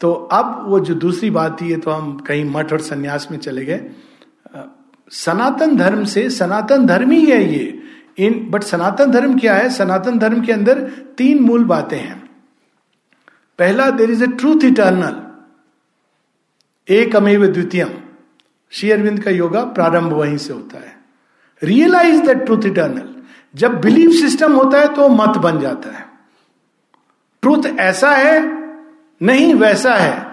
तो 0.00 0.12
अब 0.32 0.64
वो 0.68 0.80
जो 0.80 0.94
दूसरी 1.06 1.30
बात 1.30 1.56
थी 1.60 1.70
ये 1.70 1.76
तो 1.86 1.90
हम 1.90 2.16
कहीं 2.26 2.44
मठ 2.50 2.72
और 2.72 2.80
सन्यास 2.80 3.28
में 3.30 3.38
चले 3.38 3.64
गए 3.64 3.80
सनातन 5.22 5.76
धर्म 5.76 6.04
से 6.16 6.28
सनातन 6.40 6.86
धर्म 6.86 7.10
ही 7.10 7.24
है 7.30 7.42
ये 7.52 7.64
इन 8.26 8.44
बट 8.50 8.62
सनातन 8.72 9.10
धर्म 9.10 9.38
क्या 9.38 9.54
है 9.54 9.70
सनातन 9.78 10.18
धर्म 10.18 10.44
के 10.44 10.52
अंदर 10.52 10.80
तीन 11.18 11.42
मूल 11.42 11.64
बातें 11.74 11.98
हैं 11.98 12.23
पहला 13.58 13.90
there 13.90 14.10
is 14.10 14.24
a 14.24 14.26
truth 14.26 14.64
eternal 14.64 15.22
एक 16.88 17.16
अमेव 17.16 17.46
द्वितीयम। 17.46 17.88
श्री 18.70 18.90
अरविंद 18.90 19.20
का 19.20 19.30
योगा 19.30 19.64
प्रारंभ 19.64 20.12
वहीं 20.12 20.36
से 20.36 20.52
होता 20.52 20.78
है। 20.78 20.98
रियलाइज़ 21.62 22.22
द 22.22 22.30
ट्रूथ 22.30 22.62
इटर्नल 22.66 23.14
जब 23.54 23.80
बिलीफ 23.80 24.10
सिस्टम 24.10 24.52
होता 24.52 24.80
है 24.80 24.94
तो 24.94 25.08
मत 25.08 25.38
बन 25.38 25.60
जाता 25.60 25.96
है। 25.98 26.06
ट्रूथ 27.42 27.62
ऐसा 27.78 28.10
है, 28.10 28.42
नहीं 29.22 29.54
वैसा 29.54 29.94
है। 29.94 30.26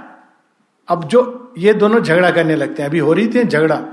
अब 0.88 1.04
जो 1.08 1.54
ये 1.58 1.74
दोनों 1.74 2.02
झगड़ा 2.02 2.32
करने 2.32 2.56
लगते 2.56 2.82
हैं, 2.82 2.90
अभी 2.90 3.00
हो 3.00 3.14
रही 3.14 3.28
थी 3.28 3.44
झगड़ा, 3.44 3.86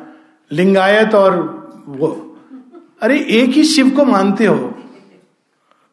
लिंगायत 0.53 1.15
और 1.15 1.33
वो। 1.87 2.37
अरे, 3.03 3.19
एक 3.21 3.51
ही 3.51 3.65
शिव 3.65 3.91
को 3.91 4.05
मानते 4.05 4.45
हो। 4.45 4.75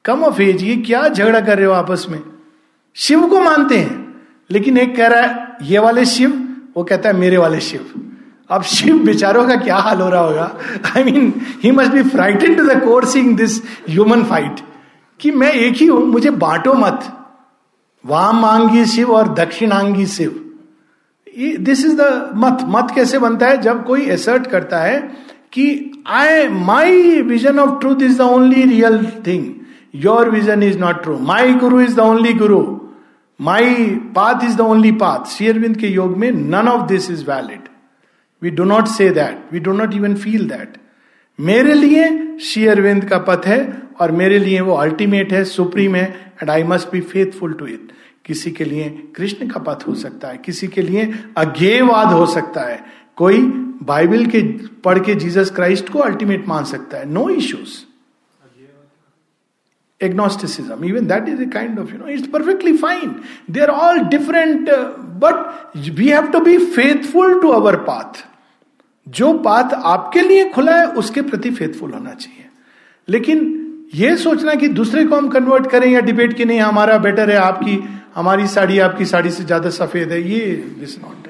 कम 0.05 0.23
ऑफ़ 0.23 0.41
एज 0.41 0.63
ये 0.63 0.77
क्या 0.77 1.07
झगड़ा 1.07 1.41
कर 1.41 1.57
रहे 1.57 1.65
हो 1.65 1.73
आपस 1.73 2.05
में? 2.09 2.34
शिव 2.95 3.27
को 3.27 3.39
मानते 3.41 3.77
हैं, 3.77 4.23
लेकिन 4.49 4.77
एक 4.77 4.95
कह 4.95 5.07
रहा 5.07 5.21
है, 5.21 5.57
ये 5.61 5.79
वाले 5.79 6.05
शिव, 6.05 6.31
वो 6.77 6.83
कहता 6.83 7.09
है, 7.09 7.15
मेरे 7.15 7.37
वाले 7.37 7.59
शिव. 7.59 7.91
अब 8.49 8.63
शिव 8.63 8.97
बेचारों 8.97 9.47
का 9.47 9.55
क्या 9.55 9.75
हाल 9.75 10.01
हो 10.01 10.09
रहा 10.09 10.21
होगा? 10.21 10.51
I 10.95 11.03
mean 11.03 11.33
he 11.63 11.71
must 11.71 11.91
be 11.91 12.03
frightened 12.03 12.57
to 12.57 12.65
the 12.65 12.81
core 12.83 13.05
seeing 13.05 13.35
this 13.37 13.61
human 13.89 14.23
fight 14.23 14.59
कि 15.19 15.31
मैं 15.31 15.51
एक 15.51 15.75
ही 15.75 15.85
हूँ, 15.85 16.05
मुझे 16.05 16.29
बांटो 16.29 16.73
मत। 16.73 17.03
वाम 18.05 18.39
मांगी 18.39 18.85
शिव 18.85 19.11
और 19.11 19.33
दक्षिणांगी 19.33 20.05
शिव। 20.05 20.41
दिस 21.59 21.85
इज़ 21.85 21.95
द 22.01 22.31
मत। 22.35 22.59
मत 22.67 22.91
कैसे 22.95 23.19
बनता 23.19 23.47
है? 23.47 23.61
जब 23.61 23.85
कोई 23.85 24.01
एसर्ट 24.01 24.47
करता 24.47 24.79
है 24.79 24.99
कि 25.51 25.91
I 26.07 26.47
my 26.49 27.21
vision 27.21 27.59
of 27.59 27.79
truth 27.79 28.01
is 28.01 28.17
the 28.17 28.21
only 28.21 28.63
real 28.63 29.05
thing 29.27 29.53
your 29.95 30.29
vision 30.29 30.63
is 30.63 30.77
not 30.79 31.03
true 31.03 31.17
my 31.19 31.53
Guru 31.53 31.81
is 31.81 31.95
the 31.95 31.99
only 31.99 32.33
guru 32.33 32.63
my 33.41 33.85
path 34.15 34.43
is 34.43 34.55
the 34.57 34.61
only 34.61 34.91
path 34.91 35.25
Sri Aurobindo 35.25 35.77
के 35.77 35.87
योग 35.87 36.17
में 36.17 36.31
none 36.31 36.67
of 36.67 36.87
this 36.87 37.11
is 37.11 37.23
valid 37.25 37.69
we 38.41 38.49
do 38.49 38.63
not 38.63 38.87
say 38.87 39.09
that 39.09 39.53
we 39.53 39.59
do 39.59 39.71
not 39.71 39.93
even 39.93 40.15
feel 40.15 40.47
that 40.49 40.77
मेरे 41.39 41.73
लिए 41.73 42.37
शेयरविंद 42.37 43.05
का 43.05 43.17
पथ 43.17 43.45
है 43.45 43.83
और 43.99 44.11
मेरे 44.11 44.39
लिए 44.39 44.61
वो 44.61 44.73
अल्टीमेट 44.73 45.33
है 45.33 45.43
सुप्रीम 45.43 45.95
है 45.95 46.33
and 46.41 46.49
I 46.49 46.63
must 46.63 46.91
be 46.91 47.01
faithful 47.01 47.53
to 47.53 47.65
it 47.65 47.91
किसी 48.25 48.51
के 48.51 48.63
लिए 48.63 48.89
कृष्ण 49.15 49.47
का 49.47 49.59
पथ 49.59 49.87
हो 49.87 49.95
सकता 49.95 50.27
है, 50.27 50.37
किसी 50.37 50.67
के 50.67 50.81
लिए 50.81 51.13
अज्ञेयवाद 51.37 52.07
हो 52.07 52.25
सकता 52.25 52.61
है। 52.61 52.83
कोई 53.15 53.41
बाइबल 53.83 54.25
के, 54.25 54.41
पढ़ 54.83 54.99
के 54.99 55.15
जीसस 55.15 55.51
क्राइस्ट 55.55 55.89
को 55.89 55.99
अल्टीमेट 55.99 56.47
मान 56.47 56.63
सकता 56.63 56.97
है। 56.97 57.09
No 57.09 57.29
issues 57.29 57.73
agnosticism. 60.01 60.83
Even 60.83 61.07
that 61.07 61.27
is 61.29 61.39
a 61.39 61.47
kind 61.47 61.79
of 61.79 61.91
you 61.91 61.97
know 61.97 62.05
it's 62.05 62.27
perfectly 62.27 62.77
fine. 62.77 63.23
They're 63.49 63.71
all 63.71 64.03
different 64.05 64.69
uh, 64.69 64.91
but 65.19 65.75
we 65.97 66.07
have 66.07 66.31
to 66.31 66.41
be 66.41 66.57
faithful 66.57 67.41
to 67.41 67.51
our 67.53 67.77
path. 67.85 68.23
जो 69.07 69.33
path 69.39 69.73
आपके 69.73 70.21
लिए 70.21 70.49
खुला 70.49 70.75
है 70.75 70.85
उसके 71.01 71.21
प्रति 71.21 71.51
फेथफुल 71.51 71.91
होना 71.93 72.13
चाहिए। 72.13 72.45
लेकिन 73.07 73.51
यह 73.95 74.15
सोचना 74.17 74.55
कि 74.55 74.67
दूसरे 74.67 75.05
को 75.05 75.15
हम 75.15 75.27
कन्वर्ट 75.29 75.69
करें 75.71 75.87
या 75.91 75.99
डिबेट 76.01 76.33
की 76.37 76.45
नहीं 76.45 76.59
हमारा 76.59 76.97
बेटर 76.97 77.31
है 77.31 77.37
आपकी 77.37 77.77
हमारी 78.15 78.47
साड़ी 78.47 78.79
आपकी 78.79 79.05
साड़ी 79.05 79.29
से 79.31 79.43
ज़्यादा 79.43 79.69
सफ़ेद 79.69 80.11
है 80.11 80.21
ये 80.31 80.55
दिस 80.79 80.97
नॉट 80.99 81.27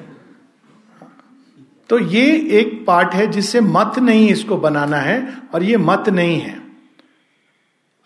तो 1.90 1.98
ये 1.98 2.24
एक 2.58 2.84
पार्ट 2.86 3.14
है 3.14 3.26
जिससे 3.30 3.60
मत 3.60 3.98
नहीं 3.98 4.28
इसको 4.30 4.56
बनाना 4.56 4.96
है 5.00 5.16
और 5.54 5.62
ये 5.62 5.76
मत 5.76 6.08
नहीं 6.08 6.40
है। 6.40 6.65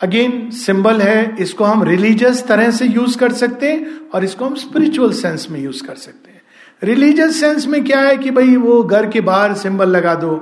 अगेन 0.01 0.51
सिंबल 0.51 1.01
है, 1.03 1.37
इसको 1.41 1.65
हम 1.65 1.83
रिलीजियस 1.85 2.47
तरह 2.47 2.71
से 2.71 2.87
यूज़ 2.87 3.19
कर 3.19 3.33
सकते 3.33 3.73
हैं 3.73 4.09
और 4.09 4.25
इसको 4.25 4.45
हम 4.45 4.55
स्पिरिचुअल 4.57 5.13
सेंस 5.13 5.47
में 5.51 5.61
यूज़ 5.61 5.83
कर 5.87 5.95
सकते 5.95 6.31
हैं। 6.31 6.41
रिलीजियस 6.83 7.41
सेंस 7.41 7.67
में 7.67 7.83
क्या 7.85 8.01
है 8.01 8.17
कि 8.19 8.31
भाई 8.31 8.57
वो 8.57 8.83
घर 8.85 9.09
के 9.11 9.21
बाहर 9.21 9.55
सिंबल 9.55 9.89
लगा 9.89 10.15
दो? 10.15 10.33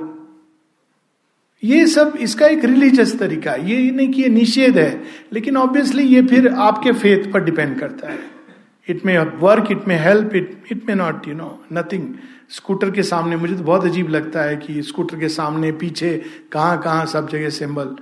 ये 1.63 1.85
सब 1.87 2.13
इसका 2.19 2.47
एक 2.47 2.65
रिलीजियस 2.65 3.17
तरीका 3.19 3.51
है। 3.51 3.69
ये 3.71 3.89
नहीं 3.91 4.11
कि 4.11 4.21
ये 4.21 4.29
निषेध 4.29 4.77
है, 4.77 5.01
लेकिन 5.33 5.57
ऑब्वियसली 5.57 6.03
ये 6.05 6.21
फिर 6.23 6.47
आपके 6.47 6.91
फेथ 6.93 7.31
पर 7.31 7.43
डिपेंड 7.43 7.79
करता 7.79 8.11
है। 8.11 8.19
It 8.87 9.05
may 9.05 9.17
work 9.17 9.71
it 9.71 9.87
may 9.87 9.95
help 9.97 10.35
it 10.35 10.63
it 10.71 10.87
may 10.87 10.95
not 10.95 11.27
you 11.27 11.33
know 11.33 11.49
nothing 11.73 12.07
scooter 12.49 12.91
के 12.91 13.03
सामने 13.03 13.35
मुझे 13.35 13.55
तो 13.55 13.63
बहुत 13.63 13.85
अजीब 13.85 14.09
लगता 14.09 14.41
है 14.41 14.55
कि 14.57 14.81
स्कूटर 14.81 15.19
के 15.19 15.29
सामने, 15.29 15.71
पीछे 15.71 16.21
कहाँ 16.51 16.81
कहाँ 16.81 17.05
सब 17.05 17.29
जगह 17.29 17.49
सिंबल 17.49 17.95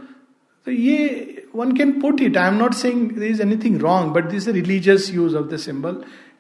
तो 0.67 0.71
ये 0.71 1.36
one 1.57 1.71
can 1.77 1.91
put 2.01 2.21
it 2.21 2.37
I 2.37 2.47
am 2.47 2.57
not 2.57 2.73
saying 2.73 3.09
there 3.11 3.31
is 3.31 3.41
anything 3.41 3.79
wrong 3.81 4.13
but 4.13 4.25
this 4.29 4.47
religious 4.47 5.13
use 5.13 5.35
of 5.35 5.47
the 5.47 5.57
symbol 5.57 5.95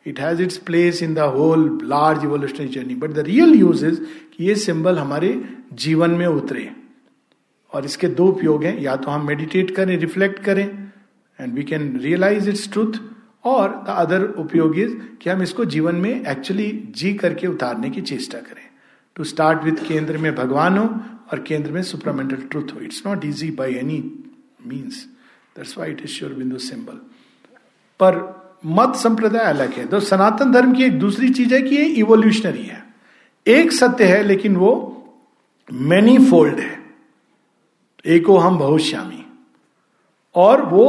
it 0.07 0.19
has 0.19 0.41
its 0.41 0.57
place 0.65 1.01
in 1.03 1.13
the 1.13 1.19
whole 1.35 1.79
large 1.83 2.23
evolutionary 2.23 2.67
journey 2.67 2.95
but 2.95 3.11
the 3.11 3.19
real 3.27 3.55
use 3.55 3.85
is 3.85 3.99
कि 4.33 4.45
ये 4.45 4.55
symbol 4.55 4.97
हमारे 4.97 5.29
जीवन 5.73 6.11
में 6.11 6.25
उतरे। 6.25 6.69
और 7.73 7.85
इसके 7.85 8.07
दो 8.07 8.27
उपयोग 8.27 8.63
हैं। 8.63 8.79
या 8.81 8.95
तो 8.95 9.11
हम 9.11 9.25
मेडिटेट 9.27 9.71
करें 9.71 9.97
रिफ्लेक्ट 9.97 10.39
करें 10.43 10.67
and 11.39 11.53
we 11.53 11.63
can 11.63 11.99
realise 11.99 12.49
its 12.49 12.71
truth 12.71 12.93
और 13.45 13.69
द 13.87 13.89
अदर 13.89 14.23
उपयोग 14.39 14.79
इज़ 14.79 14.95
कि 15.21 15.29
हम 15.29 15.41
इसको 15.41 15.65
जीवन 15.65 15.95
में 15.95 16.09
एक्चुअली 16.11 16.71
जी 16.95 17.13
करके 17.13 17.47
उतारने 17.47 17.89
की 17.89 18.01
चेष्टा 18.01 18.37
करें। 18.37 18.65
टू 19.15 19.23
स्टार्ट 19.23 19.63
विथ 19.63 19.87
केंद्र 19.87 20.17
में 20.17 20.35
भगवान 20.35 20.77
हो, 20.77 20.85
और 21.31 21.39
केंद्र 21.39 21.71
में 21.71 21.83
सुपरमेंटल 21.83 22.35
ट्रूथ 22.35 22.75
हो। 22.75 22.79
It's 22.79 23.03
not 23.07 23.25
easy 23.25 23.51
by 23.51 23.73
any 23.73 24.01
means 24.59 25.03
that's 25.57 25.77
why 25.77 25.91
it 25.91 26.01
is 26.01 26.09
Shri 26.09 26.33
Aurobindo 26.33 26.57
symbol 26.57 26.93
पर 27.99 28.17
मत 28.65 28.95
संप्रदाय 28.95 29.45
अलग 29.45 29.73
है। 29.73 29.85
तो 29.87 29.99
सनातन 29.99 30.51
धर्म 30.51 30.73
की 30.73 30.83
एक 30.83 30.99
दूसरी 30.99 31.29
चीज़ 31.29 31.53
है 31.53 31.61
कि 31.61 31.75
ये 31.75 31.85
इवोल्यूशनरी 31.85 32.63
है। 32.63 32.85
एक 33.47 33.71
सत्य 33.71 34.03
है, 34.03 34.23
लेकिन 34.23 34.55
वो 34.55 34.93
मैनी 35.73 36.17
फोल्ड 36.29 36.59
है। 36.59 36.79
एको 38.05 38.37
हम 38.37 38.57
बहुश्यामी 38.57 39.25
और 40.35 40.61
वो 40.61 40.85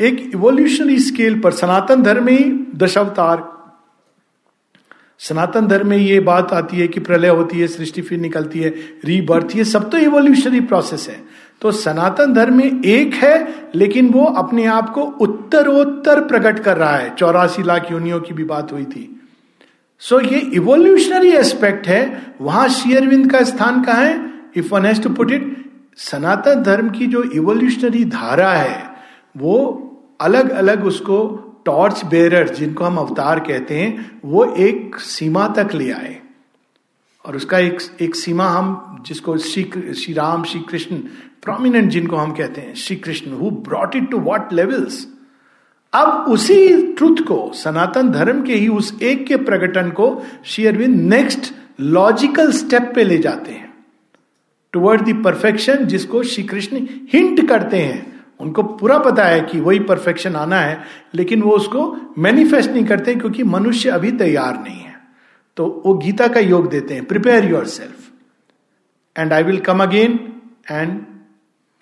एक 0.00 0.30
इवोल्यूशनरी 0.34 0.98
स्केल 0.98 1.40
पर 1.40 1.52
सनातन 1.52 2.02
धर्म 2.02 2.24
में 2.24 2.76
दशावतार। 2.78 3.46
सनातन 5.18 5.66
धर्म 5.66 5.88
में 5.88 5.96
ये 5.96 6.20
बात 6.20 6.52
आती 6.52 6.76
है 6.76 6.88
कि 6.88 7.00
प्रलय 7.00 7.28
होती 7.28 7.58
है, 7.58 7.66
सृष्टि 7.66 8.02
फिर 8.02 8.18
निकलती 8.18 8.58
है 8.58 8.70
रीबर्थ 9.04 9.56
ये 9.56 9.64
सब 9.64 9.90
तो 9.90 9.98
इवोल्यूशनरी 9.98 10.60
प्रोसेस 10.60 11.08
है। 11.08 11.24
तो 11.60 11.72
सनातन 11.72 12.32
धर्म 12.32 12.56
में 12.56 12.82
एक 12.84 13.14
है 13.14 13.70
लेकिन 13.74 14.08
वो 14.08 14.24
अपने 14.24 14.64
आप 14.66 14.90
को 14.90 15.02
उत्तरोत्तर 15.02 16.20
प्रकट 16.20 16.58
कर 16.58 16.76
रहा 16.76 16.96
है। 16.96 17.14
चौरासी 17.14 17.62
लाख 17.62 17.90
योनियों 17.92 18.20
की 18.20 18.34
भी 18.34 18.44
बात 18.44 18.72
हुई 18.72 18.84
थी। 18.84 19.20
सो 19.98 20.20
so, 20.20 20.32
ये 20.32 20.38
इवोल्यूशनरी 20.38 21.30
एस्पेक्ट 21.30 21.86
है। 21.86 22.34
वहाँ 22.40 22.68
शेयरविंद 22.68 23.30
का 23.32 23.42
स्थान 23.42 23.82
कहा 23.82 24.00
है? 24.00 24.32
If 24.56 24.74
one 24.74 24.86
has 24.86 25.02
to 25.02 25.10
put 25.10 25.30
it 25.30 25.70
Sanatan 25.96 26.62
Dharma 26.62 26.90
की 26.90 27.06
जो 27.06 27.22
इवोल्यूशनरी 27.22 28.04
धारा 28.04 28.52
है 28.52 28.90
वो 29.36 29.84
अलग 30.20 30.50
अलग 30.50 30.84
उसको 30.84 31.18
टॉर्च 31.64 32.04
बेरर 32.04 32.48
जिनको 32.48 32.84
हम 32.84 32.96
अवतार 32.96 33.40
कहते 33.40 33.78
हैं 33.78 34.20
वो 34.24 34.44
एक 34.44 34.96
सीमा 34.96 35.48
तक 35.48 35.68
ले 35.74 35.90
आए। 35.92 36.20
और 37.26 37.36
उसका 37.36 37.58
एक 37.58 37.78
एक 38.00 38.14
सीमा 38.14 38.48
हम 38.48 39.02
जिसको 39.06 39.36
श्री 39.38 39.94
श्री 39.94 40.14
राम 40.14 40.44
श्री 40.44 40.60
कृष्ण 40.60 40.96
प्रोमिनेंट 41.42 41.90
जिनको 41.90 42.16
हम 42.16 42.32
कहते 42.32 42.60
हैं 42.60 42.74
Shri 42.74 42.96
Krishna 42.96 43.32
who 43.32 43.50
brought 43.50 43.96
it 43.96 44.10
to 44.10 44.18
what 44.18 44.52
levels 44.52 45.06
अब 45.92 46.26
उसी 46.28 46.92
ट्रुथ 46.92 47.16
को, 47.16 47.50
सनातन 47.54 48.10
धर्म 48.10 48.42
के 48.42 48.54
ही 48.54 48.68
उस 48.68 48.92
एक 49.02 49.26
के 49.26 49.36
प्रकटन 49.36 49.90
को, 49.90 50.22
Shri 50.44 50.66
Aurobindo 50.66 50.96
next 51.12 51.52
logical 51.80 52.50
step 52.52 52.92
पे 52.94 53.04
ले 53.04 53.18
जाते 53.18 53.52
हैं। 53.52 53.72
टुवर्ड 54.72 55.02
द 55.02 55.22
परफेक्शन 55.24 55.84
जिसको 55.84 56.22
श्री 56.22 56.44
कृष्ण 56.44 56.86
हिंट 57.12 57.48
करते 57.48 57.76
हैं। 57.76 58.06
उनको 58.40 58.62
पूरा 58.62 58.98
पता 58.98 59.24
है 59.24 59.40
कि 59.40 59.60
वही 59.60 59.78
परफेक्शन 59.80 60.36
आना 60.36 60.60
है, 60.60 60.80
लेकिन 61.14 61.42
वो 61.42 61.52
उसको 61.52 61.96
मैनिफेस्ट 62.18 62.70
नहीं 62.70 62.84
करते 62.84 63.14
क्योंकि 63.14 63.42
मनुष्य 63.42 63.90
अभी 63.90 64.12
तैयार 64.12 64.62
नहीं 64.62 64.80
है। 64.80 64.96
तो 65.56 65.82
वो 65.86 65.94
गीता 65.94 66.28
का 66.28 66.40
योग 66.40 66.68
देते 66.70 66.94
हैं 66.94 67.04
prepare 67.04 67.50
yourself 67.66 68.10
and 69.16 69.32
I 69.32 69.42
will 69.42 69.60
come 69.60 69.82
again 69.82 70.18
and 70.70 71.00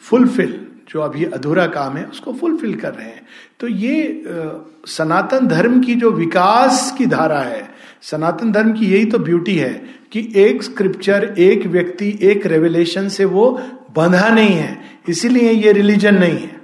fulfil, 0.01 0.67
जो 0.89 1.01
अभी 1.01 1.25
अधूरा 1.25 1.67
काम 1.67 1.97
है, 1.97 2.05
उसको 2.05 2.33
फुलफिल 2.33 2.75
कर 2.75 2.95
रहे 2.95 3.07
हैं। 3.07 3.27
तो 3.61 3.69
ये 3.69 4.25
सनातन 4.87 5.47
धर्म 5.47 5.81
की 5.81 5.95
जो 5.95 6.11
विकास 6.11 6.95
की 6.99 7.07
धारा 7.07 7.41
है, 7.41 7.71
सनातन 8.03 8.53
धर्म 8.53 8.73
की 8.73 8.87
यही 8.87 9.05
तो 9.05 9.19
ब्यूटी 9.19 9.57
है 9.57 9.73
कि 10.13 10.33
एक 10.37 10.63
स्क्रिप्चर 10.63 11.35
एक 11.39 11.67
व्यक्ति, 11.67 12.19
एक 12.23 12.47
रेवलेशन 12.47 13.09
से 13.09 13.25
वो 13.25 13.51
बंधा 13.97 14.29
नहीं 14.29 14.55
है। 14.55 14.79
इसीलिए 15.09 15.51
ये 15.51 15.73
रिलीजन 15.73 16.15
नहीं 16.15 16.39
है। 16.39 16.61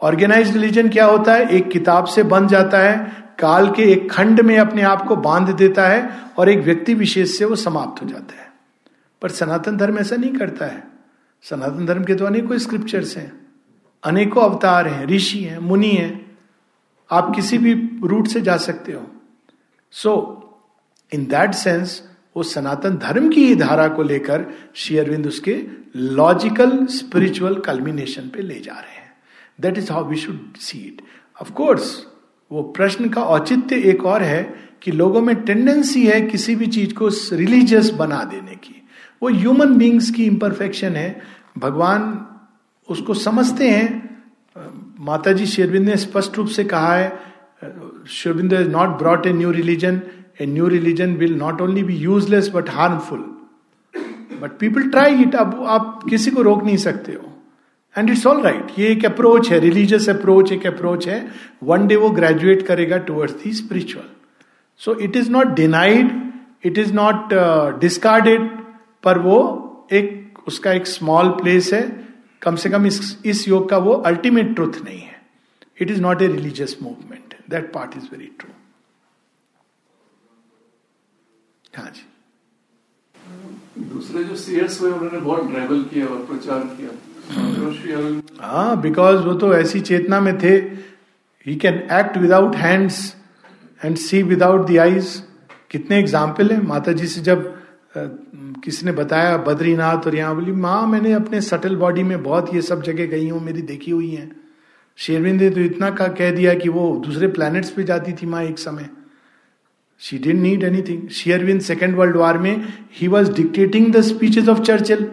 ऑर्गेनाइज 0.00 0.52
रिलीजन 0.52 0.88
क्या 0.88 1.04
होता 1.04 1.34
है? 1.34 1.48
एक 1.48 1.68
किताब 1.68 2.04
से 2.04 2.22
बन 2.22 2.48
जाता 2.48 2.78
है, 2.78 2.98
काल 3.38 3.70
के 3.70 3.82
एक 3.82 4.10
खंड 4.12 4.40
में 4.40 4.58
अपने 4.58 4.82
आप 4.82 5.06
को 5.06 5.16
बाँध 5.16 5.48
देता 5.50 5.86
है 5.88 6.08
और 6.38 6.48
एक 6.48 6.58
व्यक्ति 6.58 6.94
विशेष 6.94 7.38
से 7.38 7.44
वो 7.44 7.56
समाप्त 7.56 8.02
हो 8.02 8.08
जाता 8.08 8.40
है। 8.42 8.52
पर 9.22 9.28
सनातन 9.28 9.76
धर्म 9.76 9.98
ऐसा 9.98 10.16
नहीं 10.16 10.32
करता 10.32 10.66
है। 10.66 10.97
सनातन 11.44 11.86
धर्म 11.86 12.04
के 12.04 12.14
तो 12.14 12.24
अनेकों 12.24 12.58
स्क्रिप्चर्स 12.58 13.16
हैं, 13.16 13.32
अनेकों 14.04 14.42
अवतार 14.42 14.88
हैं, 14.88 15.06
ऋषि 15.06 15.38
हैं, 15.38 15.58
मुनि 15.58 15.90
हैं। 15.90 16.36
आप 17.10 17.32
किसी 17.34 17.58
भी 17.58 17.74
रूट 18.04 18.26
से 18.26 18.40
जा 18.40 18.56
सकते 18.56 18.92
हो। 18.92 19.06
सो 19.90 20.12
इन 21.12 21.24
दैट 21.24 21.54
सेंस 21.54 22.02
वो 22.36 22.42
सनातन 22.42 22.96
धर्म 22.96 23.28
की 23.28 23.46
ही 23.46 23.54
धारा 23.54 23.88
को 23.88 24.02
लेकर 24.02 24.44
श्री 24.74 24.98
अरविंद 24.98 25.26
उसके 25.26 25.62
लॉजिकल 25.96 26.86
स्पिरिचुअल 26.86 27.54
कल्मिनेशन 27.60 28.28
पे 28.28 28.42
ले 28.42 28.60
जा 28.60 28.72
रहे 28.72 28.96
हैं। 28.96 29.12
That 29.60 29.78
is 29.78 29.92
how 29.92 30.08
we 30.08 30.16
should 30.16 30.56
see 30.56 30.78
it 30.78 31.02
of course 31.42 32.06
वो 32.50 32.62
प्रश्न 32.62 33.08
का 33.08 33.22
औचित्य 33.22 33.76
एक 33.90 34.04
और 34.04 34.22
है 34.22 34.42
कि 34.82 34.90
लोगों 34.90 35.20
में 35.20 35.34
टेंडेंसी 35.36 36.06
है 36.06 36.20
किसी 36.20 36.54
भी 36.56 36.66
चीज़ 36.66 36.94
को 36.94 37.08
रिलीजियस 37.32 37.90
बना 37.90 38.22
देने 38.24 38.54
की। 38.54 38.77
वो 39.22 39.28
ह्यूमन 39.30 39.76
बींग्स 39.78 40.10
की 40.10 40.24
इम्परफेक्शन 40.24 40.96
है। 40.96 41.20
भगवान 41.58 42.02
उसको 42.88 43.14
समझते 43.14 43.70
हैं। 43.70 43.86
माता 45.00 45.32
जी 45.32 45.46
शेरविंद 45.46 45.88
ने 45.88 45.96
स्पष्ट 45.96 46.36
रूप 46.38 46.48
से 46.48 46.64
कहा 46.64 46.94
है, 46.94 47.08
Sri Aurobindo 48.10 48.52
is 48.52 48.68
not 48.68 48.98
brought 48.98 49.26
a 49.26 49.32
new 49.32 49.50
religion 49.50 50.00
a 50.40 50.46
new 50.46 50.68
religion 50.68 51.14
will 51.16 51.34
not 51.34 51.60
only 51.60 51.82
be 51.84 51.94
useless 51.96 52.50
but 52.54 52.70
harmful 52.70 53.18
but 54.42 54.58
people 54.58 54.88
try 54.90 55.22
it 55.22 55.34
अब 55.34 55.64
आप 55.68 56.00
किसी 56.10 56.30
को 56.30 56.42
रोक 56.42 56.62
नहीं 56.64 56.76
सकते 56.76 57.12
हो। 57.12 57.32
एंड 57.96 58.10
इट्स 58.10 58.26
ऑल 58.26 58.40
राइट 58.42 58.66
ये 58.78 58.88
एक 58.88 59.04
अप्रोच 59.04 59.50
है। 59.50 59.58
रिलीजियस 59.60 60.08
अप्रोच 60.08 60.52
एक 60.52 60.66
अप्रोच 60.66 61.08
है। 61.08 61.18
वन 61.62 61.86
डे 61.86 61.96
वो 61.96 62.10
ग्रेजुएट 62.10 62.66
करेगा 62.66 62.98
towards 63.08 63.34
the 63.42 63.52
spiritual 63.54 64.04
so 64.80 64.94
it 64.96 65.16
is 65.16 65.30
not 65.30 65.54
denied 65.54 66.10
it 66.64 66.78
is 66.78 66.92
not 66.94 67.34
discarded 67.80 68.50
पर 69.04 69.18
वो 69.18 69.38
एक 69.92 70.38
उसका 70.46 70.72
एक 70.72 70.86
स्मॉल 70.86 71.28
प्लेस 71.32 71.72
है। 71.72 71.82
कम 72.42 72.56
से 72.56 72.70
कम 72.70 72.86
इस 72.86 73.18
इस 73.26 73.48
योग 73.48 73.68
का 73.70 73.78
वो 73.78 73.92
अल्टीमेट 74.06 74.54
ट्रुथ 74.54 74.82
नहीं 74.84 75.00
है। 75.00 75.16
It 75.80 75.90
is 75.90 76.00
not 76.02 76.22
a 76.22 76.26
religious 76.26 76.76
movement 76.82 77.34
that 77.50 77.72
part 77.72 77.96
is 77.96 78.04
very 78.12 78.30
true 78.38 78.50
हाँ 81.76 81.90
जी। 81.90 82.06
दूसरे 83.84 84.22
जो 84.24 84.34
सीएस 84.36 84.80
हुए 84.80 84.90
उन्होंने 84.90 85.18
बहुत 85.18 85.50
ट्रेवल 85.50 85.82
किया 85.92 86.06
और 86.06 86.24
प्रचार 86.26 86.60
किया। 86.76 86.90
हाँ 88.40 88.80
बिकॉज़ 88.80 89.20
वो 89.22 89.34
तो 89.34 89.52
ऐसी 89.54 89.80
चेतना 89.82 90.20
में 90.20 90.38
थे। 90.38 90.54
He 91.46 91.54
can 91.56 91.74
act 91.92 92.16
without 92.18 92.56
hands 92.56 93.14
and 93.80 93.96
see 93.98 94.22
without 94.24 94.66
the 94.70 94.78
eyes 94.78 95.22
कितने 95.70 95.98
एग्ज़ाम्पल 95.98 96.50
है। 96.52 96.60
माता 96.66 96.92
जी 96.92 97.06
से 97.06 97.20
जब 97.22 97.57
किसी 97.94 98.86
ने 98.86 98.92
बताया? 98.92 99.36
बद्रीनाथ 99.38 100.06
और 100.06 100.14
यहाँ 100.14 100.34
बोली, 100.34 100.52
माँ, 100.52 100.86
मैंने 100.86 101.12
अपने 101.12 101.40
सटल 101.40 101.76
बॉडी 101.76 102.02
में 102.02 102.22
बहुत 102.22 102.54
ये 102.54 102.62
सब 102.62 102.82
जगह 102.82 103.06
गई 103.06 103.28
हूँ, 103.28 103.40
मेरी 103.40 103.62
देखी 103.62 103.90
हुई 103.90 104.10
है। 104.10 104.30
शेरविंद 104.98 105.40
ने 105.40 105.50
तो 105.50 105.60
इतना 105.60 105.90
का 105.90 106.06
कह 106.10 106.30
दिया 106.30 106.54
कि 106.54 106.68
वो 106.68 106.94
दूसरे 107.04 107.28
प्लैनेट्स 107.28 107.70
पे 107.70 107.84
जाती 107.84 108.12
थी 108.12 108.26
माँ 108.26 108.42
एक 108.44 108.58
समय। 108.58 108.88
She 110.02 110.18
didn't 110.18 110.40
need 110.40 110.64
anything 110.64 111.08
Sri Aurobindo 111.10 111.60
second 111.60 111.96
world 111.96 112.16
war 112.16 112.38
में 112.38 112.64
he 112.92 113.06
was 113.08 113.32
dictating 113.32 113.92
the 113.94 114.00
speeches 114.00 114.48
of 114.48 114.60
Churchill 114.60 115.08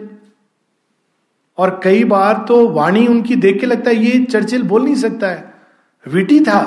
और 1.58 1.80
कई 1.84 2.04
बार 2.04 2.44
तो 2.48 2.68
वाणी 2.68 3.06
उनकी 3.06 3.36
देख 3.36 3.60
के 3.60 3.66
लगता 3.66 3.90
है, 3.90 3.96
ये 3.96 4.24
चर्चिल 4.24 4.62
बोल 4.64 4.84
नहीं 4.84 4.94
सकता 4.96 5.28
है। 5.28 5.54
विटी 6.06 6.40
था, 6.40 6.62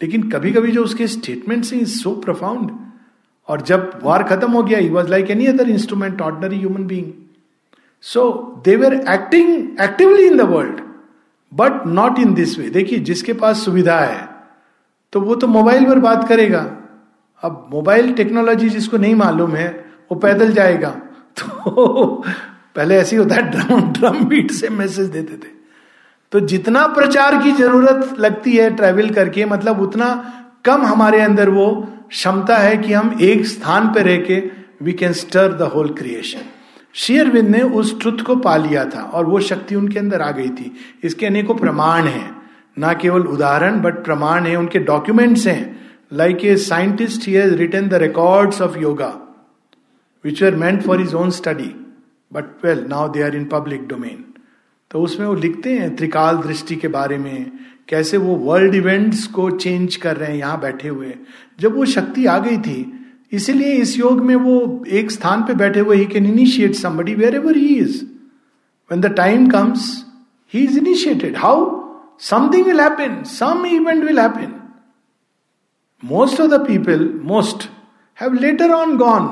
लेकिन 0.00 0.28
कभी 0.30 0.52
कभी 0.52 0.72
जो 0.72 0.84
उसके 0.84 1.06
स्टेटमेंट 1.06 1.72
इज़ 1.72 1.98
सो 1.98 2.14
प्रफाउंड 2.16 2.70
और 3.50 3.60
जब 3.60 3.98
वार 4.02 4.22
खत्म 4.22 4.50
हो 4.52 4.62
गया 4.62 4.78
he 4.78 4.88
was 4.88 5.08
like 5.08 5.30
any 5.30 5.46
other 5.46 5.70
instrument 5.70 6.20
ordinary 6.22 6.58
human 6.58 6.86
being 6.86 7.12
so 8.04 8.30
they 8.64 8.76
were 8.76 8.94
acting 8.94 9.80
actively 9.80 10.26
in 10.26 10.36
the 10.36 10.40
world 10.40 10.80
but 11.52 11.86
not 11.86 12.18
in 12.18 12.34
this 12.34 12.58
way 12.58 12.68
देखिए, 12.70 12.98
जिसके 12.98 13.32
पास 13.32 13.64
सुविधा 13.64 13.98
है 14.00 14.28
तो 15.12 15.20
वो 15.20 15.34
तो 15.34 15.46
मोबाइल 15.46 15.86
पर 15.86 15.98
बात 15.98 16.28
करेगा। 16.28 16.60
अब 17.42 17.68
मोबाइल 17.72 18.12
टेक्नोलॉजी 18.12 18.68
जिसको 18.68 18.96
नहीं 18.96 19.14
मालूम 19.14 19.54
है, 19.54 19.68
वो 20.12 20.18
पैदल 20.18 20.52
जाएगा। 20.52 20.90
तो 21.38 22.22
पहले 22.76 22.96
ऐसे 22.96 23.16
ही 23.16 23.22
होता 23.22 23.34
है 23.34 23.42
ड्रम 23.50 23.80
ड्रम 23.92 24.24
बीट 24.24 24.50
से 24.50 24.68
मैसेज 24.68 25.08
देते 25.08 25.36
थे। 25.36 25.50
तो 26.32 26.40
जितना 26.40 26.86
प्रचार 26.86 27.42
की 27.42 27.52
ज़रूरत 27.52 28.16
लगती 28.20 28.56
है 28.56 28.70
ट्रेवल 28.76 29.10
करके 29.10 29.44
मतलब 29.44 29.80
उतना 29.80 30.10
कम 30.64 30.82
हमारे 30.82 31.20
अंदर 31.20 31.48
वो 31.48 31.88
क्षमता 32.08 32.56
है 32.56 32.76
कि 32.76 32.92
हम 32.92 33.18
एक 33.20 33.46
स्थान 33.46 33.88
पर 33.88 34.04
रह 34.04 34.16
के 34.16 34.50
we 34.82 34.92
can 34.92 35.12
stir 35.12 35.52
the 35.52 35.62
whole 35.62 35.88
creation 35.94 36.40
Sri Aurobindo 36.94 37.48
ने 37.48 37.62
उस 37.62 38.00
ट्रुथ 38.00 38.18
को 38.18 38.36
पा 38.36 38.56
लिया 38.56 38.84
था 38.84 39.02
और 39.02 39.26
वो 39.26 39.40
शक्ति 39.40 39.74
उनके 39.74 39.98
अंदर 39.98 40.20
आ 40.20 40.30
गई 40.30 40.48
थी। 40.48 40.72
इसके 41.04 41.26
अनेकों 41.26 41.54
प्रमाण 41.54 42.04
हैं। 42.04 42.42
ना 42.78 42.92
केवल 42.92 43.20
उदाहरण 43.20 43.80
बट 43.80 43.94
प्रमाण 43.94 44.46
है। 44.46 44.56
उनके 44.56 44.78
डॉक्यूमेंट्स 44.78 45.46
हैं। 45.46 45.80
Like 46.12 46.44
a 46.44 46.56
scientist 46.56 47.28
he 47.28 47.32
has 47.32 47.54
written 47.54 47.88
the 47.88 47.94
records 47.94 48.62
of 48.62 48.78
yoga 48.78 49.18
which 50.24 50.42
are 50.42 50.54
meant 50.54 50.82
for 50.82 51.00
his 51.00 51.14
own 51.14 51.30
study 51.30 51.74
but 52.32 52.64
well 52.64 52.84
now 52.88 53.08
they 53.08 53.22
are 53.22 53.36
in 53.36 53.44
public 53.44 53.88
domain 53.88 54.24
तो 54.90 55.00
उसमें 55.00 55.26
वो 55.26 55.34
लिखते 55.34 55.78
हैं 55.78 55.96
त्रिकाल 55.96 56.36
दृष्टि 56.36 56.76
के 56.76 56.88
बारे 56.88 57.18
में 57.18 57.52
कैसे 57.90 58.16
वो 58.16 58.34
वर्ल्ड 58.38 58.74
इवेंट्स 58.74 59.26
को 59.26 59.50
चेंज 59.52 59.96
कर 59.96 60.16
रहे 60.16 60.30
हैं, 60.30 60.38
यहाँ 60.38 60.60
बैठे 60.60 60.88
हुए 60.88 61.14
जब 61.60 61.76
वो 61.76 61.84
शक्ति 61.86 62.26
आ 62.26 62.38
गई 62.38 62.58
थी, 62.58 62.92
इसीलिए 63.32 63.72
इस 63.74 63.98
योग 63.98 64.20
में 64.24 64.34
वो 64.36 64.84
एक 64.90 65.10
स्थान 65.10 65.42
पे 65.44 65.54
बैठे 65.54 65.80
हुए 65.80 65.96
he 65.96 66.06
can 66.06 66.26
initiate 66.26 66.74
somebody 66.74 67.14
wherever 67.34 67.56
he 67.56 67.74
is 67.76 68.02
when 68.90 69.00
the 69.00 69.14
time 69.16 69.46
comes 69.50 69.90
he 70.54 70.60
is 70.60 70.78
initiated 70.78 71.36
how 71.36 71.68
something 72.20 72.66
will 72.66 72.80
happen 72.80 73.22
some 73.26 73.66
event 73.66 74.04
will 74.04 74.20
happen 74.20 74.54
most 76.02 76.40
of 76.40 76.50
the 76.50 76.64
people 76.66 77.08
most 77.24 77.68
have 78.18 78.34
later 78.40 78.70
on 78.72 78.96
gone 78.96 79.28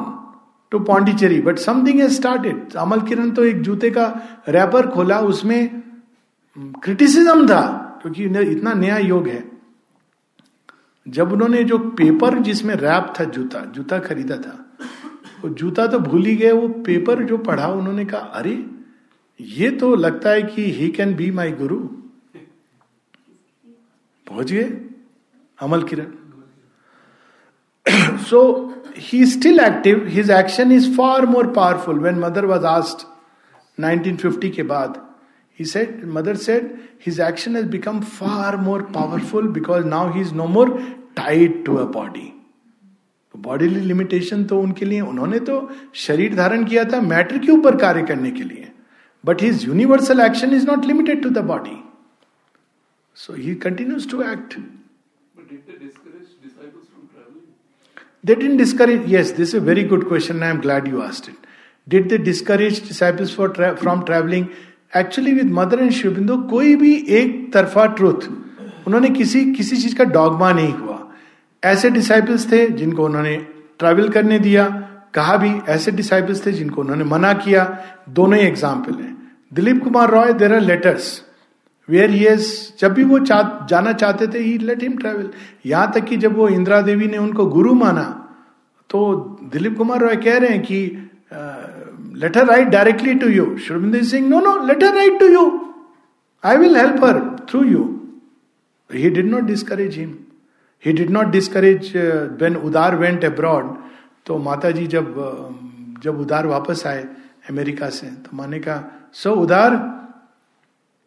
to 0.72 0.78
Pondicherry 0.84 1.40
but 1.40 1.58
something 1.58 2.00
has 2.00 2.14
started 2.14 2.76
Amal 2.76 3.00
Kiran 3.00 3.30
तो 3.30 3.44
एक 3.44 3.60
जूते 3.62 3.90
का 3.90 4.06
wrapper 4.48 4.86
खोला, 4.90 5.20
उसमें 5.20 5.82
criticism 6.82 7.46
था। 7.48 7.84
क्योंकि 8.02 8.24
इतना 8.52 8.72
नया 8.74 8.98
योग 8.98 9.28
है। 9.28 9.42
जब 11.06 11.32
उन्होंने 11.32 11.62
जो 11.64 11.78
पेपर 11.98 12.38
जिसमें 12.38 12.74
रैप 12.74 13.12
था 13.20 13.24
जूता 13.26 13.60
जूता 13.74 13.98
खरीदा 13.98 14.36
था 14.36 14.56
वो 15.42 15.48
जूता 15.50 15.86
तो 15.86 15.98
भूल 15.98 16.24
ही 16.24 16.34
गए 16.36 16.50
वो 16.52 16.68
पेपर 16.86 17.22
जो 17.24 17.38
पढ़ा 17.38 17.66
उन्होंने 17.68 18.04
कहा 18.04 18.20
अरे 18.20 18.54
ये 19.40 19.70
तो 19.70 19.94
लगता 19.96 20.30
है 20.30 20.42
कि 20.44 20.70
he 20.72 20.88
can 20.90 21.14
be 21.14 21.30
my 21.30 21.52
guru 21.52 21.78
पहुँच 24.26 24.52
गए 24.52 24.64
Amal 25.58 25.82
Kiran. 25.82 26.06
So 28.20 28.40
he 28.98 29.24
still 29.26 29.60
active 29.60 30.04
his 30.08 30.30
action 30.30 30.72
is 30.72 30.90
far 30.96 31.26
more 31.26 31.46
powerful 31.52 31.98
when 31.98 32.18
mother 32.18 32.46
was 32.46 32.64
asked 32.70 33.04
1950 33.78 34.50
के 34.50 34.62
बाद, 34.64 35.07
he 35.58 35.64
said 35.64 36.02
mother 36.16 36.34
said 36.46 36.66
his 37.06 37.20
action 37.28 37.54
has 37.54 37.68
become 37.76 38.00
far 38.16 38.56
more 38.56 38.82
powerful 38.96 39.48
because 39.60 39.84
now 39.84 40.02
he 40.12 40.20
is 40.20 40.32
no 40.32 40.46
more 40.56 40.66
tied 41.16 41.64
to 41.68 41.78
a 41.84 41.86
body. 42.00 42.26
Bodily 43.34 43.80
limitation 43.80 44.42
तो 44.44 44.60
उनके 44.60 44.84
लिए 44.84 45.00
उन्होंने 45.00 45.38
तो 45.48 45.56
शरीर 45.94 46.34
धारण 46.36 46.64
किया 46.64 46.84
था 46.92 47.00
मैटर 47.00 47.38
के 47.38 47.52
ऊपर 47.52 47.76
कार्य 47.80 48.02
करने 48.06 48.30
के 48.30 48.44
लिए। 48.44 48.68
But 49.24 49.42
his 49.42 49.64
universal 49.64 50.20
action 50.20 50.54
is 50.54 50.66
not 50.66 50.84
limited 50.86 51.22
to 51.22 51.30
the 51.30 51.44
body 51.50 51.76
so 53.16 53.34
he 53.34 53.54
continues 53.66 54.10
to 54.10 54.22
act 54.22 54.58
they 58.26 58.34
in 58.46 58.56
discourage 58.56 59.12
ये 59.12 59.22
this 59.36 59.54
very 59.70 59.84
good 59.92 60.08
question 60.08 60.42
I 60.42 60.50
am 60.50 60.60
glad 60.60 60.88
you 60.88 61.00
asked 61.00 61.28
it 61.28 61.46
did 61.88 62.08
the 62.12 62.20
discourage 62.24 62.82
disciples 62.88 63.36
for 63.36 63.74
from 63.80 64.02
travelling 64.10 64.46
actually 64.92 65.32
with 65.32 65.50
mother 65.52 65.78
and 65.78 65.90
Sri Aurobindo 65.90 66.36
कोई 66.50 66.74
भी 66.76 66.94
एक 67.08 67.52
तरफा 67.52 67.86
truth 67.94 68.28
उन्होंने 68.86 69.08
किसी 69.10 69.44
किसी 69.52 69.76
चीज़ 69.76 69.96
का 69.96 70.04
dogma 70.04 70.52
नहीं 70.52 70.72
हुआ 70.72 70.98
ऐसे 71.62 71.90
डिसाइपल्स 71.90 72.50
थे 72.52 72.66
जिनको 72.72 73.04
उन्होंने 73.04 73.36
ट्रैवल 73.78 74.08
करने 74.08 74.38
दिया 74.38 74.66
कहा 75.14 75.36
भी 75.36 75.50
ऐसे 75.68 75.90
डिसाइपल्स 75.90 76.46
थे 76.46 76.52
जिनको 76.52 76.80
उन्होंने 76.80 77.04
मना 77.04 77.32
किया 77.34 77.64
दोनों 78.08 78.38
ही 78.38 78.46
एग्ज़ाम्पल 78.46 78.94
हैं 78.94 79.16
Dilip 79.52 79.82
Kumar 79.84 80.10
Roy 80.10 80.32
there 80.32 80.54
are 80.54 80.60
letters 80.60 81.10
where 81.88 82.10
he 82.10 82.24
जब 82.80 82.92
भी 82.92 83.04
वो 83.04 83.18
चा, 83.18 83.66
जाना 83.70 83.92
चाहते 83.92 84.26
थे 84.26 84.38
ही 84.38 84.56
लेट 84.58 84.82
हिम 84.82 84.96
ट्रेवल 84.96 85.30
यहाँ 85.66 85.92
तक 85.92 86.04
कि 86.04 86.16
जब 86.16 86.36
वो 86.36 86.48
इंदिरा 86.48 86.80
देवी 86.80 87.06
ने 87.06 87.18
उनको 87.18 87.46
गुरु 87.46 87.74
माना 87.74 88.04
तो 88.90 89.14
दिलीप 89.52 89.76
कुमार 89.76 90.00
रॉय 90.00 90.16
कह 90.16 90.38
रहे 90.38 90.50
हैं 90.50 90.62
कि 90.62 90.80
letter 92.22 92.46
write 92.46 92.68
directly 92.68 93.14
to 93.24 93.28
you 93.28 93.46
Sri Aurobindo 93.66 94.02
says 94.12 94.28
no 94.28 94.40
no 94.40 94.56
letter 94.66 94.94
write 94.94 95.18
to 95.20 95.26
you 95.32 95.44
I 96.44 96.56
will 96.56 96.76
help 96.76 97.04
her 97.04 97.20
through 97.50 97.62
you 97.64 97.84
he 98.90 99.10
did 99.10 99.30
not 99.30 99.44
discourage 99.44 99.98
him 99.98 100.16
he 100.84 100.92
did 100.98 101.10
not 101.10 101.30
discourage 101.36 101.92
when 102.42 102.56
Udar 102.70 102.96
went 102.96 103.24
abroad 103.24 103.76
तो 104.26 104.38
माता 104.48 104.70
जी 104.70 104.86
जब 104.96 105.14
जब 106.02 106.20
उदार 106.20 106.46
वापस 106.46 106.86
आए 106.86 107.06
America 107.50 107.88
से 107.90 108.06
तो 108.06 108.36
माने 108.36 108.58
कहा 108.60 108.82
सो 109.22 109.34
उदार 109.44 109.76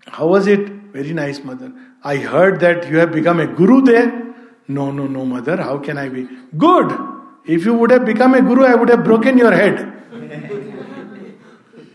How 0.07 0.27
was 0.27 0.47
it? 0.47 0.67
Very 0.93 1.13
nice, 1.13 1.43
mother. 1.43 1.71
I 2.03 2.17
heard 2.17 2.59
that 2.61 2.89
you 2.89 2.97
have 2.97 3.11
become 3.11 3.39
a 3.39 3.47
guru 3.47 3.81
there. 3.81 4.33
No, 4.67 4.91
no, 4.91 5.07
no, 5.07 5.25
mother. 5.25 5.57
How 5.57 5.77
can 5.77 5.97
I 5.97 6.09
be? 6.09 6.27
Good. 6.57 6.91
If 7.49 7.65
you 7.65 7.73
would 7.73 7.91
have 7.91 8.03
become 8.05 8.35
a 8.35 8.39
guru 8.41 8.63
I 8.65 8.73
would 8.77 8.89
have 8.91 8.99
broken 9.03 9.39
your 9.39 9.53
head 9.53 9.79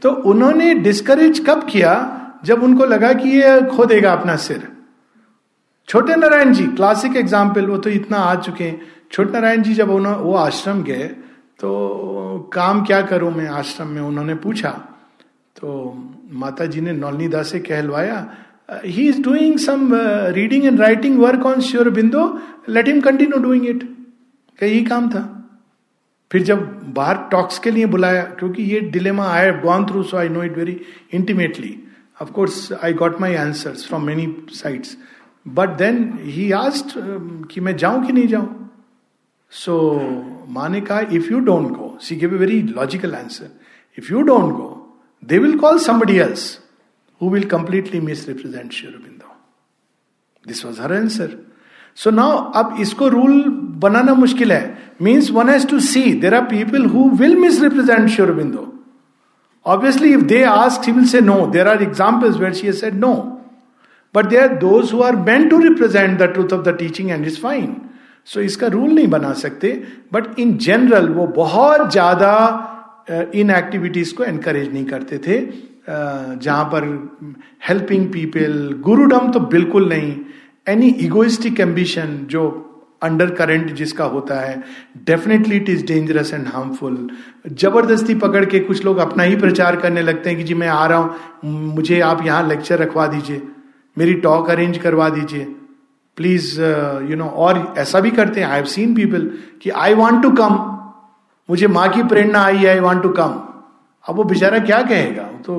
तो 0.02 0.10
उन्होंने 0.24 0.74
discourage 0.76 1.38
कब 1.46 1.66
किया? 1.70 1.92
जब 2.44 2.62
उनको 2.62 2.84
लगा 2.84 3.12
कि 3.12 3.28
ये 3.30 3.60
खो 3.68 3.84
देगा 3.86 4.12
अपना 4.12 4.36
सिर। 4.38 4.68
छोटे 5.88 6.16
नारायण 6.16 6.52
जी 6.52 6.66
क्लासिक 6.68 7.16
एग्ज़ाम्पल 7.16 7.66
वो 7.66 7.76
तो 7.78 7.90
इतना 7.90 8.18
आ 8.18 8.34
चुके 8.36 8.64
हैं। 8.64 8.80
छोटे 9.12 9.32
नारायण 9.32 9.62
जी 9.62 9.74
जब 9.74 9.90
उन्होंने 9.90 10.22
वो 10.22 10.34
आश्रम 10.36 10.82
गए 10.82 11.04
तो 11.58 12.48
काम 12.52 12.84
क्या 12.84 13.00
करूँ 13.02 13.32
मैं 13.34 13.46
आश्रम 13.50 13.88
में? 13.88 14.00
उन्होंने 14.02 14.34
पूछा 14.36 14.70
तो 15.56 15.68
माता 16.32 16.66
जी 16.66 16.80
ने 16.80 16.92
नौलनी 16.92 17.28
दास 17.28 17.50
से 17.50 17.58
कहलवाया 17.60 18.26
he 18.84 19.08
is 19.08 19.22
doing 19.22 19.58
some 19.58 19.88
reading 20.34 20.64
and 20.64 20.80
writing 20.80 21.18
work 21.18 21.46
on 21.46 21.60
Sri 21.62 21.90
Aurobindo 21.90 22.22
let 22.68 22.88
him 22.88 23.00
continue 23.00 23.38
doing 23.42 23.66
it 23.66 23.88
यही 24.58 24.82
काम 24.84 25.08
था। 25.10 25.22
फिर 26.30 26.42
जब 26.42 26.62
बाहर 26.94 27.16
टॉक्स 27.30 27.58
के 27.58 27.70
लिए 27.70 27.86
बुलाया, 27.86 28.22
क्योंकि 28.38 28.62
ये 28.62 28.80
dilemma 28.80 29.26
I 29.26 29.44
have 29.44 29.60
gone 29.60 29.86
through 29.86 30.02
so 30.02 30.16
I 30.16 30.28
know 30.28 30.42
it 30.42 30.56
very 30.58 30.80
intimately 31.14 31.78
of 32.22 32.30
course 32.30 32.72
I 32.84 32.92
got 32.92 33.20
my 33.20 33.34
answers 33.34 33.86
from 33.88 34.04
many 34.06 34.26
sides 34.52 34.96
but 35.46 35.76
then 35.78 36.18
he 36.22 36.50
asked 36.52 36.94
कि 37.50 37.60
मैं 37.60 37.76
जाऊँ 37.76 38.06
कि 38.06 38.12
नहीं 38.12 38.28
जाऊँ? 38.28 38.48
सो 39.52 39.74
माँ 40.48 40.68
ने 40.68 40.80
कहा 40.80 41.00
if 41.00 41.32
you 41.32 41.38
don't 41.40 41.68
go 41.68 41.96
see 42.02 42.16
give 42.16 42.34
a 42.34 42.38
very 42.38 42.60
logical 42.62 43.14
answer 43.14 43.50
if 43.98 44.12
you 44.12 44.22
don't 44.22 44.52
go 44.52 44.70
they 45.22 45.38
will 45.38 45.58
call 45.58 45.78
somebody 45.78 46.16
else 46.18 46.58
who 47.20 47.30
will 47.30 47.44
completely 47.48 48.00
misrepresent 48.28 48.72
Sri Aurobindo 48.72 49.34
this 50.44 50.64
was 50.64 50.80
her 50.80 50.92
answer 50.92 51.38
so 51.98 52.10
now 52.10 52.38
अब 52.52 52.76
इसको 52.80 53.08
rule 53.08 53.42
बनाना 53.80 54.14
मुश्किल 54.14 54.52
है। 54.52 54.76
Means 55.02 55.30
one 55.30 55.48
has 55.48 55.66
to 55.68 55.80
see 55.82 56.12
there 56.20 56.34
are 56.34 56.44
people 56.46 56.84
who 56.86 57.08
will 57.18 57.36
misrepresent 57.36 58.08
Sri Aurobindo 58.10 58.72
obviously 59.66 60.12
if 60.14 60.20
they 60.24 60.42
ask 60.44 60.88
will 60.88 61.06
say 61.06 61.20
no 61.20 61.46
there 61.52 61.68
are 61.68 61.82
examples 61.82 62.36
where 62.36 62.52
she 62.54 62.72
said 62.74 62.94
no 63.00 63.14
but 64.14 64.26
there 64.26 64.56
those 64.58 64.92
who 64.92 65.02
are 65.02 65.16
been 65.26 65.48
to 65.48 65.58
represent 65.60 66.18
the 66.18 66.32
truth 66.32 66.52
of 66.52 66.62
the 66.68 66.76
teaching 66.78 67.10
and 67.10 67.26
is 67.26 67.40
fine 67.40 67.74
so 68.28 68.40
इसका 68.40 68.66
rule 68.66 68.90
नहीं 68.92 69.08
बना 69.08 69.32
सकते 69.40 69.70
but 70.12 70.38
in 70.40 70.56
general 70.58 71.08
वो 71.08 71.26
बहुत 71.36 71.90
ज़्यादा 71.92 72.32
इन 73.34 73.50
activities 73.50 74.14
को 74.14 74.24
encourage 74.24 74.72
नहीं 74.72 74.84
करते 74.84 75.18
थे 75.26 75.40
जहाँ 75.88 76.64
पर 76.72 76.84
हेल्पिंग 77.68 78.06
पीपल 78.12 78.54
गुरुडम 78.84 79.30
तो 79.32 79.40
बिल्कुल 79.52 79.88
नहीं 79.88 80.16
एनी 80.68 80.88
इगोइस्टिक 81.00 81.60
एम्बिशन 81.60 82.16
जो 82.30 82.42
अंडर 83.06 83.30
करेंट 83.34 83.72
जिसका 83.74 84.04
होता 84.06 84.40
है 84.40 84.62
definitely 85.06 85.56
it 85.56 85.68
is 85.70 85.84
dangerous 85.86 86.32
and 86.34 86.46
harmful 86.48 86.96
ज़बरदस्ती 87.52 88.14
पकड़ 88.16 88.44
के 88.44 88.60
कुछ 88.62 88.84
लोग 88.84 88.98
अपना 89.00 89.22
ही 89.22 89.36
प्रचार 89.38 89.76
करने 89.78 90.02
लगते 90.02 90.30
हैं 90.30 90.38
कि 90.38 90.44
जी 90.44 90.54
मैं 90.54 90.68
आ 90.68 90.86
रहा 90.86 90.98
हूँ, 90.98 91.14
मुझे 91.74 92.00
आप 92.02 92.24
यहाँ 92.26 92.48
लेक्चर 92.48 92.78
रखवा 92.78 93.06
दीजिए, 93.08 93.42
मेरी 93.96 94.14
टॉक 94.22 94.50
अरेंज 94.50 94.78
करवा 94.78 95.08
दीजिए। 95.10 95.44
प्लीज़ 96.18 96.60
यू 97.10 97.16
नो 97.16 97.24
और 97.24 97.74
ऐसा 97.78 98.00
भी 98.00 98.10
करते 98.12 98.40
हैं। 98.40 98.48
आई 98.48 98.56
हैव 98.56 98.64
सीन 98.66 98.94
पीपल 98.94 99.30
कि 99.62 99.70
आई 99.72 99.94
वॉन्ट 99.94 100.22
टू 100.22 100.30
कम 100.34 100.54
मुझे 101.48 101.66
माँ 101.68 101.88
की 101.88 102.02
प्रेरणा 102.04 102.42
आई 102.42 102.56
है 102.56 102.68
आई 102.68 102.80
वॉन्ट 102.80 103.02
टू 103.02 103.08
कम 103.12 103.40
अब 104.04 104.16
वो 104.16 104.24
बेचारा 104.24 104.58
क्या 104.60 104.82
कहेगा? 104.82 105.22
तो 105.46 105.54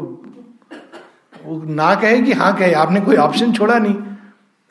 वो 1.46 1.62
ना 1.66 1.94
कहे 1.96 2.22
कि 2.22 2.34
हाँ 2.34 2.56
कहे, 2.56 2.72
आपने 2.74 3.02
कोई 3.02 3.16
ऑप्शन 3.18 3.52
छोड़ा 3.54 3.78
नहीं। 3.78 3.96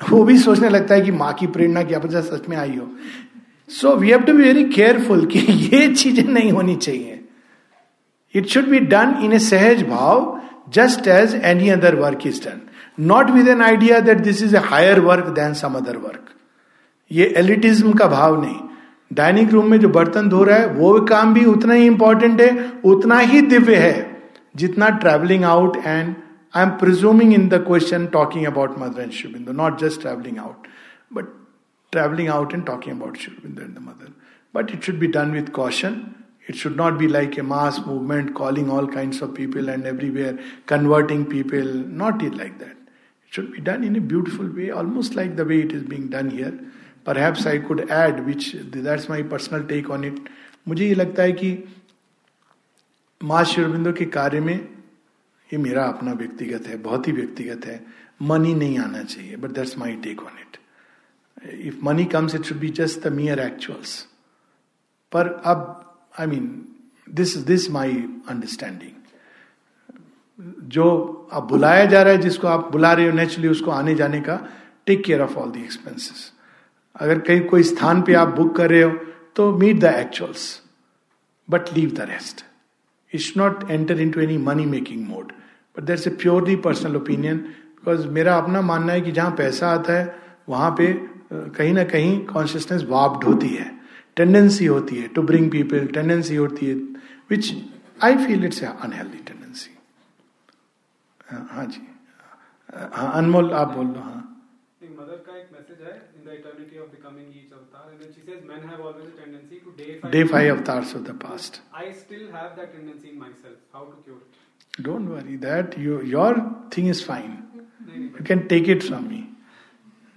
वो 0.01 0.23
भी 0.25 0.39
सोचने 0.39 0.69
लगता 0.69 0.95
है 0.95 1.01
कि 1.01 1.11
माँ 1.13 1.33
की 1.33 1.47
प्रेरणा 1.47 1.83
की 1.83 1.95
अपना 1.95 2.21
सच 2.21 2.49
में 2.49 2.57
आई 2.57 2.77
हो। 2.77 2.89
So 3.71 3.95
we 3.97 4.11
have 4.11 4.23
to 4.23 4.33
be 4.33 4.43
very 4.43 4.65
careful 4.71 5.25
कि 5.27 5.39
ये 5.39 5.89
चीज़ें 5.95 6.25
नहीं 6.25 6.53
होनी 6.53 6.77
चाहिए। 6.77 7.21
It 8.35 8.47
should 8.47 8.69
be 8.69 8.79
done 8.87 9.15
in 9.25 9.33
a 9.33 9.39
सहज 9.41 9.83
भाव 9.89 10.41
just 10.75 11.07
as 11.09 11.35
any 11.45 11.69
other 11.71 11.95
work 11.95 12.27
is 12.27 12.41
done 12.45 12.61
not 13.05 13.31
with 13.31 13.49
an 13.49 13.63
idea 13.63 14.01
that 14.01 14.19
this 14.19 14.43
is 14.43 14.57
a 14.57 14.61
higher 14.65 15.01
work 15.01 15.27
than 15.35 15.55
some 15.55 15.75
other 15.75 15.97
work 15.97 16.31
ये 17.11 17.33
elitism 17.37 17.93
का 17.93 18.07
भाव 18.09 18.41
नहीं। 18.43 18.61
डाइनिंग 19.11 19.51
रूम 19.51 19.71
में 19.71 19.79
जो 19.81 19.89
बर्तन 19.89 20.29
धो 20.29 20.43
रहा 20.45 20.57
है, 20.59 20.67
वो 20.67 21.01
काम 21.01 21.35
भी 21.35 21.45
उतना 21.45 21.75
ही 21.75 21.87
इंपॉर्टेंट 21.87 22.41
है, 22.41 22.73
उतना 22.85 23.19
ही 23.19 23.41
दिव्य 23.43 23.77
है, 23.77 24.21
जितना 24.57 24.89
travelling 24.97 25.45
out 25.45 25.77
and 25.77 26.15
I 26.57 26.63
am 26.63 26.71
presuming 26.83 27.33
in 27.35 27.49
the 27.49 27.63
question 27.67 28.07
talking 28.19 28.47
about 28.47 28.79
mother 28.79 29.03
and 29.03 29.13
Sri Aurobindo 29.13 29.53
not 29.63 29.81
just 29.81 30.01
travelling 30.01 30.39
out 30.39 30.69
but 31.15 31.33
travelling 31.93 32.29
out 32.29 32.55
and 32.55 32.67
talking 32.67 33.01
about 33.01 33.17
Sri Aurobindo 33.25 33.63
and 33.63 33.75
the 33.75 33.83
mother 33.89 34.13
but 34.55 34.71
it 34.75 34.85
should 34.85 34.99
be 34.99 35.07
done 35.19 35.31
with 35.33 35.51
caution 35.61 36.01
It 36.49 36.55
should 36.55 36.77
not 36.77 36.97
be 36.97 37.09
like 37.09 37.37
a 37.39 37.43
mass 37.43 37.79
movement 37.85 38.35
calling 38.35 38.71
all 38.71 38.87
kinds 38.87 39.21
of 39.21 39.35
people 39.35 39.69
and 39.69 39.85
everywhere, 39.85 40.39
converting 40.67 41.27
people. 41.27 41.65
Not 42.03 42.23
it 42.23 42.37
like 42.37 42.61
that. 42.61 42.77
It 43.29 43.35
should 43.35 43.53
be 43.53 43.61
done 43.61 43.83
in 43.83 43.97
a 43.97 44.01
beautiful 44.01 44.49
way, 44.49 44.71
almost 44.71 45.17
like 45.17 45.35
the 45.35 45.45
way 45.45 45.61
it 45.63 45.73
is 45.73 45.83
being 45.83 46.09
done 46.09 46.31
here. 46.31 46.57
Perhaps 47.05 47.47
I 47.47 47.59
could 47.59 47.91
add, 47.91 48.25
which 48.25 48.55
that's 48.77 49.09
my 49.09 49.23
personal 49.23 49.67
take 49.67 49.91
on 49.91 50.05
it. 50.05 50.21
मुझे 50.69 50.87
ये 50.87 50.95
लगता 50.95 51.23
है 51.23 51.33
कि 51.33 51.51
माँ 53.21 53.43
शिवरबिंदो 53.45 53.93
के 53.99 54.05
कार्य 54.15 54.41
में 54.41 54.57
ये 55.53 55.59
मेरा 55.59 55.85
अपना 55.85 56.13
व्यक्तिगत 56.13 56.67
है, 56.67 56.77
बहुत 56.77 57.09
ही 57.09 57.13
व्यक्तिगत 57.13 57.67
है। 57.67 57.85
मनी 58.23 58.55
नहीं 58.55 58.79
आना 58.79 59.03
चाहिए 59.03 59.37
but 59.37 59.51
that's 59.51 59.79
my 59.79 59.97
take 59.97 60.23
on 60.23 60.39
it 60.41 60.57
if 61.67 61.85
money 61.85 62.05
comes 62.05 62.35
it 62.35 62.43
should 62.43 62.59
be 62.59 62.69
just 62.69 63.01
the 63.01 63.13
mere 63.13 63.41
actuals 63.41 64.07
पर 65.13 65.29
अब 65.45 65.99
I 66.21 66.27
mean 66.27 66.69
this 67.11 67.37
this 67.37 67.71
my 67.71 67.93
understanding 68.29 68.93
जो 70.69 70.85
आप 71.33 71.43
बुलाया 71.43 71.85
जा 71.85 72.03
रहा 72.03 72.13
है, 72.13 72.19
जिसको 72.19 72.47
आप 72.47 72.73
बुला 72.73 72.93
रहे 72.93 73.07
हो 73.07 73.13
नेचुरली 73.13 73.49
उसको 73.49 73.71
आने 73.71 73.95
जाने 73.95 74.21
का 74.21 74.37
take 74.87 75.05
care 75.05 75.21
of 75.21 75.35
all 75.35 75.51
the 75.51 75.57
expenses 75.57 76.33
अगर 76.97 77.19
कहीं 77.19 77.41
कोई 77.41 77.63
स्थान 77.63 78.03
पे 78.03 78.15
आप 78.15 78.29
बुक 78.29 78.57
कर 78.57 78.71
रहे 78.71 78.83
हो 78.83 78.91
तो 79.37 79.59
meet 79.59 79.81
the 79.81 79.85
actuals 79.85 80.63
but 81.51 81.73
leave 81.75 81.91
the 81.91 82.01
rest 82.01 82.46
it's 83.17 83.33
not 83.37 83.71
enter 83.71 84.01
into 84.11 84.21
any 84.21 84.37
money 84.49 84.67
making 84.67 85.07
mode 85.09 85.33
but 85.77 85.83
that's 85.85 86.07
a 86.07 86.11
purely 86.23 86.57
personal 86.67 86.97
opinion 86.97 87.39
because 87.39 88.07
मेरा 88.19 88.37
अपना 88.39 88.61
मानना 88.71 88.93
है 88.93 89.01
कि 89.01 89.13
जहाँ 89.13 89.31
पैसा 89.39 89.69
आता 89.71 89.93
है, 89.93 90.05
वहाँ 90.49 90.71
पे 90.79 90.93
कहीं 91.33 91.73
ना 91.75 91.85
कहीं 91.85 92.19
कॉन्शियसनेस 92.27 92.83
वाप्ड 92.89 93.25
होती 93.25 93.49
है। 93.49 93.71
टेंडेंसी 94.17 94.67
होती 94.67 94.97
है 94.97 95.09
टू 95.15 95.23
ब्रिंग 95.23 95.51
पीपल 95.51 95.87
टेंडेंसी 95.95 96.37
होती 96.37 96.67
है 96.67 96.75
which 97.31 97.53
I 98.05 98.17
feel 98.27 98.45
it's 98.45 98.63
unhealthy 98.65 99.19
tendency 99.27 99.71
हाँ 101.31 101.65
जी। 101.67 101.81
हाँ 102.93 103.13
अनमोल, 103.19 103.53
आप 103.53 103.73
बोल 103.75 103.87
लो 103.87 104.01
हाँ। 104.01 104.23
मदर 104.99 105.17
का 105.27 105.37
एक 105.39 105.49
मैसेज 105.53 105.81
है 105.83 105.93
in 106.17 106.25
the 106.25 106.33
eternity 106.35 106.79
of 106.79 106.89
becoming 106.91 107.29
each 107.37 107.53
avatar 107.86 107.94
and 107.94 108.14
she 108.14 108.22
says 108.22 108.46
men 108.50 108.70
have 108.70 108.82
always 108.82 109.08
a 109.08 109.24
tendency 109.24 109.60
to 109.66 109.72
day 109.78 110.00
day 110.12 110.24
five 110.32 110.56
avatars 110.56 110.96
of 110.96 111.02
the 111.10 111.18
past 111.24 111.62
I 111.82 111.92
still 112.04 112.30
have 112.36 112.56
that 112.56 112.72
tendency 112.72 113.10
in 113.10 113.20
myself 113.42 113.76
how 113.76 113.92
to 113.92 114.04
cure 114.06 114.22
it 114.80 114.86
don't 114.86 115.10
worry 115.10 115.38
that 115.46 115.78
you 115.80 116.00
your 116.14 116.40
thing 116.78 116.90
is 116.90 117.06
fine 117.08 117.38
you 117.98 118.26
can 118.28 118.48
take 118.56 118.70
it 118.70 118.84
from 118.84 119.08
me 119.10 119.28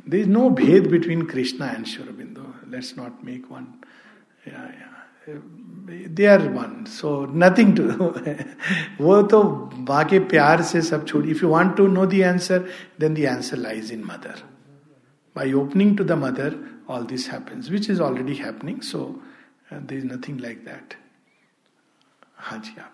there 0.06 0.20
is 0.20 0.26
no 0.28 0.40
bhed 0.50 0.90
between 0.90 1.20
krishna 1.26 1.68
and 1.74 1.86
shurabindo 1.86 2.42
let's 2.70 2.90
not 2.96 3.22
make 3.24 3.46
one 3.50 3.70
yeah 4.46 4.66
yeah 4.72 4.90
they 6.16 6.24
are 6.26 6.40
one 6.52 6.72
so 6.88 7.10
nothing 7.34 7.76
to 7.76 7.84
वो 9.00 9.20
तो 9.32 9.42
माँ 9.88 10.02
के 10.08 10.18
प्यार 10.32 10.62
से 10.62 10.82
सब 10.82 11.06
छोड़ 11.06 11.24
if 11.26 11.42
you 11.42 11.48
want 11.48 11.76
to 11.76 11.86
know 11.88 12.04
the 12.06 12.20
answer 12.22 12.68
then 13.00 13.14
the 13.14 13.24
answer 13.26 13.56
lies 13.58 13.92
in 13.92 14.02
mother 14.04 14.42
by 15.36 15.52
opening 15.60 15.96
to 15.98 16.04
the 16.04 16.18
Mother 16.88 16.92
all 16.94 17.06
this 17.06 17.30
happens 17.30 17.70
which 17.70 17.90
is 17.90 18.00
already 18.00 18.34
happening 18.34 18.80
so 18.92 19.22
there 19.72 19.98
is 19.98 20.12
nothing 20.12 20.40
like 20.40 20.64
that 20.64 20.94
हाँ 22.38 22.58
जी 22.58 22.80
आप 22.80 22.90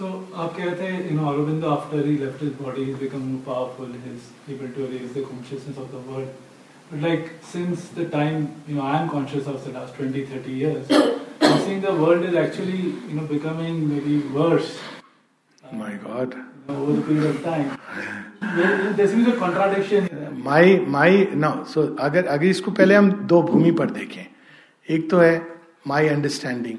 So 0.00 0.08
आप 0.42 0.56
कह 0.56 0.64
रहे 0.64 0.74
थे 0.80 1.08
you 1.10 1.14
know 1.14 1.24
Aurobindo 1.28 1.70
after 1.76 2.02
he 2.08 2.18
left 2.18 2.42
his 2.42 2.52
body 2.58 2.82
he's 2.88 2.98
become 2.98 3.22
more 3.30 3.40
powerful 3.46 3.94
he's 4.02 4.28
able 4.56 4.68
to 4.76 4.84
raise 4.90 5.14
the 5.14 5.24
consciousness 5.30 5.80
of 5.84 5.88
the 5.94 6.02
world 6.10 6.28
But 6.90 7.00
like 7.06 7.32
since 7.42 7.88
the 7.96 8.04
time 8.12 8.44
you 8.68 8.76
know 8.76 8.82
I 8.82 8.92
am 8.98 9.08
conscious 9.14 9.46
of 9.46 9.64
the 9.64 9.72
last 9.72 9.96
20, 9.96 10.24
30 10.26 10.52
years, 10.52 10.92
I'm 10.92 11.58
seeing 11.64 11.80
the 11.80 11.94
world 11.94 12.24
is 12.24 12.34
actually 12.34 12.78
you 12.78 13.16
know 13.16 13.26
becoming 13.32 13.88
maybe 13.88 14.20
worse. 14.38 14.78
Uh, 15.64 15.74
My 15.74 15.90
God. 15.96 16.36
My 20.43 20.77
my 20.87 21.27
ना 21.35 21.51
सो 21.69 21.81
अगर 21.99 22.25
अगर 22.25 22.45
इसको 22.45 22.71
पहले 22.71 22.95
हम 22.95 23.11
दो 23.31 23.41
भूमि 23.41 23.71
पर 23.79 23.89
देखें। 23.89 24.25
एक 24.87 25.09
तो 25.09 25.17
है 25.17 25.33
माई 25.87 26.07
अंडरस्टैंडिंग 26.07 26.77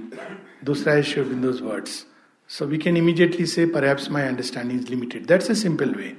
दूसरा 0.64 0.92
है 0.92 1.02
Sri Aurobindo's 1.02 1.60
words 1.62 2.04
so 2.50 2.66
we 2.66 2.78
can 2.78 2.96
immediately 2.96 3.46
say 3.46 3.66
पर 3.76 3.86
my 4.10 4.22
understanding 4.22 4.80
is 4.80 4.88
limited 4.90 5.26
that's 5.26 5.50
a 5.50 5.54
simple 5.62 5.94
way 5.98 6.12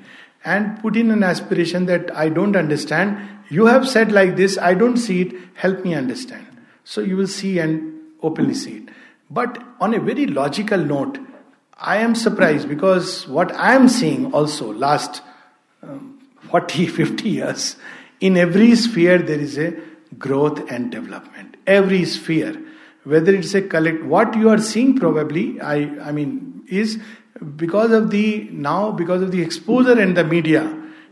and 0.48 0.68
put 0.82 0.98
in 0.98 1.12
an 1.12 1.24
aspiration 1.24 1.86
that 1.86 2.12
I 2.12 2.30
don't 2.30 2.58
understand 2.58 3.16
you 3.54 3.66
have 3.66 3.84
set 3.94 4.12
like 4.12 4.36
this 4.36 4.58
I 4.60 4.76
don't 4.76 4.98
see 4.98 5.20
it 5.22 5.38
help 5.64 5.84
me 5.86 5.94
understand 5.94 6.58
so 6.94 7.02
you 7.02 7.18
will 7.18 7.28
see 7.38 7.56
and 7.58 7.80
openly 8.24 8.54
see 8.54 8.72
it 8.72 8.92
but 9.32 9.58
on 9.82 9.94
a 9.94 10.00
very 10.10 10.26
logical 10.26 10.86
note 10.86 11.18
I 11.80 11.98
am 11.98 12.16
surprised 12.16 12.70
because 12.70 13.28
what 13.28 13.54
I 13.54 13.76
am 13.76 13.90
seeing 13.90 14.32
also 14.34 14.72
last 14.74 15.22
um, 15.84 16.20
40, 16.50 16.88
50 16.88 17.30
years, 17.30 17.76
in 18.20 18.38
every 18.38 18.76
sphere 18.76 19.18
there 19.18 19.40
is 19.40 19.58
a 19.58 19.74
growth 20.18 20.72
and 20.72 20.92
development. 20.92 21.58
Every 21.68 22.06
sphere, 22.06 22.62
whether 23.04 23.34
it's 23.34 23.54
a 23.54 23.62
collect, 23.62 24.04
what 24.04 24.36
you 24.36 24.50
are 24.50 24.58
seeing 24.58 24.98
probably, 24.98 25.60
I, 25.60 25.90
I 26.02 26.12
mean, 26.12 26.64
is 26.70 27.00
because 27.56 27.92
of 27.92 28.12
the 28.12 28.48
now 28.52 28.92
because 28.92 29.22
of 29.22 29.32
the 29.32 29.42
exposure 29.42 30.00
and 30.00 30.16
the 30.16 30.24
media 30.24 30.62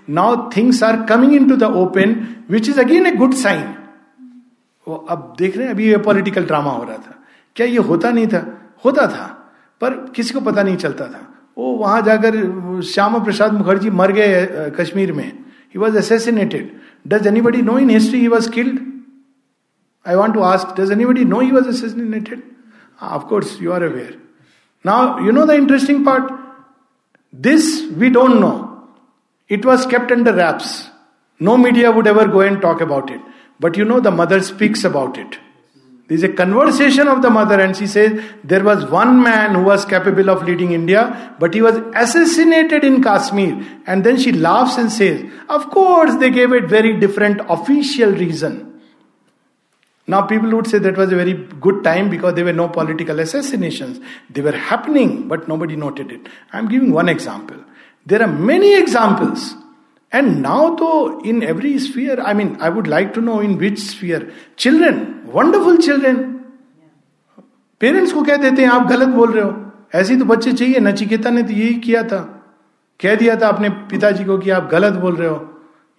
now 0.07 0.49
things 0.49 0.81
are 0.81 1.05
coming 1.05 1.33
into 1.33 1.55
the 1.55 1.67
open 1.67 2.43
which 2.47 2.67
is 2.67 2.77
again 2.77 3.05
a 3.05 3.15
good 3.15 3.33
sign 3.33 3.79
वो 4.87 4.95
अब 5.09 5.35
देख 5.37 5.55
रहे 5.57 5.65
हैं 5.65 5.73
अभी 5.73 5.87
ये 5.89 5.97
political 6.05 6.45
drama 6.45 6.71
हो 6.71 6.83
रहा 6.83 6.97
था 6.97 7.13
क्या 7.55 7.65
ये 7.67 7.83
होता 7.89 8.11
नहीं 8.11 8.27
था 8.27 8.39
होता 8.85 9.07
था 9.07 9.27
पर 9.81 9.93
किसी 10.15 10.33
को 10.33 10.41
पता 10.41 10.63
नहीं 10.63 10.77
चलता 10.77 11.05
था। 11.07 11.27
वो 11.57 11.71
वहाँ 11.77 12.01
जाकर 12.01 12.81
श्यामा 12.85 13.19
प्रसाद 13.23 13.53
मुखर्जी 13.53 13.89
मर 13.91 14.11
गए 14.11 14.71
कश्मीर 14.79 15.11
में। 15.13 15.25
He 15.25 15.79
was 15.79 15.97
assassinated 15.97 16.71
does 17.07 17.27
anybody 17.41 17.61
know 17.61 17.77
in 17.79 17.89
history 17.89 18.19
he 18.19 18.27
was 18.27 18.49
killed 18.51 18.79
I 20.05 20.15
want 20.15 20.33
to 20.35 20.41
ask 20.43 20.79
does 20.79 20.91
anybody 20.91 21.25
know 21.25 21.39
he 21.39 21.51
was 21.51 21.67
assassinated 21.69 22.41
of course 23.01 23.57
you 23.61 23.71
are 23.71 23.83
aware 23.83 24.17
now 24.85 25.25
you 25.25 25.31
know 25.31 25.45
the 25.45 25.51
interesting 25.61 26.05
part 26.05 26.31
this 27.33 27.69
we 27.97 28.09
don't 28.09 28.35
know 28.39 28.51
it 29.49 29.65
was 29.65 29.87
kept 29.89 30.11
under 30.11 30.33
wraps 30.35 30.75
no 31.41 31.55
media 31.57 31.89
would 31.89 32.07
ever 32.07 32.29
go 32.31 32.43
and 32.43 32.59
talk 32.61 32.81
about 32.81 33.11
it 33.11 33.21
but 33.61 33.77
you 33.77 33.85
know 33.85 33.99
the 33.99 34.13
mother 34.19 34.39
speaks 34.51 34.85
about 34.85 35.17
it 35.17 35.35
There 36.07 36.17
is 36.17 36.23
a 36.23 36.29
conversation 36.29 37.07
of 37.07 37.21
the 37.21 37.29
mother, 37.29 37.59
and 37.59 37.75
she 37.75 37.87
says 37.87 38.21
there 38.43 38.63
was 38.63 38.85
one 38.85 39.23
man 39.23 39.55
who 39.55 39.63
was 39.63 39.85
capable 39.85 40.29
of 40.29 40.43
leading 40.43 40.73
India, 40.73 41.35
but 41.39 41.53
he 41.53 41.61
was 41.61 41.77
assassinated 41.95 42.83
in 42.83 43.01
Kashmir. 43.01 43.65
And 43.87 44.03
then 44.03 44.17
she 44.17 44.33
laughs 44.33 44.77
and 44.77 44.91
says, 44.91 45.25
Of 45.47 45.69
course, 45.69 46.15
they 46.15 46.29
gave 46.29 46.51
it 46.51 46.65
very 46.65 46.99
different 46.99 47.39
official 47.49 48.11
reason. 48.11 48.81
Now, 50.05 50.23
people 50.23 50.49
would 50.51 50.67
say 50.67 50.79
that 50.79 50.97
was 50.97 51.13
a 51.13 51.15
very 51.15 51.33
good 51.33 51.81
time 51.85 52.09
because 52.09 52.33
there 52.33 52.43
were 52.43 52.51
no 52.51 52.67
political 52.67 53.21
assassinations. 53.21 54.01
They 54.29 54.41
were 54.41 54.51
happening, 54.51 55.29
but 55.29 55.47
nobody 55.47 55.77
noted 55.77 56.11
it. 56.11 56.27
I'm 56.51 56.67
giving 56.67 56.91
one 56.91 57.07
example. 57.07 57.57
There 58.05 58.21
are 58.21 58.27
many 58.27 58.77
examples. 58.77 59.55
And 60.17 60.41
now, 60.43 60.75
though, 60.75 61.21
in 61.31 61.41
every 61.51 61.69
sphere, 61.79 62.17
I 62.21 62.33
mean, 62.39 62.49
I 62.61 62.69
would 62.69 62.87
like 62.87 63.13
to 63.13 63.21
know 63.27 63.39
in 63.45 63.53
which 63.61 63.79
sphere. 63.83 64.21
Children, 64.57 64.99
wonderful 65.37 65.79
children. 65.85 66.19
Parents 67.79 68.13
को 68.13 68.23
कह 68.23 68.37
देते 68.37 68.61
हैं 68.61 68.69
आप 68.69 68.87
गलत 68.87 69.07
बोल 69.07 69.31
रहे 69.31 69.43
हो। 69.43 69.71
ऐसे 69.95 70.15
तो 70.15 70.25
बच्चे 70.25 70.51
चाहिए। 70.51 70.79
नचिकेता 70.79 71.29
ने 71.29 71.43
तो 71.43 71.53
यही 71.53 71.73
किया 71.85 72.03
था। 72.03 72.19
कह 73.01 73.15
दिया 73.15 73.35
था 73.35 73.47
अपने 73.47 73.69
पिताजी 73.69 74.25
को 74.25 74.37
कि 74.37 74.49
आप 74.49 74.69
गलत 74.71 74.93
बोल 74.93 75.15
रहे 75.15 75.29
हो। 75.29 75.49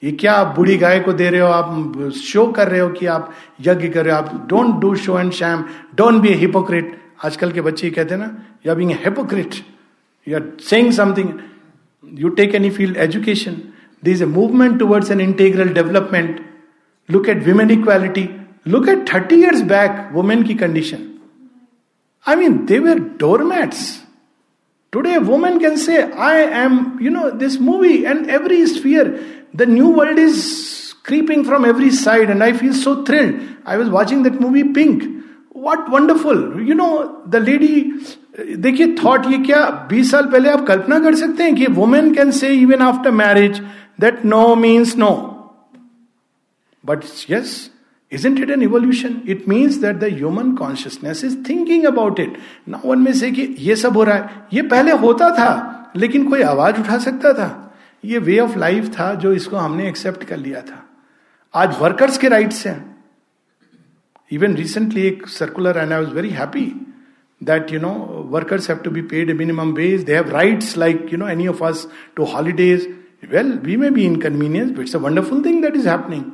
ये 0.05 0.13
क्या 0.13 0.33
आप 0.33 0.55
बूढ़ी 0.57 0.77
गाय 0.77 1.01
को 1.01 1.13
दे 1.13 1.29
रहे 1.31 1.41
हो? 1.41 1.47
आप 1.47 2.11
शो 2.17 2.47
कर 2.53 2.69
रहे 2.69 2.81
हो 2.81 2.89
कि 2.89 3.07
आप 3.07 3.33
यज्ञ 3.61 3.89
कर 3.89 4.05
रहे 4.05 4.15
हो। 4.15 4.21
आप 4.21 4.47
don't 4.49 4.81
do 4.81 4.95
show 4.95 5.19
and 5.19 5.33
sham 5.33 5.65
don't 5.95 6.23
be 6.23 6.29
a 6.29 6.35
hypocrite 6.35 6.99
आजकल 7.25 7.53
के 7.53 7.61
बच्चे 7.61 7.91
कहते 7.91 8.15
हैं 8.15 8.21
ना 8.21 8.35
you 8.67 8.73
are 8.73 8.77
being 8.79 8.91
hypocrite 9.05 9.55
you 10.29 10.37
are 10.37 10.51
saying 10.61 10.93
something 10.93 11.29
you 12.21 12.29
take 12.41 12.55
any 12.55 12.71
field 12.71 12.97
education 12.97 13.57
This 14.04 14.22
a 14.22 14.26
movement 14.26 14.80
towards 14.80 15.12
an 15.12 15.22
integral 15.22 15.70
development 15.80 16.40
look 17.10 17.30
at 17.30 17.44
women 17.46 17.72
equality 17.72 18.28
look 18.68 18.90
at 18.90 19.06
thirty 19.14 19.36
years 19.42 19.62
back 19.72 20.10
women 20.14 20.44
की 20.44 20.56
condition 20.66 21.08
I 22.26 22.36
mean 22.36 22.58
they 22.66 22.80
were 22.80 23.00
doormats 23.20 23.88
Today, 24.94 25.16
a 25.16 25.22
woman 25.22 25.60
can 25.60 25.78
say, 25.78 26.12
I 26.12 26.38
am, 26.60 27.00
you 27.00 27.12
know, 27.12 27.30
this 27.30 27.60
movie 27.60 28.06
and 28.08 28.28
every 28.28 28.66
sphere. 28.66 29.20
The 29.54 29.68
new 29.68 29.90
world 29.92 30.18
is 30.18 30.96
creeping 31.04 31.44
from 31.44 31.64
every 31.64 31.92
side, 31.92 32.32
and 32.32 32.44
I 32.44 32.54
feel 32.54 32.74
so 32.74 33.04
thrilled. 33.04 33.36
I 33.66 33.78
was 33.78 33.90
watching 33.90 34.24
that 34.24 34.42
movie 34.42 34.64
Pink. 34.64 35.04
What 35.52 35.92
wonderful! 35.92 36.60
You 36.62 36.74
know, 36.74 37.22
the 37.28 37.40
lady. 37.40 37.76
देखिए 38.66 38.96
thought 39.04 39.26
ये 39.32 39.38
क्या 39.46 39.62
20 39.88 40.10
साल 40.12 40.26
पहले 40.32 40.50
आप 40.50 40.66
कल्पना 40.68 41.00
कर 41.00 41.16
सकते 41.16 41.44
हैं 41.44 41.56
कि 41.56 41.66
women 41.78 42.14
can 42.16 42.30
say 42.32 42.50
even 42.50 42.82
after 42.82 43.12
marriage 43.12 43.62
that 44.01 44.25
no 44.25 44.55
means 44.55 44.97
no 44.97 45.15
but 46.85 47.05
yes 47.31 47.71
isn't 48.13 48.39
it 48.39 48.51
an 48.51 48.63
evolution? 48.63 49.15
It 49.27 49.49
means 49.49 49.79
that 49.79 49.99
the 50.01 50.09
human 50.11 50.57
consciousness 50.57 51.23
is 51.25 51.33
thinking 51.47 51.87
about 51.87 52.21
it. 52.25 52.37
Now 52.69 52.81
one 52.85 52.99
में 52.99 53.13
से 53.13 53.31
कि 53.31 53.43
ये 53.59 53.77
सब 53.77 53.97
हो 53.97 54.03
रहा 54.05 54.17
है। 54.17 54.47
ये 54.53 54.63
पहले 54.63 54.93
होता 55.05 55.31
था, 55.31 55.93
लेकिन 55.97 56.29
कोई 56.29 56.43
आवाज़ 56.43 56.81
उठा 56.81 56.99
सकता 56.99 57.33
था। 57.33 57.77
ये 58.05 58.19
वे 58.19 58.39
ऑफ़ 58.39 58.59
लाइफ 58.59 58.89
था 58.99 59.13
जो 59.15 59.33
इसको 59.33 59.57
हमने 59.57 59.89
एक्सेप्ट 59.89 60.25
कर 60.25 60.37
लिया 60.37 60.61
था। 60.61 60.83
आज 61.55 61.77
वर्कर्स 61.81 62.19
के 62.19 62.29
राइट्स 62.29 62.67
हैं। 62.67 62.79
इवन 64.33 64.55
रिसेंटली 64.57 65.03
एक 65.03 65.27
circular 65.29 65.79
and 65.79 65.93
I 65.93 66.01
was 66.01 66.15
very 66.15 66.31
happy 66.31 66.67
that 67.41 67.73
you 67.73 67.81
know 67.81 67.93
workers 68.31 68.69
have 68.71 68.79
to 68.79 68.91
be 68.91 69.03
paid 69.03 69.37
minimum 69.37 69.73
wage 69.73 70.03
they 70.03 70.15
have 70.15 70.31
rights 70.31 70.77
like 70.79 71.09
you 71.13 71.19
know 71.19 71.29
any 71.29 71.47
of 71.47 71.65
us 71.65 71.87
to 72.17 72.25
well 73.33 73.59
we 73.63 73.77
may 73.77 73.91
be 73.91 74.05
inconvenience 74.05 74.79
it's 74.79 74.97
a 74.97 74.99
wonderful 74.99 75.45
thing 75.45 75.63
that 75.63 75.77
is 75.77 75.89
happening 75.89 76.25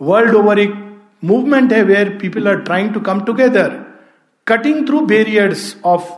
world 0.00 0.34
over 0.34 0.58
एक 0.58 0.74
movement 1.24 1.72
है 1.72 1.82
where 1.82 2.18
people 2.20 2.48
are 2.48 2.60
trying 2.60 2.94
to 2.94 3.00
come 3.00 3.20
together 3.20 3.80
cutting 4.46 4.86
through 4.86 5.00
barriers 5.00 5.76
of 5.84 6.10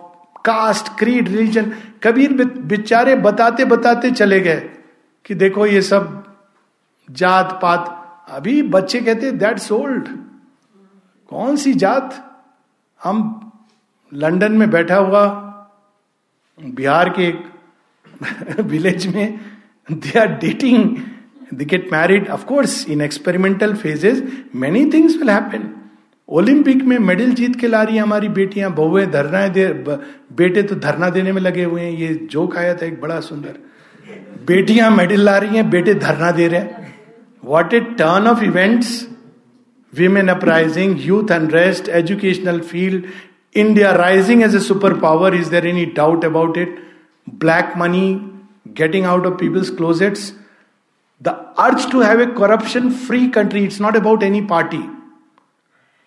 caste 0.44 0.98
creed 0.98 1.28
religion 1.28 1.72
Kabir 2.02 2.32
बेचारे 2.44 3.16
बताते 3.16 3.64
बताते 3.64 4.10
चले 4.10 4.40
गए 4.40 4.70
कि 5.24 5.34
देखो 5.34 5.66
ये 5.66 5.82
सब 5.82 6.22
जात 7.10 7.58
पात। 7.62 7.98
अभी 8.28 8.62
बच्चे 8.62 9.00
कहते 9.00 9.32
दैट्स 9.32 9.72
ओल्ड 9.72 10.08
कौन 11.28 11.56
सी 11.56 11.72
जात? 11.74 12.14
हम 13.02 13.52
लंदन 14.12 14.52
में 14.52 14.70
बैठा 14.70 14.96
हुआ, 14.96 15.24
बिहार 16.60 17.08
के 17.08 17.28
एक 17.28 17.44
विलेज 18.60 19.06
में 19.14 19.40
they 19.88 20.18
are 20.18 20.28
dating 20.40 20.96
they 21.54 21.64
get 21.64 21.88
married 21.92 22.28
of course 22.30 22.84
in 22.90 23.00
experimental 23.00 23.74
phases 23.76 24.22
many 24.54 24.84
things 24.92 25.16
will 25.16 25.30
happen 25.30 25.68
Olympic 26.28 26.82
में 26.84 26.98
मेडल 27.00 27.32
जीत 27.34 27.56
के 27.60 27.66
ला 27.66 27.82
रही 27.82 27.96
हैं 27.96 28.02
हमारी 28.02 28.28
बेटियाँ, 28.28 28.70
बहुएँ 28.74 29.06
धरना 29.06 29.46
दे 29.48 29.66
बेटे 30.36 30.62
तो 30.62 30.74
धरना 30.76 31.08
देने 31.10 31.32
में 31.32 31.40
लगे 31.42 31.64
हुए 31.64 31.80
हैं। 31.82 31.90
ये 31.92 32.14
जोक 32.30 32.56
आया 32.56 32.74
था, 32.74 32.86
एक 32.86 33.00
बड़ा 33.00 33.18
सुंदर। 33.20 33.58
बेटियाँ 34.46 34.90
मेडल 34.90 35.20
ला 35.20 35.36
रही 35.38 35.56
हैं, 35.56 35.68
बेटे 35.70 35.94
धरना 35.94 36.30
दे 36.30 36.46
रहे 36.48 36.60
हैं। 36.60 36.94
What 37.44 37.74
a 37.74 37.80
turn 37.98 38.26
of 38.28 38.44
events 38.44 38.94
women 39.92 40.28
uprising 40.28 40.96
youth 41.06 41.32
unrest 41.32 41.88
educational 42.00 42.60
field 42.70 43.04
India 43.54 43.90
rising 43.96 44.42
as 44.42 44.54
a 44.56 44.58
super 44.60 44.94
power 45.00 45.34
is 45.34 45.50
there 45.50 45.66
any 45.66 45.84
doubt 45.96 46.24
about 46.24 46.58
it 46.58 46.76
black 47.44 47.72
getting 48.76 49.06
out 49.06 49.26
of 49.26 49.34
people's 49.34 49.70
closets 49.70 50.32
the 51.22 51.28
urge 51.58 51.90
to 51.90 52.00
have 52.00 52.20
a 52.20 52.26
corruption 52.26 52.90
free 52.90 53.28
country 53.28 53.64
it's 53.64 53.80
not 53.80 53.96
about 53.96 54.22
any 54.22 54.40
party 54.40 54.82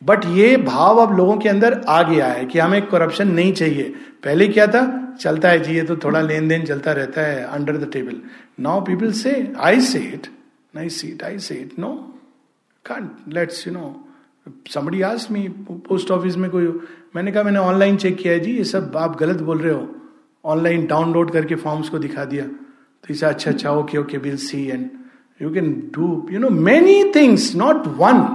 but 0.04 0.26
ये 0.26 0.58
भाव 0.58 0.98
अब 0.98 1.18
लोगों 1.18 1.38
के 1.38 1.50
अंदर 1.50 1.82
आ 1.90 2.04
गया 2.04 2.28
है 2.28 2.46
कि 2.46 2.60
हमें 2.60 2.86
करप्शन 2.88 3.28
नहीं 3.28 3.54
चाहिए। 3.54 3.84
पहले 4.24 4.48
क्या 4.48 4.68
था? 4.68 5.02
चलता 5.20 5.50
है, 5.50 5.60
जी, 5.60 5.74
ये 5.74 5.82
तो 5.82 5.96
थोड़ा 5.96 6.22
लेन 6.22 6.48
देन 6.48 6.66
चलता 6.66 6.92
रहता 6.92 7.22
है 7.22 7.44
under 7.44 7.78
the 7.78 7.90
table 7.94 8.22
now 8.60 8.82
people 8.82 9.12
say 9.12 9.54
I 9.58 9.82
say 9.82 10.00
it 10.00 10.28
I 10.78 10.90
see 10.90 11.08
it 11.08 11.24
I 11.24 11.40
say 11.40 11.56
it 11.56 11.80
no 11.80 12.20
can't 12.86 13.12
let's 13.28 13.68
you 13.68 13.74
know 13.74 14.02
somebody 14.70 15.04
me 15.32 15.48
post 15.72 16.12
office 16.12 16.38
में 16.38 16.52
कोई, 16.52 16.68
मैंने 17.16 17.32
कहा, 17.32 17.44
मैंने 17.44 17.60
ऑनलाइन 17.60 17.98
चेक 17.98 18.18
किया 18.18 18.34
है, 18.34 18.40
जी, 18.40 18.52
ये 18.52 18.64
सब 18.64 18.98
आप 18.98 19.20
गलत 19.20 19.42
बोल 19.42 19.58
रहे 19.58 19.74
हो। 19.74 19.95
ऑनलाइन 20.46 20.86
डाउनलोड 20.88 21.32
करके 21.32 21.56
फॉर्म्स 21.56 21.90
को 21.90 22.00
दिखा 22.00 22.26
दिया। 22.26 22.46
तो 22.46 23.14
इसे 23.14 23.26
अच्छा 23.26 23.52
अच्छा 23.52 23.72
okay 23.72 23.98
okay 23.98 24.18
will 24.18 24.38
see 24.38 24.66
and 24.66 24.90
you 25.42 25.54
can 25.54 25.72
do 25.96 26.28
you 26.32 26.40
know 26.40 26.50
many 26.50 27.04
things 27.16 27.56
not 27.56 27.88
one 27.98 28.28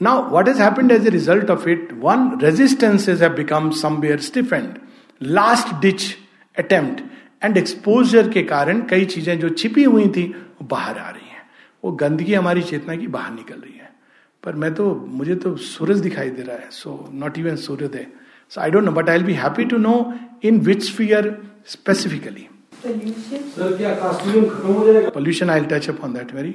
Now, 0.00 0.10
what 0.32 0.46
has 0.46 0.58
happened 0.58 0.92
as 0.92 1.06
a 1.06 1.10
result 1.10 1.48
of 1.50 1.64
it? 1.66 1.92
One, 2.02 2.20
resistances 2.38 3.22
have 3.24 3.32
become 3.38 3.70
somewhere 3.78 4.18
stiffened. 4.26 4.76
Last 5.20 5.74
ditch 5.82 6.04
attempt 6.58 7.02
and 7.44 7.56
exposure 7.56 8.28
के 8.32 8.42
कारण 8.42 8.82
कई 8.90 9.04
चीज़ें 9.04 9.38
जो 9.38 9.48
छिपी 9.48 9.84
हुई 9.84 10.06
थी 10.16 10.22
वो 10.60 10.66
बाहर 10.70 10.98
आ 10.98 11.08
रही 11.08 11.28
हैं। 11.28 11.42
वो 11.84 11.92
गंदगी 12.02 12.34
हमारी 12.34 12.62
चेतना 12.62 12.96
की 12.96 13.06
बाहर 13.16 13.32
निकल 13.34 13.54
रही 13.54 13.78
है। 13.78 13.90
पर 14.44 14.54
मैं 14.54 14.72
तो 14.74 14.84
मुझे 15.08 15.34
तो 15.34 15.54
सूरज 15.66 16.00
दिखाई 16.00 16.30
दे 16.30 16.42
रहा 16.42 16.56
है 16.56 16.68
सो 16.70 16.94
नॉट 17.14 17.38
इवन 17.38 17.56
सूर्योदय 17.66 18.06
so 18.52 18.60
I 18.60 18.70
don't 18.70 18.84
know 18.84 18.92
but 18.92 19.10
I 19.10 19.22
be 19.22 19.32
happy 19.42 19.64
to 19.64 19.76
know 19.78 19.94
in 20.44 20.60
which 20.60 20.90
fear 20.90 21.42
specifically 21.66 22.48
pollution 25.14 25.50
I 25.50 25.60
touch 25.60 25.88
upon 25.88 26.12
that 26.12 26.34
very 26.34 26.54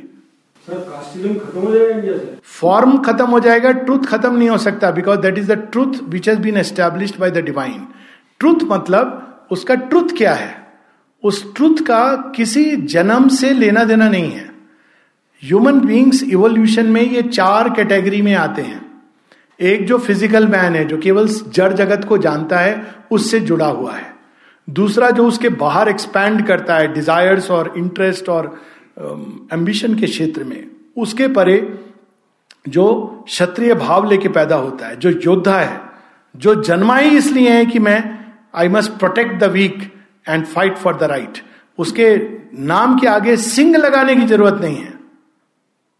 form 2.43 2.97
खत्म 2.97 3.25
हो 3.25 3.39
जाएगा 3.39 3.71
ट्रूथ 3.71 3.99
खत्म 3.99 4.35
नहीं 4.35 4.49
हो 4.49 4.57
सकता 4.57 4.91
because 4.91 5.19
that 5.19 5.37
is 5.37 5.53
the 5.53 5.57
truth 5.71 5.93
which 6.09 6.29
has 6.29 6.39
been 6.39 6.57
established 6.57 7.19
by 7.19 7.31
the 7.31 7.37
divine 7.37 7.87
truth 8.39 8.63
मतलब 8.63 9.47
उसका 9.51 9.75
truth 9.75 10.17
क्या 10.17 10.33
है? 10.33 10.63
उस 11.23 11.55
ट्रूथ 11.55 11.77
का 11.77 12.15
किसी 12.15 12.75
जन्म 12.75 13.27
से 13.27 13.53
लेना 13.53 13.83
देना 13.83 14.09
नहीं 14.09 14.31
है. 14.31 14.51
ह्यूमन 15.43 15.79
बींग्स 15.79 16.23
इवोल्यूशन 16.23 16.85
में 16.85 17.01
ये 17.01 17.21
चार 17.21 17.69
कैटेगरी 17.69 18.21
में 18.21 18.33
आते 18.33 18.61
हैं. 18.61 18.92
एक 19.59 19.85
जो 19.87 19.97
फ़िज़िकल 19.97 20.47
मैन 20.47 20.75
है, 20.75 20.85
जो 20.85 20.97
केवल 20.97 21.27
जड़ 21.27 21.71
जगत 21.73 22.05
को 22.05 22.17
जानता 22.17 22.59
है, 22.59 22.95
उससे 23.11 23.39
जुड़ा 23.39 23.67
हुआ 23.67 23.93
है। 23.93 24.11
दूसरा 24.67 25.09
जो 25.11 25.25
उसके 25.27 25.49
बाहर 25.51 25.89
एक्सपैंड 25.89 26.45
करता 26.47 26.75
है 26.75 26.93
डिजायर्स 26.93 27.49
और 27.51 27.73
इंटरेस्ट 27.77 28.29
और 28.29 28.45
एम्बिशन 29.53 29.95
के 29.95 30.05
क्षेत्र 30.05 30.43
में, 30.43 30.67
उसके 30.97 31.27
परे 31.29 31.57
जो 32.67 32.85
क्षत्रिय 33.27 33.73
भाव 33.75 34.09
लेके 34.09 34.29
पैदा 34.29 34.55
होता 34.55 34.87
है, 34.87 34.95
जो 34.95 35.09
योद्धा 35.09 35.59
है, 35.59 35.79
जो 36.35 36.61
जन्मा 36.63 36.97
ही 36.97 37.17
इसलिए 37.17 37.49
है 37.49 37.65
कि 37.65 37.79
मैं 37.79 38.03
I 38.55 38.67
must 38.69 38.91
protect 38.99 39.39
the 39.39 39.51
weak 39.51 39.81
and 40.29 40.45
fight 40.45 40.77
for 40.77 40.95
the 40.97 41.03
right 41.03 41.41
उसके 41.79 42.15
नाम 42.59 42.97
के 42.99 43.07
आगे 43.07 43.35
सिंह 43.37 43.75
लगाने 43.77 44.15
की 44.15 44.25
ज़रूरत 44.25 44.59
नहीं 44.61 44.77
है। 44.77 44.93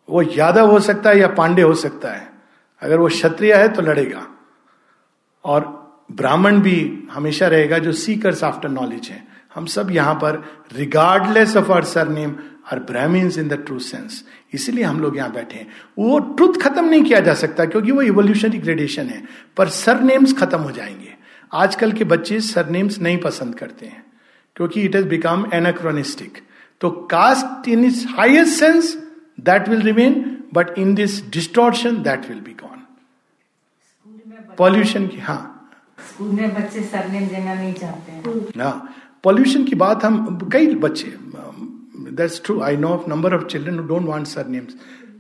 वो 0.10 0.22
यादव 0.32 0.72
हो 0.72 0.80
सकता 0.80 1.10
है 1.10 1.20
या 1.20 1.28
पांडे 1.30 1.62
हो 1.62 1.74
सकता 1.76 2.12
है। 2.12 2.28
अगर 2.84 3.00
वो 3.00 3.08
क्षत्रिय 3.08 3.54
है 3.54 3.68
तो 3.68 3.82
लड़ेगा। 3.82 4.28
और 5.44 5.84
ब्राह्मण 6.12 6.60
भी 6.60 7.04
हमेशा 7.12 7.48
रहेगा 7.48 7.78
जो 7.78 7.92
सीकर्स 7.92 8.44
आफ्टर 8.44 8.70
नॉलेज 8.70 9.08
है। 9.10 9.24
हम 9.56 9.66
सब 9.66 9.92
यहाँ 9.92 10.16
पर 10.16 10.44
regardless 10.76 11.56
of 11.58 11.72
our 11.72 11.84
surname 12.08 12.36
are 12.74 12.80
Brahmins 12.80 13.38
in 13.38 13.48
the 13.48 13.54
true 13.54 13.80
sense 13.80 14.24
इसीलिए 14.54 14.84
हम 14.84 15.00
लोग 15.00 15.18
यहाँ 15.18 15.32
बैठे 15.32 15.58
हैं। 15.58 15.68
वो 16.00 16.20
ट्रुथ 16.20 16.62
खत्म 16.62 16.86
नहीं 16.86 17.04
किया 17.04 17.20
जा 17.20 17.34
सकता 17.34 17.66
क्योंकि 17.66 17.92
वो 17.92 18.02
इवोल्यूशनरी 18.02 18.58
ग्रेडेशन 18.58 19.08
है। 19.08 19.24
पर 19.58 19.68
सर 19.70 20.00
नेम्स 20.02 20.34
खत्म 20.34 20.60
हो 20.60 20.72
जाएँगे। 20.72 21.14
आजकल 21.54 21.92
के 21.92 22.04
बच्चे 22.04 22.40
सर 22.40 22.70
नेम्स 22.70 23.00
नहीं 23.00 23.18
पसंद 23.18 23.56
करते 23.56 23.86
हैं। 23.86 24.04
क्योंकि 24.56 24.82
इट 24.82 24.96
हैज़ 24.96 25.08
बिकम 25.08 25.46
एनाक्रोनिस्टिक 25.54 26.38
तो 26.82 26.90
caste 27.12 27.68
in 27.68 27.86
is 27.86 28.08
highest 28.08 28.60
sense 28.60 28.96
that 29.40 29.70
will 29.70 29.82
remain 29.82 30.44
but 30.54 30.78
in 30.78 30.96
this 30.96 31.32
distortion 31.32 32.02
that 32.04 32.30
will 32.30 32.40
be 32.40 32.52
gone 32.52 32.73
pollution 34.58 35.08
की 35.08 35.20
हाँ। 35.20 35.42
स्कूल 36.10 36.28
में 36.30 36.54
बच्चे 36.54 36.82
सरनेम 36.84 37.28
देना 37.28 37.54
नहीं 37.54 37.74
चाहते 37.74 38.12
हैं। 38.12 38.62
हाँ 38.62 38.96
पॉल्यूशन 39.24 39.64
की 39.66 39.76
बात 39.76 40.04
हम 40.06 40.50
कई 40.54 40.74
बच्चे 40.86 41.14
that's 42.12 42.42
true 42.46 42.60
I 42.62 42.78
know 42.78 42.88
of 42.88 43.10
number 43.10 43.34
of 43.36 43.46
children 43.46 43.86
don't 43.88 44.06
want 44.08 44.28
surnames 44.28 44.76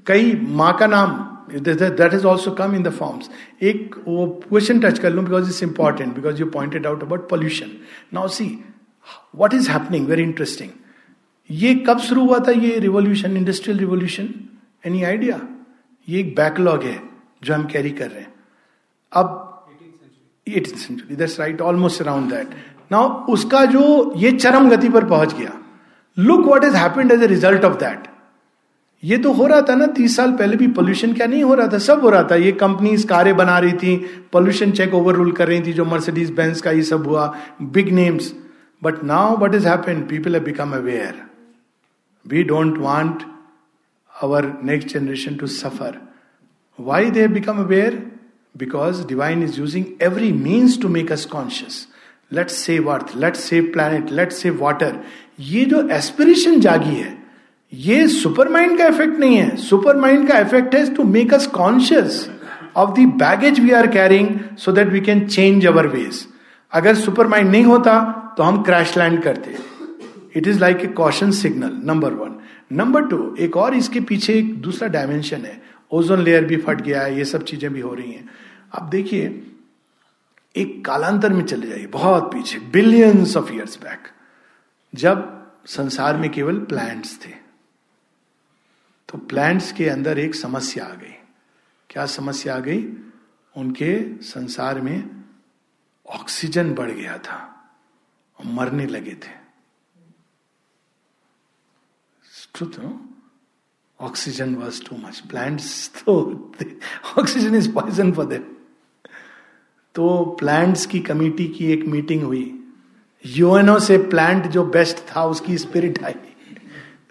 कई 0.07 0.33
माँ 0.61 0.73
का 0.79 0.87
नाम 0.87 1.11
that 1.59 2.13
is 2.13 2.25
also 2.27 2.51
come 2.51 2.75
in 2.75 2.83
the 2.83 2.91
forms 2.93 3.29
एक 3.63 3.95
वो 4.07 4.25
क्वेश्चन 4.49 4.79
टच 4.79 4.99
कर 4.99 5.13
लू 5.13 5.21
because 5.21 5.47
it's 5.47 5.63
important 5.63 6.13
because 6.15 6.39
you 6.39 6.45
pointed 6.49 6.87
out 6.87 7.03
about 7.03 7.29
pollution 7.29 7.71
now 8.13 8.27
see 8.37 8.47
what 9.35 9.53
is 9.53 9.69
happening 9.71 10.07
very 10.07 10.23
interesting 10.23 10.69
ये 11.49 11.73
कब 11.87 11.99
शुरू 11.99 12.25
हुआ 12.25 12.39
था 12.47 12.51
ये 12.51 12.77
revolution 12.79 13.37
industrial 13.37 13.79
revolution 13.79 14.29
any 14.83 15.03
idea 15.03 15.39
ये 16.07 16.19
एक 16.19 16.35
बैकलॉग 16.35 16.83
है 16.83 17.01
जो 17.43 17.53
हम 17.53 17.65
कैरी 17.67 17.89
कर 17.89 18.09
रहे 18.09 18.21
हैं। 18.21 18.32
अब 19.13 19.39
eighteen 20.47 20.77
century 20.77 21.15
that's 21.15 21.39
right 21.39 21.61
almost 21.61 22.01
around 22.01 22.31
that 22.33 22.55
now 22.91 23.25
उसका 23.33 23.65
जो 23.65 24.13
ये 24.17 24.31
चरम 24.31 24.69
गति 24.69 24.89
पर 24.89 25.05
पहुँच 25.05 25.33
गया 25.33 25.53
look 26.17 26.45
what 26.45 26.63
is 26.63 26.75
happened 26.75 27.11
as 27.11 27.23
a 27.23 27.27
result 27.27 27.65
of 27.65 27.77
that 27.79 28.07
ये 29.03 29.17
तो 29.17 29.31
हो 29.33 29.45
रहा 29.47 29.61
था 29.61 29.75
ना, 29.75 29.85
तीस 29.85 30.15
साल 30.15 30.31
पहले 30.31 30.57
भी 30.57 30.67
पोल्यूशन 30.67 31.13
क्या 31.13 31.25
नहीं 31.27 31.43
हो 31.43 31.53
रहा 31.53 31.67
था, 31.67 31.77
सब 31.77 32.01
हो 32.01 32.09
रहा 32.09 32.23
था। 32.23 32.35
ये 32.35 32.51
कंपनीज़ 32.51 33.05
कारें 33.07 33.35
बना 33.37 33.57
रही 33.59 33.71
थी 33.73 33.95
पोल्यूशन 34.31 34.71
चेक 34.71 34.93
ओवर 34.93 35.15
रूल 35.15 35.31
कर 35.31 35.47
रही 35.47 35.61
थी, 35.61 35.73
जो 35.73 35.85
मर्सिडीज 35.85 36.31
बेंस 36.31 36.61
का 36.61 36.71
ये 36.71 36.83
सब 36.83 37.07
हुआ 37.07 37.25
big 37.61 37.89
names 37.93 38.33
but 38.83 39.03
now 39.03 39.35
what 39.37 39.55
is 39.55 39.67
happen 39.67 40.01
people 40.09 40.35
have 40.35 40.43
become 40.43 40.75
aware 40.75 41.21
we 42.25 42.43
don't 42.43 42.77
want 42.77 43.23
our 44.11 44.43
next 44.63 44.87
generation 44.87 45.35
to 45.35 45.47
suffer 45.47 45.95
why 46.79 47.09
they 47.11 47.21
have 47.21 47.33
become 47.35 47.61
aware? 47.63 47.93
Because 48.55 49.03
divine 49.05 49.41
is 49.41 49.57
using 49.57 49.85
every 49.99 50.31
means 50.31 50.77
to 50.77 50.89
make 50.89 51.09
us 51.09 51.25
conscious. 51.25 51.87
Let's 52.31 52.55
save 52.55 52.87
earth, 52.87 53.15
let's 53.15 53.39
save 53.39 53.71
planet, 53.73 54.11
let's 54.11 54.37
save 54.43 54.59
water. 54.59 54.91
ये 55.39 55.63
जो 55.65 55.87
aspiration 55.91 56.59
जागी 56.61 56.95
है 56.95 57.17
ये 57.73 58.07
super 58.07 58.49
mind 58.49 58.77
का 58.77 58.87
effect 58.87 59.17
नहीं 59.19 59.37
है. 59.37 59.55
Super 59.57 59.95
mind 59.97 60.27
का 60.29 60.39
effect 60.39 60.75
है 60.75 60.93
to 60.95 61.03
make 61.03 61.33
us 61.33 61.47
conscious 61.55 62.29
of 62.75 62.91
the 62.99 63.05
baggage 63.23 63.59
we 63.59 63.71
are 63.71 63.87
carrying 63.91 64.29
so 64.59 64.71
that 64.71 64.87
we 64.89 65.01
can 65.01 65.27
change 65.27 65.65
our 65.67 65.87
ways 65.87 66.25
अगर 66.71 66.95
सुपर 66.95 67.27
माइंड 67.27 67.49
नहीं 67.51 67.63
होता 67.63 67.99
तो 68.37 68.43
हम 68.43 68.61
क्रैश 68.63 68.97
लैंड 68.97 69.21
करते. 69.23 69.57
It 70.35 70.47
is 70.47 70.59
like 70.59 70.83
a 70.83 70.87
caution 71.01 71.31
signal 71.41 71.81
number 71.85 72.13
one 72.13 72.39
number 72.77 73.05
two 73.07 73.35
एक 73.39 73.57
और 73.57 73.75
इसके 73.75 73.99
पीछे 73.99 74.33
एक 74.33 74.55
दूसरा 74.61 74.87
डायमेंशन 74.89 75.45
है. 75.45 75.61
ओजोन 75.93 76.21
लेयर 76.21 76.45
भी 76.45 76.57
फट 76.57 76.81
गया 76.81 77.01
है, 77.01 77.17
ये 77.17 77.25
सब 77.25 77.43
चीज़ें 77.43 77.73
भी 77.73 77.79
हो 77.79 77.93
रही 77.93 78.11
हैं। 78.11 78.29
अब 78.71 78.89
देखिए, 78.89 79.51
एक 80.55 80.85
कालांतर 80.85 81.33
में 81.33 81.45
चले 81.45 81.67
जाइए, 81.67 81.85
बहुत 81.85 82.23
पीछे 82.23 82.59
बिलियंस 82.59 83.37
ऑफ़ 83.37 83.51
इयर्स 83.51 83.77
बैक 83.77 84.07
जब 84.95 85.43
संसार 85.65 86.17
में 86.17 86.31
केवल 86.31 86.59
प्लांट्स 86.59 87.25
थे। 87.25 87.31
तो 89.09 89.17
प्लांट्स 89.17 89.71
के 89.71 89.89
अंदर 89.89 90.19
एक 90.19 90.35
समस्या 90.35 90.85
आ 90.85 90.93
गई। 90.93 91.13
क्या 91.89 92.05
समस्या 92.05 92.55
आ 92.55 92.59
गई? 92.59 92.87
उनके 93.57 94.21
संसार 94.21 94.81
में 94.81 95.23
ऑक्सीजन 96.09 96.73
बढ़ 96.73 96.91
गया 96.91 97.17
था 97.17 97.69
और 98.39 98.45
मरने 98.45 98.85
लगे 98.85 99.13
थे? 99.13 99.43
Oxygen 104.01 104.55
was 104.57 104.81
too 104.81 104.93
much. 104.93 105.31
Plants, 105.31 105.87
तो 106.05 106.51
oxygen 107.19 107.53
is 107.61 107.67
poison 107.77 108.11
for 108.11 108.23
them. 108.23 108.41
तो 109.95 110.37
प्लांट्स 110.39 110.85
की 110.85 110.99
कमेटी 110.99 111.47
की 111.47 111.71
एक 111.71 111.85
मीटिंग 111.85 112.23
हुई। 112.23 112.59
यूएनओ 113.25 113.79
से 113.79 113.97
प्लांट 113.97 114.47
जो 114.47 114.63
बेस्ट 114.63 114.97
था 114.97 115.25
उसकी 115.25 115.57
स्पिरिट 115.57 116.03
आई। 116.03 116.15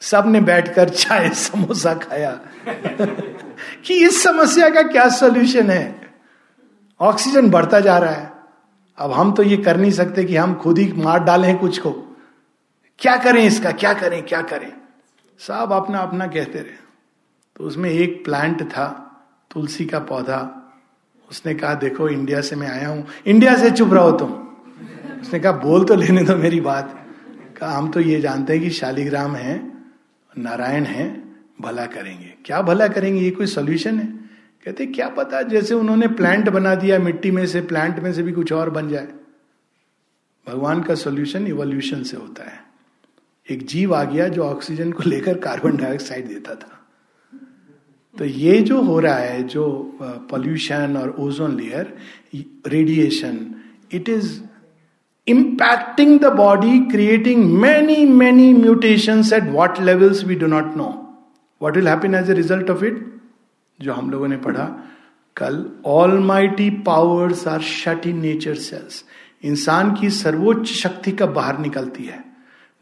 सबने 0.01 0.41
बैठकर 0.41 0.89
चाय 0.89 1.30
समोसा 1.30 1.95
खाया। 1.95 2.41
कि 3.85 3.95
इस 3.95 4.22
समस्या 4.22 4.70
का 4.70 4.83
क्या 4.83 5.09
सॉल्यूशन 5.09 5.70
है? 5.70 6.14
ऑक्सीजन 7.01 7.51
बढ़ता 7.51 7.80
जा 7.80 7.99
रहा 7.99 8.11
है। 8.11 8.33
अब 8.99 9.12
हम 9.12 9.33
तो 9.33 9.43
ये 9.43 9.57
कर 9.57 9.76
नहीं 9.76 9.91
सकते 9.91 10.24
कि 10.24 10.37
हम 10.37 10.55
खुद 10.55 10.78
ही 10.78 10.93
मार 10.93 11.24
डालें 11.24 11.59
कुछ 11.59 11.78
को। 11.78 12.16
क्या 12.99 13.16
करें 13.16 13.45
इसका? 13.45 13.72
क्या 13.72 13.93
करें? 13.93 14.22
क्या 14.22 14.43
करें? 14.43 14.82
सब 15.47 15.68
अपना 15.72 15.99
अपना 15.99 16.26
कहते 16.26 16.59
रहे। 16.59 16.82
तो 17.57 17.64
उसमें 17.64 17.90
एक 17.90 18.24
प्लांट 18.24 18.62
था, 18.62 18.86
तुलसी 19.51 19.86
का 19.86 19.99
पौधा। 19.99 20.59
उसने 21.30 21.55
कहा, 21.55 21.74
देखो 21.74 22.09
इंडिया 22.09 22.40
से 22.40 22.57
मैं 22.57 22.68
आया 22.68 22.88
हूँ। 22.88 23.07
इंडिया 23.26 23.57
से 23.57 23.70
चुप 23.70 23.93
रहो 23.93 24.12
तुम। 24.12 24.32
उसने 25.20 25.40
कहा, 25.40 25.53
बोल 25.53 25.84
तो 25.84 25.95
लेने 25.95 26.24
दो 26.24 26.36
मेरी 26.36 26.61
बात। 26.61 27.07
कहा, 27.61 27.70
हम 27.70 27.90
तो 27.90 28.01
ये 28.01 28.20
जानते 28.20 28.53
हैं 28.53 28.62
कि 28.62 28.70
शालिग्राम 28.70 29.36
है, 29.36 29.72
नारायण 30.38 30.84
है, 30.84 31.22
भला 31.61 31.86
करेंगे। 31.86 32.34
क्या 32.45 32.62
भला 32.62 32.88
करेंगे? 32.88 33.20
ये 33.20 33.30
कोई 33.30 33.47
सोल्यूशन 33.47 33.99
है? 33.99 34.07
कहते, 34.64 34.86
क्या 34.86 35.09
पता, 35.09 35.43
जैसे 35.43 35.74
उन्होंने 35.74 36.09
प्लांट 36.09 36.49
बना 36.49 36.74
दिया, 36.74 36.99
मिट्टी 36.99 37.30
में 37.30 37.47
से 37.47 37.61
प्लांट 37.61 37.99
में 37.99 38.12
से 38.12 38.22
भी 38.22 38.32
कुछ 38.32 38.53
और 38.53 38.70
बन 38.70 38.88
जाए। 38.88 39.09
भगवान 40.49 40.82
का 40.82 40.95
सोल्यूशन 40.95 41.47
इवोल्यूशन 41.47 42.03
से 42.03 42.16
होता 42.16 42.45
है। 42.45 42.72
एक 43.53 43.66
जीव 43.66 43.94
आ 43.94 44.03
गया 44.05 44.28
जो 44.28 44.42
ऑक्सीजन 44.42 44.92
को 44.92 45.09
लेकर 45.09 45.38
कार्बन 45.38 45.76
डाइऑक्साइड 45.76 46.28
देता 46.28 46.55
था। 46.55 46.78
तो 48.16 48.24
ये 48.24 48.61
जो 48.61 48.80
हो 48.82 48.98
रहा 49.00 49.16
है, 49.16 49.42
जो 49.42 49.98
पॉल्यूशन 50.30 50.96
और 50.96 51.14
ozone 51.18 51.57
layer 51.57 51.96
radiation 52.66 53.38
it 53.92 54.09
is 54.09 54.40
impacting 55.26 56.18
the 56.20 56.32
body 56.36 56.78
creating 56.90 57.44
many 57.61 58.05
many 58.07 58.53
mutation 58.53 59.22
at 59.34 59.50
what 59.53 59.80
levels 59.80 60.24
we 60.24 60.34
do 60.34 60.46
not 60.46 60.76
know 60.76 60.88
what 61.62 61.76
will 61.76 61.88
happen 61.88 62.14
as 62.14 62.30
a 62.30 62.34
result 62.34 62.70
of 62.70 62.84
it 62.84 63.07
जो 63.80 63.92
हम 63.92 64.11
लोगों 64.11 64.28
ने 64.28 64.36
पढ़ा, 64.36 64.64
कल 65.36 65.64
almighty 66.18 66.68
powers 66.86 67.46
are 67.48 67.61
shut 67.61 68.07
in 68.07 68.20
nature 68.20 68.55
cells 68.55 69.05
इंसान 69.44 69.94
की 69.94 70.11
सर्वोच्च 70.11 70.66
शक्ति 70.72 71.12
कब 71.12 71.32
बाहर 71.34 71.59
निकलती 71.59 72.05
है? 72.05 72.32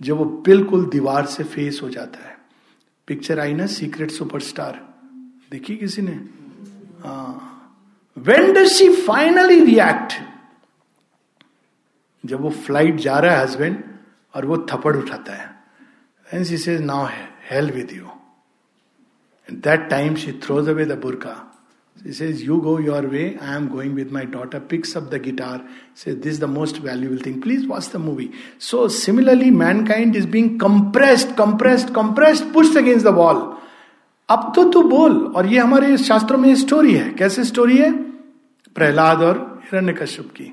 जब 0.00 0.16
वो 0.16 0.24
बिल्कुल 0.24 0.84
दीवार 0.90 1.26
से 1.26 1.44
फेस 1.44 1.80
हो 1.82 1.88
जाता 1.90 2.28
है। 2.28 2.36
पिक्चर 3.08 3.40
आई 3.40 3.52
ना 3.54 3.66
सीक्रेट 3.66 4.10
सुपरस्टार 4.10 4.80
देखी 5.50 5.76
किसी 5.76 6.02
ने? 6.02 6.12
When 8.16 8.52
does 8.52 8.68
she 8.68 8.88
finally 9.02 9.60
react 9.60 10.12
जब 12.24 12.40
वो 12.40 12.50
फ़्लाइट 12.50 12.96
जा 12.96 13.18
रहा 13.18 13.36
है 13.36 13.42
हस्बैंड 13.42 13.82
और 14.34 14.46
वो 14.46 14.56
थप्पड़ 14.70 14.96
उठाता 14.96 15.32
है। 15.32 15.50
And 16.26 16.44
she 16.44 16.58
says 16.58 16.80
now 16.80 17.06
hell 17.50 17.70
with 17.70 17.92
you 17.92 18.10
that 19.48 19.88
time 19.90 20.14
she 20.16 20.32
throws 20.42 20.68
away 20.68 20.84
the 20.84 20.98
बुरका 20.98 21.34
He 21.96 22.12
says, 22.12 22.42
You 22.42 22.60
go 22.62 22.78
your 22.78 23.02
way, 23.08 23.36
I 23.38 23.54
am 23.54 23.68
going 23.68 23.94
with 23.94 24.10
my 24.10 24.24
daughter, 24.24 24.58
picks 24.58 24.96
up 24.96 25.10
the 25.10 25.18
guitar, 25.18 25.62
says, 25.94 26.16
This 26.16 26.34
is 26.34 26.40
the 26.40 26.48
most 26.48 26.78
valuable 26.78 27.18
thing. 27.18 27.40
Please 27.42 27.66
watch 27.66 27.88
the 27.90 27.98
movie. 27.98 28.32
So, 28.58 28.88
similarly, 28.88 29.50
mankind 29.50 30.16
is 30.16 30.24
being 30.26 30.58
compressed, 30.58 31.36
compressed, 31.36 31.92
compressed, 31.92 32.52
pushed 32.52 32.76
against 32.76 33.04
the 33.04 33.12
wall. 33.12 33.58
अब 34.28 34.52
तो 34.56 34.64
तू 34.72 34.82
बोल 34.88 35.14
और 35.36 35.46
ये 35.46 35.58
हमारे 35.58 35.96
शास्त्रों 35.98 36.38
में 36.38 36.54
story 36.56 36.92
है 36.94 37.08
कैसे 37.18 37.44
स्टोरी 37.44 37.76
है 37.76 37.90
प्रहलाद 38.76 39.22
और 39.28 39.38
हिरण्य 39.64 39.92
कश्यप 39.92 40.28
की 40.36 40.52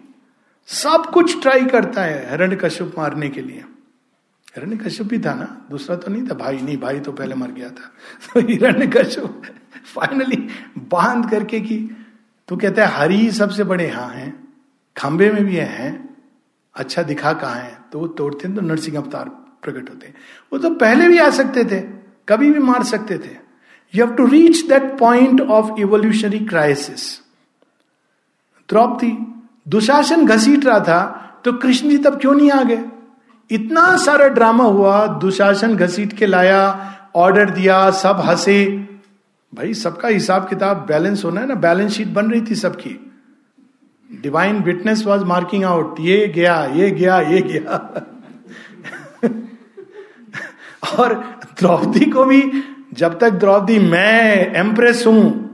सब 0.70 1.06
कुछ 1.14 1.42
ट्राई 1.42 1.66
करता 1.74 2.04
है 2.04 2.30
हिरण्य 2.30 2.56
कश्यप 2.64 2.96
मारने 2.98 3.30
के 3.30 3.42
लिए 3.42 3.64
हिरण्य 4.56 4.78
कश्यप 4.86 5.08
भी 5.08 5.20
था 5.26 5.34
ना 5.34 5.46
दूसरा 5.70 5.96
तो 5.96 6.12
नहीं 6.12 6.26
था 6.30 6.34
भाई 6.36 6.62
नहीं 6.62 6.78
भाई 6.78 7.00
तो 7.06 7.12
पहले 7.20 7.36
मर 7.36 7.52
गया 7.60 7.70
था 7.78 7.92
तो 8.26 8.48
हिरण्य 8.48 8.88
कश्यप 8.98 9.44
फाइनली 9.88 10.38
बाँध 10.92 11.30
करके 11.32 11.60
कि। 11.60 11.78
तो 12.50 12.56
कहते 12.58 12.82
हैं, 12.82 12.90
हरी 12.90 13.32
सबसे 13.32 13.64
बड़े 13.64 13.90
हाँ 13.90 14.10
हैं, 14.10 14.34
खंबे 14.96 15.30
में 15.32 15.44
भी 15.46 15.56
हैं 15.56 16.10
अच्छा 16.76 17.04
दिखा 17.04 17.34
कहा 17.34 17.54
है? 17.54 17.78
तो 17.92 18.00
वो 18.00 18.08
तोड़ते 18.08 18.48
हैं 18.48 18.56
तो 18.56 18.62
नरसिंह 18.62 18.98
अवतार 18.98 19.30
प्रकट 19.64 19.90
होते 19.90 20.08
हैं। 20.08 20.16
वो 20.54 20.60
तो 20.60 20.70
पहले 20.70 21.08
भी 21.08 21.18
आ 21.18 21.30
सकते 21.30 21.64
थे, 21.66 21.80
कभी 22.30 22.52
भी 22.52 22.60
मार 22.60 22.84
सकते 22.84 23.18
थे। 23.18 23.36
You 23.94 24.06
have 24.06 24.16
to 24.16 24.26
reach 24.26 24.66
that 24.66 24.98
point 25.00 25.42
of 25.42 25.80
evolutionary 25.80 26.40
crisis 26.40 27.20
Draupadi 28.70 29.12
Dushasan 29.68 30.26
घसीट 30.26 30.66
रहा 30.66 30.80
था 30.80 31.02
तो 31.46 31.54
कृष्ण 31.54 31.90
जी 31.90 31.98
तब 31.98 32.20
क्यों 32.22 32.34
नहीं 32.34 32.52
आ 32.52 32.64
गए? 32.64 32.84
इतना 33.50 33.96
सारा 33.98 34.28
ड्रामा 34.28 34.64
हुआ, 34.64 35.06
दुशासन 35.08 35.76
घसीट 35.76 36.14
के 36.14 36.26
लाया 36.26 36.62
ऑर्डर 37.16 37.50
दिया, 37.50 37.90
सब 37.92 38.20
हंसे। 38.20 38.87
भाई, 39.56 39.74
सबका 39.74 40.08
हिसाब 40.08 40.50
किताब 40.50 40.78
बैलेंस 40.78 41.26
होना 41.26 41.42
है 41.42 41.48
ना 41.48 41.56
बैलेंस 41.56 41.92
शीट 41.92 42.08
बन 42.08 42.32
रही 42.32 42.42
थी 42.42 42.56
सबकी। 42.56 43.12
Divine 44.22 44.60
witness 44.60 45.06
was 45.06 45.24
marking 45.24 45.64
out 45.64 45.96
ये 46.00 46.28
गया 46.28 46.66
ये 46.66 46.92
गया 46.92 47.22
ये 47.22 47.42
गया। 47.42 47.72
और 51.00 51.14
द्रौपदी 51.60 52.06
को 52.06 52.26
भी, 52.26 52.64
जब 52.94 53.20
तक 53.20 53.30
द्रौपदी, 53.30 53.80
मैं 53.80 54.54
एम्प्रेस 54.56 55.04
हूँ। 55.08 55.48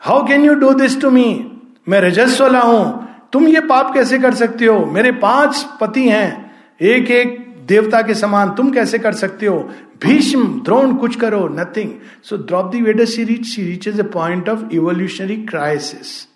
How 0.00 0.26
can 0.26 0.44
you 0.44 0.54
do 0.54 0.72
this 0.72 1.00
to 1.00 1.10
me 1.10 1.52
मैं 1.88 2.00
रजस्वला 2.00 2.60
हूँ। 2.60 3.08
तुम 3.32 3.48
ये 3.48 3.60
पाप 3.60 3.94
कैसे 3.94 4.18
कर 4.18 4.34
सकते 4.34 4.66
हो? 4.66 4.86
मेरे 4.86 5.12
पाँच 5.12 5.66
पति 5.80 6.08
हैं। 6.08 6.50
एक 6.80 7.10
एक 7.10 7.49
देवता 7.66 8.02
के 8.02 8.14
समान 8.14 8.54
तुम 8.54 8.70
कैसे 8.70 8.98
कर 8.98 9.12
सकते 9.12 9.46
हो? 9.46 9.58
भीष्म, 10.04 10.60
द्रोण, 10.62 10.94
कुछ 10.96 11.16
करो 11.16 11.48
nothing 11.48 11.92
so 12.22 12.36
Draupadi 12.38 12.80
whether 12.82 13.04
she 13.04 13.24
reach 13.24 13.58
reaches 13.58 14.00
a 14.00 14.02
point 14.02 14.48
of 14.48 14.70
evolutionary 14.72 15.36
crisis 15.36 16.28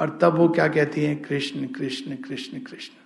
और 0.00 0.18
तब 0.22 0.36
वो 0.38 0.48
क्या 0.48 0.68
कहती 0.68 1.00
है? 1.00 1.14
कृष्ण 1.14 1.66
कृष्ण 1.66 2.16
कृष्ण 2.16 2.58
कृष्ण। 2.58 3.02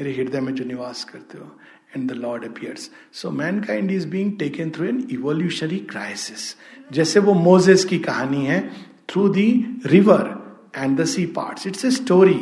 मेरे 0.00 0.12
हृदय 0.12 0.40
में 0.40 0.54
जो 0.54 0.64
निवास 0.64 1.04
करते 1.04 1.38
हो 1.38 1.58
and 1.96 2.12
the 2.12 2.14
lord 2.14 2.44
appears 2.44 2.90
so 3.12 3.30
mankind 3.60 3.90
is 3.90 4.08
being 4.08 4.32
taken 4.38 4.70
through 4.70 4.86
an 4.86 5.08
evolutionary 5.10 5.76
crisis 5.76 6.56
जैसे 6.92 7.20
वो 7.20 7.34
मोजेस 7.34 7.84
की 7.84 7.98
कहानी 7.98 8.44
है 8.46 8.60
through 9.08 9.28
the 9.28 9.78
river 9.86 10.38
and 10.76 11.00
the 11.00 11.04
sea 11.04 11.26
part 11.26 11.66
it's 11.66 11.84
a 11.84 11.90
story 11.90 12.40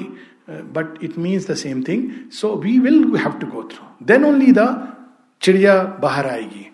but 0.48 1.04
it 1.04 1.18
means 1.18 1.50
the 1.50 1.54
same 1.56 1.82
thing 1.88 2.10
so 2.32 2.54
we 2.64 2.78
will 2.78 3.04
have 3.16 3.32
to 3.40 3.46
go 3.46 3.62
through 3.72 4.06
then 4.06 4.24
only 4.24 4.52
the 4.52 4.66
चिड़िया 5.42 5.82
बाहर 6.02 6.26
आएगी 6.26 6.66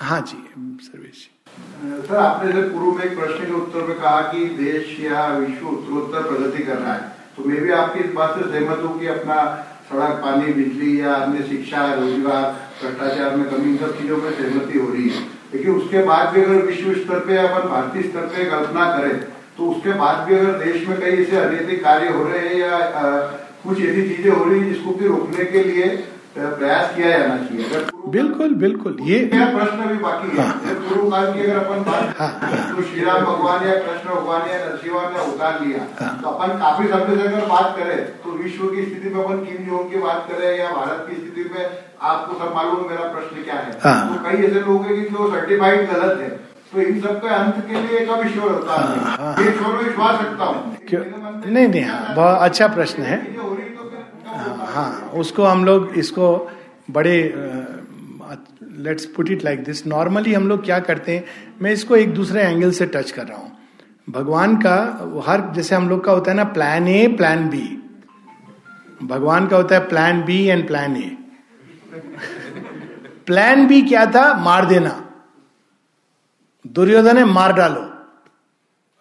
हाँ 0.00 0.20
जी 0.22 0.38
Sarvesh 0.82 1.28
sir 2.08 2.16
आपने 2.16 2.52
जब 2.52 2.72
पूर्व 2.72 2.98
में 2.98 3.04
एक 3.04 3.16
प्रश्न 3.18 3.44
के 3.46 3.52
उत्तर 3.52 3.86
में 3.88 3.96
कहा 3.98 4.20
कि 4.32 4.44
देश 4.56 4.96
या 5.00 5.26
विश्व 5.36 5.66
उत्तरोत्तर 5.68 6.28
प्रगति 6.28 6.64
कर 6.64 6.78
रहा 6.78 6.92
है 6.94 7.14
तो 7.36 7.44
मैं 7.44 7.60
भी 7.62 7.70
आपकी 7.72 8.04
इस 8.04 8.12
बात 8.14 8.38
से 8.38 8.50
सहमत 8.50 8.84
हूँ 8.84 8.98
कि 9.00 9.06
अपना 9.06 9.36
सड़क, 9.88 10.20
पानी, 10.22 10.52
बिजली 10.52 11.00
या 11.00 11.14
अन्य 11.14 11.42
शिक्षा, 11.48 11.82
रोज़गार, 11.94 12.44
भ्रष्टाचार 12.80 13.36
में 13.36 13.48
कमी, 13.50 13.70
इन 13.70 13.76
सब 13.78 13.98
चीज़ों 13.98 14.16
में 14.16 14.30
सहमति 14.30 14.78
हो 14.78 14.88
रही 14.92 15.08
है। 15.08 15.20
लेकिन 15.54 15.74
उसके 15.74 16.02
बाद 16.04 16.32
भी 16.34 16.42
अगर 16.42 16.62
विश्व 16.66 16.92
स्तर 16.94 17.18
पे 17.26 17.36
अपन 17.38 17.68
भारतीय 17.68 18.02
स्तर 18.02 18.26
पे 18.26 18.44
कल्पना 18.50 18.86
करें 18.96 19.20
तो 19.58 19.70
उसके 19.70 19.92
बाद 20.00 20.26
भी 20.28 20.34
अगर 20.34 20.52
देश 20.64 20.86
में 20.88 20.98
कई 21.00 21.22
ऐसे 21.22 21.36
अनैतिक 21.36 21.82
कार्य 21.84 22.08
हो 22.16 22.24
रहे 22.24 22.48
हैं 22.48 22.56
या 22.60 22.76
आ, 22.76 23.18
कुछ 23.64 23.80
ऐसी 23.80 24.02
चीज़ें 24.08 24.30
हो 24.30 24.44
रही 24.44 24.60
है 24.60 24.68
जिसको 24.72 24.90
भी 24.98 25.06
रोकने 25.06 25.44
के 25.54 25.62
लिए 25.64 25.96
प्रयास 26.38 26.90
किया 26.96 27.10
जाना 27.18 27.36
चाहिए। 27.44 27.64
अगर 27.66 27.84
बिल्कुल 28.14 28.54
बिल्कुल 28.62 28.96
ये 29.02 29.18
प्रश्न 29.32 29.86
भी 29.88 29.96
बाकी 30.02 30.28
है 30.36 30.42
हाँ, 30.42 30.74
पूर्व 30.88 31.10
काल 31.10 31.32
की 31.32 31.40
अगर 31.42 31.56
अपन 31.58 31.82
बात 31.86 32.14
हाँ, 32.18 32.28
हाँ, 32.42 32.76
तो 32.76 32.82
श्री 32.82 33.04
राम 33.04 33.24
भगवान 33.24 33.66
या 33.68 33.74
कृष्ण 33.86 34.08
भगवान 34.10 34.48
या 34.50 34.58
नरसिंह 34.66 34.94
ने 35.12 35.18
अवतार 35.18 35.60
लिया। 35.64 35.84
तो 36.22 36.28
अपन 36.28 36.58
काफ़ी 36.58 36.88
समय 36.88 37.16
से 37.16 37.28
अगर 37.28 37.46
बात 37.46 37.74
करें 37.78 37.96
तो 38.24 38.32
विश्व 38.42 38.66
की 38.74 38.84
स्थिति 38.86 39.14
में 39.14 39.22
अपन 39.24 39.44
किम 39.46 39.64
जोन 39.70 39.88
की 39.90 39.98
बात 40.02 40.26
करें 40.30 40.58
या 40.58 40.70
भारत 40.72 41.06
की 41.10 41.16
स्थिति 41.16 41.48
में 41.54 41.64
आपको 42.12 42.38
सब 42.44 42.54
मालूम 42.54 42.88
मेरा 42.90 43.12
प्रश्न 43.12 43.44
क्या 43.44 43.62
हाँ, 43.88 43.98
तो 44.12 44.22
कई 44.28 44.42
ऐसे 44.46 44.60
लोग 44.68 44.84
हैं 44.86 44.94
कि 44.94 45.08
जो 45.16 45.30
सर्टिफाइड 45.30 45.90
गलत 45.92 46.20
है। 46.20 46.30
तो 46.72 46.80
इन 46.80 47.00
सबके 47.00 47.28
अंत 47.34 47.64
के 47.68 47.80
लिए 47.82 48.04
कब 48.06 48.26
ईश्वर 48.26 48.50
होता 48.50 48.74
है। 48.74 48.98
हाँ, 48.98 49.16
हाँ, 49.16 49.34
ये 49.42 49.50
ईश्वर 49.50 49.76
विश्वास 49.76 50.20
रखता 50.20 50.44
हूँ। 50.44 50.76
नहीं 51.46 51.66
नहीं 51.68 51.82
हाँ 51.84 52.14
बहुत 52.14 52.38
अच्छा 52.40 52.66
प्रश्न 52.68 53.02
है। 53.02 53.18
हाँ 54.74 55.10
उसको 55.16 55.44
हम 55.44 55.64
लोग 55.64 55.92
इसको 55.98 56.26
बड़े 56.90 57.16
let's 58.84 59.04
put 59.16 59.30
it 59.30 59.44
like 59.44 59.62
this 59.64 59.86
normally 59.86 60.32
हम 60.34 60.48
लोग 60.48 60.64
क्या 60.64 60.78
करते 60.88 61.16
हैं 61.16 61.24
मैं 61.62 61.72
इसको 61.72 61.96
एक 61.96 62.14
दूसरे 62.14 62.42
एंगल 62.42 62.70
से 62.70 62.86
टच 62.86 63.10
कर 63.10 63.26
रहा 63.26 63.38
हूँ। 63.38 63.52
भगवान 64.10 64.56
का 64.66 64.74
हर 65.26 65.40
जैसे 65.54 65.74
हम 65.74 65.88
लोग 65.88 66.04
का 66.04 66.12
होता 66.12 66.30
है 66.30 66.36
ना 66.36 66.44
प्लान 66.52 66.88
ए 66.88 67.06
प्लान 67.16 67.48
बी 67.50 67.64
भगवान 69.04 69.46
का 69.46 69.56
होता 69.56 69.74
है 69.74 69.88
plan 69.88 70.22
B 70.24 70.44
and 70.46 70.66
plan 70.66 70.96
A 70.96 71.16
plan 73.26 73.66
B 73.66 73.80
क्या 73.82 74.04
था? 74.06 74.32
मार 74.44 74.66
देना। 74.66 74.90
दुर्योधन 76.66 77.16
ने 77.16 77.24
मार 77.24 77.52
डालो। 77.52 77.92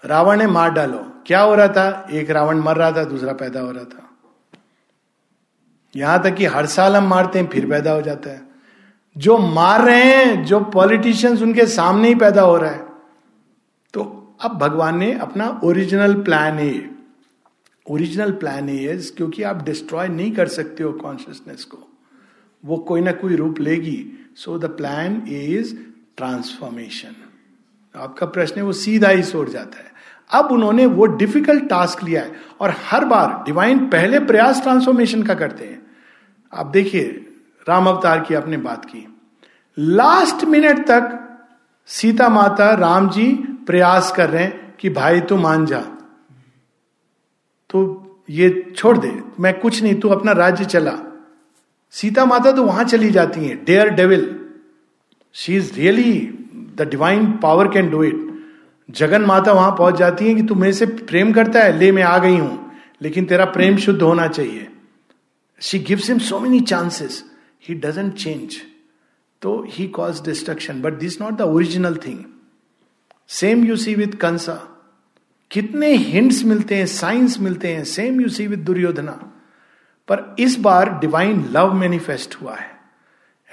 रावण 0.05 0.37
ने 0.37 0.47
मार 0.47 0.71
डालो। 0.71 1.11
क्या 1.27 1.41
हो 1.41 1.55
रहा 1.55 1.67
था? 1.67 2.07
एक 2.11 2.29
रावण 2.29 2.57
मर 2.57 2.75
रहा 2.75 2.91
था, 2.91 3.03
दूसरा 3.03 3.33
पैदा 3.33 3.59
हो 3.59 3.71
रहा 3.71 3.83
था। 3.83 4.09
यहाँ 5.95 6.23
तक 6.23 6.35
कि 6.35 6.45
हर 6.45 6.65
साल 6.65 6.95
हम 6.95 7.03
मारते 7.03 7.39
हैं, 7.39 7.49
फिर 7.49 7.69
पैदा 7.69 7.91
हो 7.91 8.01
जाता 8.01 8.29
है। 8.29 8.47
जो 9.17 9.37
मार 9.37 9.85
रहे 9.85 10.03
हैं, 10.03 10.45
जो 10.45 10.59
पॉलिटिशियंस 10.59 11.41
उनके 11.41 11.65
सामने 11.65 12.07
ही 12.07 12.15
पैदा 12.15 12.41
हो 12.41 12.57
रहा 12.57 12.71
है। 12.71 12.87
तो 13.93 14.35
अब 14.41 14.51
भगवान 14.57 14.97
ने 14.97 15.13
अपना 15.13 15.61
original 15.63 16.13
plan 16.13 16.59
A, 16.59 16.95
original 17.89 18.31
plan 18.31 18.69
A 18.69 18.97
क्योंकि 19.17 19.43
आप 19.43 19.63
डिस्ट्रॉय 19.63 20.07
नहीं 20.07 20.31
कर 20.31 20.47
सकते 20.47 20.83
हो 20.83 20.93
कॉन्शियसनेस 20.93 21.63
को। 21.63 21.77
वो 22.65 22.77
कोई 22.77 23.01
ना 23.01 23.11
कोई 23.11 23.35
रूप 23.35 23.59
लेगी। 23.59 24.31
So 24.35 24.59
the 24.59 24.65
plan 24.65 25.23
is 25.27 25.75
transformation 26.17 27.15
आपका 27.95 28.25
प्रश्न 28.25 28.55
है, 28.57 28.63
वो 28.63 28.73
सीधा 28.73 29.09
ही 29.09 29.23
सोच 29.23 29.49
जाता 29.49 29.77
है। 29.77 29.93
अब 30.31 30.45
उन्होंने 30.45 30.85
वो 30.85 31.05
डिफ़िकल्ट 31.05 31.63
टास्क 31.63 32.03
लिया 32.03 32.21
है 32.21 32.35
और 32.59 32.75
हर 32.85 33.05
बार 33.05 33.43
डिवाइन 33.45 33.79
पहले 33.79 34.19
प्रयास 34.19 34.61
ट्रांसफॉर्मेशन 34.61 35.23
का 35.23 35.33
करते 35.33 35.65
हैं। 35.65 35.81
आप 36.53 36.65
देखिए, 36.65 37.03
राम 37.69 37.87
अवतार 37.87 38.19
की 38.21 38.35
आपने 38.35 38.57
बात 38.57 38.85
की। 38.85 39.17
लास्ट 39.79 40.45
मिनट 40.45 40.79
तक 40.87 41.21
सीता 41.85 42.29
माता 42.29 42.73
राम 42.73 43.09
जी 43.09 43.31
प्रयास 43.67 44.13
कर 44.17 44.29
रहे 44.29 44.43
हैं 44.43 44.75
कि 44.79 44.89
भाई 44.89 45.21
तू 45.21 45.37
मान 45.37 45.65
जा। 45.65 45.79
तो 47.69 48.01
ये 48.29 48.73
छोड़ 48.75 48.97
दे, 48.97 49.21
मैं 49.39 49.59
कुछ 49.59 49.83
नहीं, 49.83 49.95
तू 49.95 50.09
अपना 50.09 50.31
राज्य 50.31 50.65
चला। 50.65 50.93
सीता 51.91 52.25
माता 52.25 52.51
तो 52.51 52.63
वहाँ 52.63 52.83
चली 52.83 53.09
जाती 53.09 53.45
है 53.45 53.65
daredevil 53.89 54.49
she 55.33 55.55
is 55.55 55.73
really 55.73 56.39
the 56.75 56.81
divine 56.81 57.31
power 57.37 57.67
can 57.67 57.89
do 57.89 58.03
it 58.03 58.23
Jagan 58.89 59.21
Mata 59.21 59.51
वहाँ 59.51 59.71
पहुँच 59.71 59.95
जाती 59.95 60.27
है 60.27 60.35
कि 60.35 60.43
तू 60.43 60.55
मेरे 60.55 60.73
से 60.73 60.85
प्रेम 60.85 61.31
करता 61.33 61.59
है, 61.59 61.77
ले 61.77 61.91
मैं 61.91 62.03
आ 62.03 62.17
गई 62.17 62.37
हूँ। 62.37 62.71
लेकिन 63.01 63.25
तेरा 63.25 63.45
प्रेम 63.45 63.77
शुद्ध 63.77 64.01
होना 64.01 64.27
चाहिए। 64.27 64.67
She 65.61 65.79
gives 65.79 66.09
him 66.09 66.19
so 66.19 66.39
many 66.39 66.59
chances 66.59 67.23
he 67.67 67.75
doesn't 67.75 68.13
change 68.13 68.55
तो 69.41 69.65
he 69.69 69.87
cause 69.87 70.21
destruction 70.25 70.81
but 70.81 70.93
this 70.93 71.21
not 71.21 71.33
the 71.33 71.41
original 71.41 71.95
thing 71.97 72.23
same 73.29 73.65
you 73.65 73.75
see 73.75 73.95
with 73.95 74.15
Kansa 74.15 74.61
कितने 75.51 75.91
हिंट्स 75.93 76.43
मिलते 76.43 76.75
हैं 76.75 76.85
साइंस 76.85 77.39
मिलते 77.39 77.73
हैं। 77.73 77.83
Same 77.83 78.21
you 78.21 78.29
see 78.29 78.47
with 78.47 78.59
Duryodhana. 78.59 79.11
पर 80.07 80.35
इस 80.39 80.57
बार 80.59 80.99
डिवाइन 80.99 81.45
लव 81.51 81.73
मैनिफेस्ट 81.73 82.35
हुआ 82.35 82.55
है। 82.55 82.71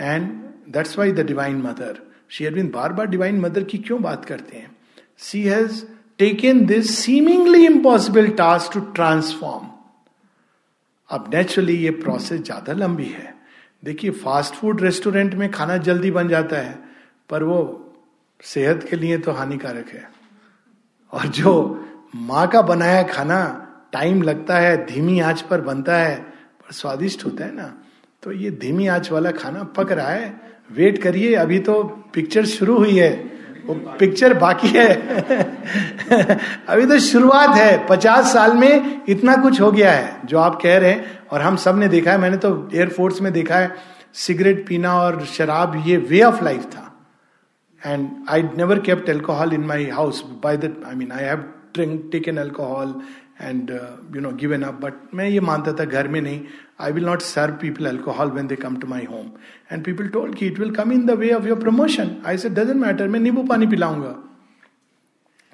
And 0.01 0.31
that's 0.68 0.99
why 0.99 1.12
the 1.12 1.20
divine 1.20 1.57
mother 1.57 2.01
she 2.33 2.49
been 2.51 2.68
बार 2.70 2.93
बार 2.93 3.07
डिवाइन 3.07 3.41
मदर 3.41 3.64
की 3.64 3.78
क्यों 3.78 4.01
बात 4.03 4.24
करते 4.24 4.57
हैं 4.57 4.70
she 5.18 5.43
has 5.43 5.83
taken 6.18 6.64
this 6.66 6.99
seemingly 6.99 7.64
impossible 7.66 8.28
task 8.39 8.72
to 8.74 8.80
transform 8.95 9.68
अब 11.11 11.30
नेचुरली 11.35 11.76
ये 11.76 11.91
प्रोसेस 11.91 12.41
ज़्यादा 12.41 12.72
लंबी 12.72 13.07
है 13.07 13.35
देखिए 13.85 14.11
फास्ट 14.18 14.55
फ़ूड 14.55 14.80
रेस्टोरेंट 14.80 15.35
में 15.35 15.51
खाना 15.51 15.76
जल्दी 15.89 16.11
बन 16.11 16.28
जाता 16.28 16.57
है 16.57 16.78
पर 17.30 17.43
वो 17.43 17.59
सेहत 18.45 18.87
के 18.91 18.97
लिए 18.97 19.18
तो 19.18 19.33
हानिकारक 19.33 19.89
है 19.89 20.09
और 21.12 21.26
जो 21.30 21.53
माँ 22.14 22.47
का 22.49 22.62
बनाया 22.62 23.03
खाना 23.03 23.41
टाइम 23.93 24.22
लगता 24.22 24.59
है 24.59 24.76
धीमी 24.87 25.18
आँच 25.20 25.41
पर 25.43 25.61
बनता 25.61 25.97
है 25.99 26.16
पर 26.61 26.72
स्वादिष्ट 26.72 27.24
होता 27.24 27.45
है 27.45 27.55
ना 27.57 27.72
तो 28.22 28.33
ये 28.33 28.51
धीमी 28.57 28.87
आँच 28.87 29.11
वाला 29.12 29.30
खाना 29.33 29.62
पक 29.76 29.93
रहा 29.93 30.11
है 30.11 30.51
वेट 30.77 31.03
करिए, 31.03 31.35
अभी 31.35 31.59
तो 31.59 31.83
पिक्चर 32.14 32.45
शुरू 32.47 32.77
हुई 32.79 32.97
है। 32.99 33.11
वो 33.66 33.75
पिक्चर 33.99 34.35
बाकी 34.35 34.68
है। 34.68 34.93
अभी 36.68 36.87
तो 36.87 36.99
शुरुआत 37.01 37.57
है। 37.57 37.87
पचास 37.89 38.33
साल 38.33 38.57
में 38.57 39.03
इतना 39.09 39.37
कुछ 39.37 39.61
हो 39.61 39.70
गया 39.73 39.93
है, 39.93 40.20
जो 40.25 40.39
आप 40.39 40.59
कह 40.62 40.79
रहे 40.79 40.91
हैं, 40.91 41.05
और 41.33 41.41
हम 41.41 41.57
सबने 41.57 41.89
देखा 41.89 42.12
है। 42.12 42.18
मैंने 42.18 42.37
तो 42.37 42.51
एयरफोर्स 42.75 43.20
में 43.23 43.33
देखा 43.33 43.57
है, 43.57 43.75
सिगरेट 44.16 44.66
पीना 44.68 44.95
और 44.95 45.25
शराब, 45.27 45.83
ये 45.87 45.97
वे 45.97 46.23
ऑफ़ 46.23 46.43
लाइफ 46.45 46.64
था। 46.66 46.89
And 47.83 48.09
I 48.31 48.43
never 48.57 48.79
kept 48.81 49.09
alcohol 49.09 49.53
in 49.53 49.64
my 49.66 49.87
house 49.91 50.25
by 50.45 50.57
the 50.57 50.75
I 50.89 50.95
mean 50.95 51.12
I 51.12 51.25
have 51.25 51.45
taken 52.12 52.39
alcohol 52.39 52.95
and 53.41 53.70
you 54.16 54.20
know 54.20 54.31
given 54.33 54.62
up 54.62 54.81
but 54.83 54.93
मैं 55.14 55.29
ये 55.29 55.41
मानता 55.41 55.73
था, 55.73 55.85
घर 55.85 56.09
में 56.09 56.20
नहीं। 56.20 56.41
I 56.81 56.93
will 56.93 57.05
not 57.05 57.23
serve 57.23 57.55
people 57.55 57.87
alcohol 57.87 58.29
when 58.29 58.47
they 58.47 58.57
come 58.57 58.77
to 58.77 58.87
my 58.87 59.07
home 59.11 59.27
and 59.73 59.85
people 59.85 60.09
told 60.09 60.35
कि 60.35 60.47
it 60.47 60.59
will 60.59 60.70
come 60.70 60.93
in 60.93 61.07
the 61.07 61.11
way 61.11 61.33
of 61.33 61.47
your 61.47 61.59
promotion 61.59 62.16
I 62.27 62.39
say 62.39 62.49
doesn't 62.49 62.81
matter 62.81 63.09
मैं 63.09 63.20
नींबू 63.20 63.43
पानी 63.43 63.66
पिलाऊँगा. 63.66 64.16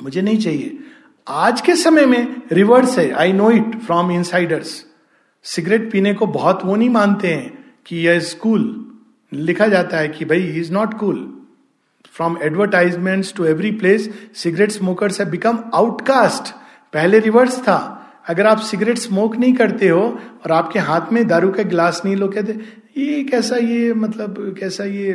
मुझे 0.02 0.22
नहीं 0.22 0.38
चाहिए। 0.38 0.78
आज 1.28 1.60
के 1.60 1.76
समय 1.76 2.06
में 2.06 2.42
रिवर्स 2.52 2.98
है। 2.98 3.10
I 3.10 3.32
know 3.32 3.50
it 3.50 3.78
from 3.78 4.10
insiders 4.10 4.86
cigarette 5.42 5.90
पीने 5.92 6.14
को 6.14 6.26
बहुत 6.26 6.60
वो 6.64 6.76
नहीं 6.76 6.90
मानते 6.90 7.28
हैं 7.28 7.74
कि 7.86 7.96
यह 7.96 8.20
स्कूल 8.20 8.92
लिखा 9.32 9.66
जाता 9.66 9.96
है 9.96 10.08
कि 10.08 10.24
भाई 10.24 10.40
is 10.40 10.72
not 10.72 10.94
cool 10.94 11.42
from 12.10 12.38
advertisements 12.42 13.34
to 13.34 13.44
every 13.44 13.70
place 13.70 14.10
cigarette 14.34 14.70
smokers 14.70 15.20
have 15.20 15.30
become 15.30 15.64
outcast 15.74 16.54
पहले 16.92 17.18
रिवर्स 17.18 17.58
था। 17.60 17.94
अगर 18.28 18.46
आप 18.46 18.58
सिगरेट 18.58 18.98
स्मोक 18.98 19.36
नहीं 19.36 19.54
करते 19.54 19.88
हो 19.88 20.00
और 20.44 20.52
आपके 20.52 20.78
हाथ 20.78 21.00
में 21.12 21.28
दारू 21.28 21.50
का 21.50 21.62
गिलास 21.62 22.02
नहीं 22.04 22.16
लोग 22.16 22.34
कहते 22.34 22.52
ये 22.96 23.24
कैसा 23.24 23.56
ये 23.56 23.94
मतलब 23.94 24.56
कैसा 24.60 24.84
ये 24.84 25.12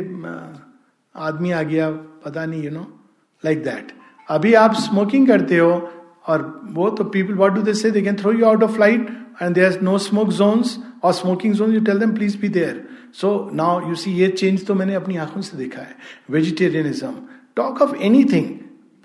आदमी 1.16 1.50
आ 1.50 1.62
गया, 1.62 1.90
पता 1.90 2.46
नहीं 2.46 2.62
यू 2.62 2.70
नो 2.70 3.08
लाइक 3.44 3.64
दैट 3.64 3.92
अभी 4.28 4.54
आप 4.54 4.74
स्मोकिंग 4.74 5.28
करते 5.28 5.58
हो 5.58 5.90
और 6.26 6.60
वो 6.64 6.90
तो 6.90 7.04
people 7.04 7.34
what 7.34 7.52
do 7.52 7.62
they 7.62 8.02
can 8.02 8.16
throw 8.16 8.32
you 8.32 8.44
out 8.46 8.62
of 8.62 8.72
flight 8.72 9.28
and 9.42 9.54
there 9.54 9.80
no 9.82 9.98
smoke 9.98 10.28
zones 10.28 10.78
और 11.02 11.12
smoking 11.12 11.54
zone 11.54 11.72
you 11.72 11.80
tell 11.80 11.98
them 11.98 12.12
please 12.12 12.38
be 12.38 12.48
there 12.48 12.88
so 13.14 13.50
now 13.52 13.88
you 13.88 13.94
see 13.94 14.12
ये 14.12 14.28
change 14.28 14.66
तो 14.66 14.74
मैंने 14.74 14.94
अपनी 14.94 15.16
आँखों 15.16 15.40
से 15.40 15.56
देखा 15.56 15.82
है. 15.82 15.96
Vegetarianism 16.30 17.14
talk 17.56 17.82
of 17.82 17.94
anything 18.24 18.46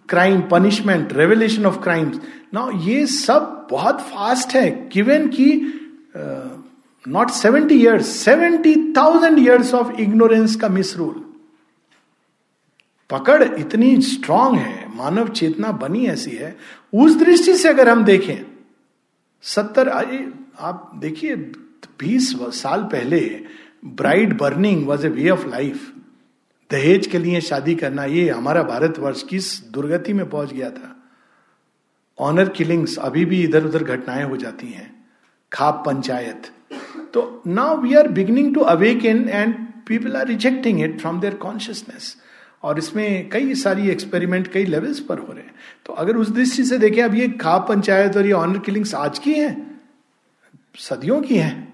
crime 0.10 0.42
punishment 0.42 1.14
revelation 1.14 1.66
of 1.66 1.84
crimes 1.84 2.20
now 2.54 2.72
ये 2.80 3.06
सब 3.06 3.59
बहुत 3.70 4.02
फास्ट 4.02 4.56
है 4.56 4.70
गिवन 4.90 5.28
की 5.36 5.52
not 7.06 7.30
seventy 7.32 7.76
years 7.76 8.08
seventy 8.20 8.76
thousand 8.98 9.40
years 9.40 9.74
of 9.74 10.00
ignorance 10.02 10.56
का 10.56 10.70
मिस 10.70 10.96
रूल 10.98 11.26
पकड़ 13.10 13.44
इतनी 13.44 14.02
स्ट्रांग 14.02 14.56
है, 14.56 14.96
मानव 14.96 15.28
चेतना 15.30 15.72
बनी 15.74 16.06
ऐसी 16.08 16.32
है, 16.32 16.56
उस 16.94 17.16
दृष्टि 17.16 17.56
से 17.58 17.70
अगर 17.70 17.90
हम 17.90 18.04
देखें, 18.06 18.46
सत्तर 19.44 19.90
आप 19.90 20.92
देखिए, 20.96 21.36
बीस 22.00 22.32
साल 22.54 22.84
पहले 22.84 23.20
bride 23.86 24.38
burning 24.38 24.86
was 24.88 25.06
a 25.06 25.10
way 25.10 25.30
of 25.30 25.48
life 25.48 25.92
दहेज 26.72 27.08
के 27.08 27.20
लिए 27.20 27.42
शादी 27.42 27.76
करना, 27.76 28.06
ये 28.06 28.30
हमारा 28.30 28.64
भारतवर्ष 28.64 29.24
किस 29.24 29.72
दुर्गति 29.72 30.14
में 30.14 30.30
पहुँच 30.30 30.54
गया 30.54 30.70
था। 30.70 30.96
ऑनर 32.20 32.50
किलिंग्स 32.50 32.98
अभी 32.98 33.26
भी 33.26 33.44
इधर 33.44 33.66
उधर 33.66 33.84
घटनाएँ 33.84 34.24
हो 34.24 34.38
जाती 34.38 34.68
हैं। 34.68 34.90
खाप 35.52 35.84
पंचायत। 35.86 36.52
तो 37.14 37.42
now 37.48 37.78
we 37.78 37.94
are 37.96 38.08
beginning 38.08 38.54
to 38.56 38.62
awake 38.62 39.06
in 39.06 39.30
and 39.30 39.56
people 39.88 40.16
are 40.16 40.28
rejecting 40.28 40.82
it 40.82 41.00
from 41.00 41.20
their 41.20 41.34
consciousness 41.34 42.16
और 42.64 42.78
इसमें 42.78 43.30
कई 43.30 43.56
सारी 43.56 43.90
एक्सपेरिमेंट 43.90 44.48
कई 44.48 44.66
लेवल्स 44.66 45.00
पर 45.00 45.20
हो 45.20 45.34
रहे 45.34 45.44
हैं। 45.44 45.54
तो 45.86 45.94
अगर 45.94 46.18
उस 46.18 46.30
दृष्टि 46.30 46.64
से 46.64 46.78
देखें, 46.78 47.04
अब 47.04 47.16
ये 47.16 47.28
खाप 47.28 47.68
पंचायत 47.70 48.18
और 48.18 48.26
ये 48.26 48.32
ऑनर 48.32 48.60
किलिंग्स 48.60 48.94
आज 48.96 49.20
की 49.20 49.34
हैं? 49.34 49.82
सदियों 50.76 51.22
की 51.22 51.36
हैं। 51.36 51.68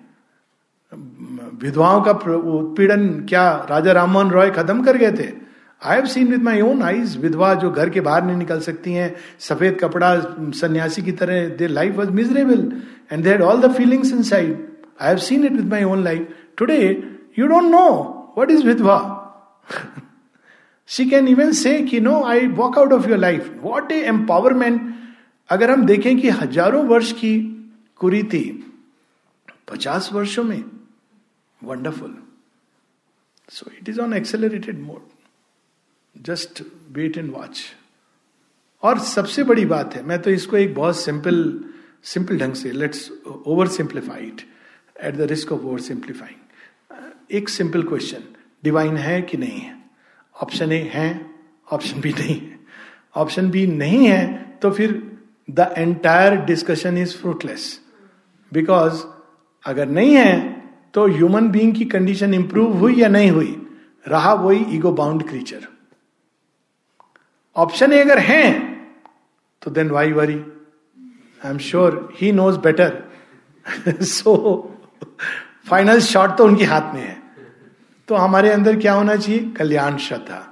विधवाओं 1.61 2.01
का 2.01 2.11
उत्पीड़न 2.11 3.07
क्या 3.29 3.67
राजा 3.69 3.91
राममोहन 3.91 4.29
रॉय 4.29 4.51
खत्म 4.51 4.83
कर 4.83 4.97
गए 4.97 5.11
थे? 5.11 5.44
I 5.81 5.95
have 5.95 6.05
seen 6.05 6.27
with 6.27 6.43
my 6.43 6.61
own 6.61 6.81
eyes 6.83 7.17
विधवा 7.17 7.53
जो 7.53 7.69
घर 7.71 7.89
के 7.89 8.01
बाहर 8.01 8.23
नहीं 8.23 8.37
निकल 8.37 8.59
सकती 8.59 8.93
हैं, 8.93 9.15
सफ़ेद 9.39 9.77
कपड़ा, 9.81 10.15
सन्यासी 10.59 11.01
की 11.01 11.11
तरह 11.11 11.47
their 11.57 11.69
life 11.69 11.95
was 11.95 12.09
miserable 12.09 12.71
and 13.11 13.23
they 13.23 13.29
had 13.29 13.41
all 13.41 13.61
the 13.61 13.73
feelings 13.73 14.13
inside 14.23 14.67
I 15.01 15.07
have 15.07 15.17
seen 15.17 15.45
it 15.45 15.51
with 15.51 15.69
my 15.69 15.83
own 15.83 16.03
life 16.03 16.27
today 16.57 16.79
you 17.39 17.47
don't 17.47 17.71
know 17.71 17.87
what 18.37 18.51
is 18.51 18.65
विधवा 18.65 18.97
she 20.89 21.09
can 21.09 21.27
even 21.27 21.51
say 21.51 21.99
no 21.99 22.23
I 22.23 22.47
walk 22.47 22.77
out 22.77 22.93
of 22.93 23.09
your 23.09 23.17
life 23.17 23.53
what 23.61 23.91
a 23.91 24.01
empowerment 24.07 24.93
अगर 25.49 25.71
हम 25.71 25.85
देखें 25.85 26.19
कि 26.19 26.29
हज़ारों 26.29 26.85
वर्ष 26.87 27.11
की 27.11 27.37
कुरीति 27.95 28.43
पचास 29.71 30.09
वर्षों 30.13 30.43
में 30.43 30.63
wonderful 31.63 32.15
so 33.49 33.71
it 33.71 33.89
is 33.89 33.99
on 33.99 34.13
accelerated 34.13 34.79
mode 34.79 35.14
just 36.15 36.61
wait 36.91 37.17
and 37.17 37.31
watch 37.31 37.61
और 38.83 38.99
सबसे 38.99 39.43
बड़ी 39.43 39.65
बात 39.65 39.95
है, 39.95 40.03
मैं 40.03 40.21
तो 40.21 40.31
इसको 40.31 40.57
एक 40.57 40.73
बहुत 40.75 40.99
सिंपल 40.99 41.63
सिंपल 42.03 42.37
ढंग 42.37 42.53
से 42.53 42.71
let's 42.71 43.11
over 43.47 43.67
simplified 43.67 44.41
at 45.03 45.15
the 45.15 45.21
risk 45.21 45.51
of 45.51 45.61
over 45.61 45.79
simplifying 45.79 47.31
एक 47.31 47.49
सिंपल 47.49 47.83
क्वेश्चन 47.83 48.23
डिवाइन 48.63 48.97
है 48.97 49.21
कि 49.21 49.37
नहीं 49.37 49.59
है? 49.59 49.75
ऑप्शन 50.41 50.71
ए 50.71 50.91
है 50.93 51.09
ऑप्शन 51.71 52.01
बी 52.01 52.11
नहीं 52.11 52.39
है. 52.39 52.59
ऑप्शन 53.15 53.49
बी 53.51 53.65
नहीं 53.67 54.07
है 54.07 54.57
तो 54.61 54.71
फिर 54.71 54.91
the 55.49 55.73
entire 55.77 56.35
discussion 56.35 56.97
is 56.97 57.15
fruitless 57.17 57.79
because 58.53 59.03
अगर 59.65 59.89
नहीं 59.89 60.15
है 60.15 60.61
तो 60.93 61.07
ह्यूमन 61.07 61.47
बीइंग 61.49 61.75
की 61.75 61.85
कंडीशन 61.85 62.33
इंप्रूव 62.33 62.77
हुई 62.77 62.95
या 62.95 63.07
नहीं 63.07 63.31
हुई? 63.31 63.61
रहा 64.07 64.33
वही 64.33 64.65
ego 64.75 64.91
bound 64.91 65.27
creature 65.29 65.67
option 67.55 67.93
A 67.93 67.99
अगर 67.99 68.19
हैं 68.19 68.75
तो 69.61 69.71
then 69.71 69.89
why 69.89 70.11
worry 70.11 70.35
I 71.45 71.51
am 71.51 71.57
sure 71.57 72.13
he 72.21 72.31
knows 72.31 72.57
better 72.57 73.03
so 73.87 74.35
final 75.69 75.99
shot 75.99 76.37
तो 76.37 76.45
उनके 76.45 76.63
हाथ 76.63 76.93
में 76.93 77.01
है। 77.01 77.21
तो 78.07 78.15
हमारे 78.15 78.49
अंदर 78.49 78.77
क्या 78.77 78.93
होना 78.93 79.15
चाहिए? 79.15 79.49
कल्याण 79.49 79.97
श्रद्धा। 79.97 80.51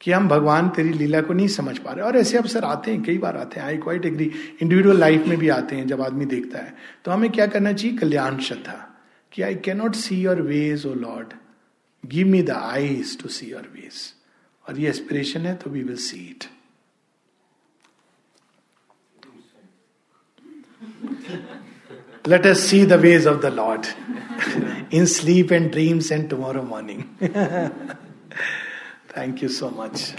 कि 0.00 0.12
हम 0.12 0.28
भगवान 0.28 0.68
तेरी 0.68 0.88
लीला 0.88 1.20
को 1.20 1.32
नहीं 1.32 1.48
समझ 1.48 1.78
पा 1.78 1.92
रहे। 1.92 2.04
और 2.04 2.16
ऐसे 2.16 2.38
अवसर 2.38 2.64
आते 2.64 2.90
हैं, 2.90 3.02
कई 3.02 3.18
बार 3.18 3.36
आते 3.36 3.60
हैं। 3.60 3.66
I 3.66 3.76
quite 3.76 4.06
agree 4.06 4.32
individual 4.62 4.98
life 4.98 5.26
में 5.26 5.38
भी 5.38 5.48
आते 5.48 5.76
हैं, 5.76 5.86
जब 5.86 6.02
आदमी 6.02 6.24
देखता 6.24 6.58
है। 6.58 6.74
तो 7.04 7.10
हमें 7.10 7.32
क्या 7.32 7.46
करना 7.46 7.72
चाहिए? 7.72 7.96
कल्याण 7.96 8.38
श्रद्धा। 8.38 9.00
कि 9.32 9.42
I 9.42 9.54
cannot 9.54 9.94
see 9.94 10.22
your 10.22 10.42
ways 10.42 10.86
O 10.86 10.94
lord 10.94 11.26
give 12.06 12.26
me 12.26 12.42
the 12.42 12.50
eyes 12.50 13.22
to 13.22 13.28
see 13.28 13.46
your 13.46 13.72
ways 13.74 14.17
और 14.69 14.79
ये 14.79 14.89
एस्पिरेशन 14.89 15.45
है 15.45 15.55
तो 15.63 15.69
we 15.69 15.83
will 15.83 15.97
see 16.09 16.17
it 16.29 16.45
Let 22.25 22.45
us 22.45 22.61
see 22.63 22.85
the 22.85 22.97
ways 22.97 23.25
of 23.25 23.41
the 23.41 23.49
Lord 23.51 23.85
in 24.91 25.07
sleep 25.07 25.51
and 25.51 25.69
dreams 25.69 26.09
and 26.09 26.29
tomorrow 26.29 26.61
morning. 26.63 27.01
Thank 29.09 29.41
you 29.41 29.49
so 29.49 29.69
much. 29.69 30.13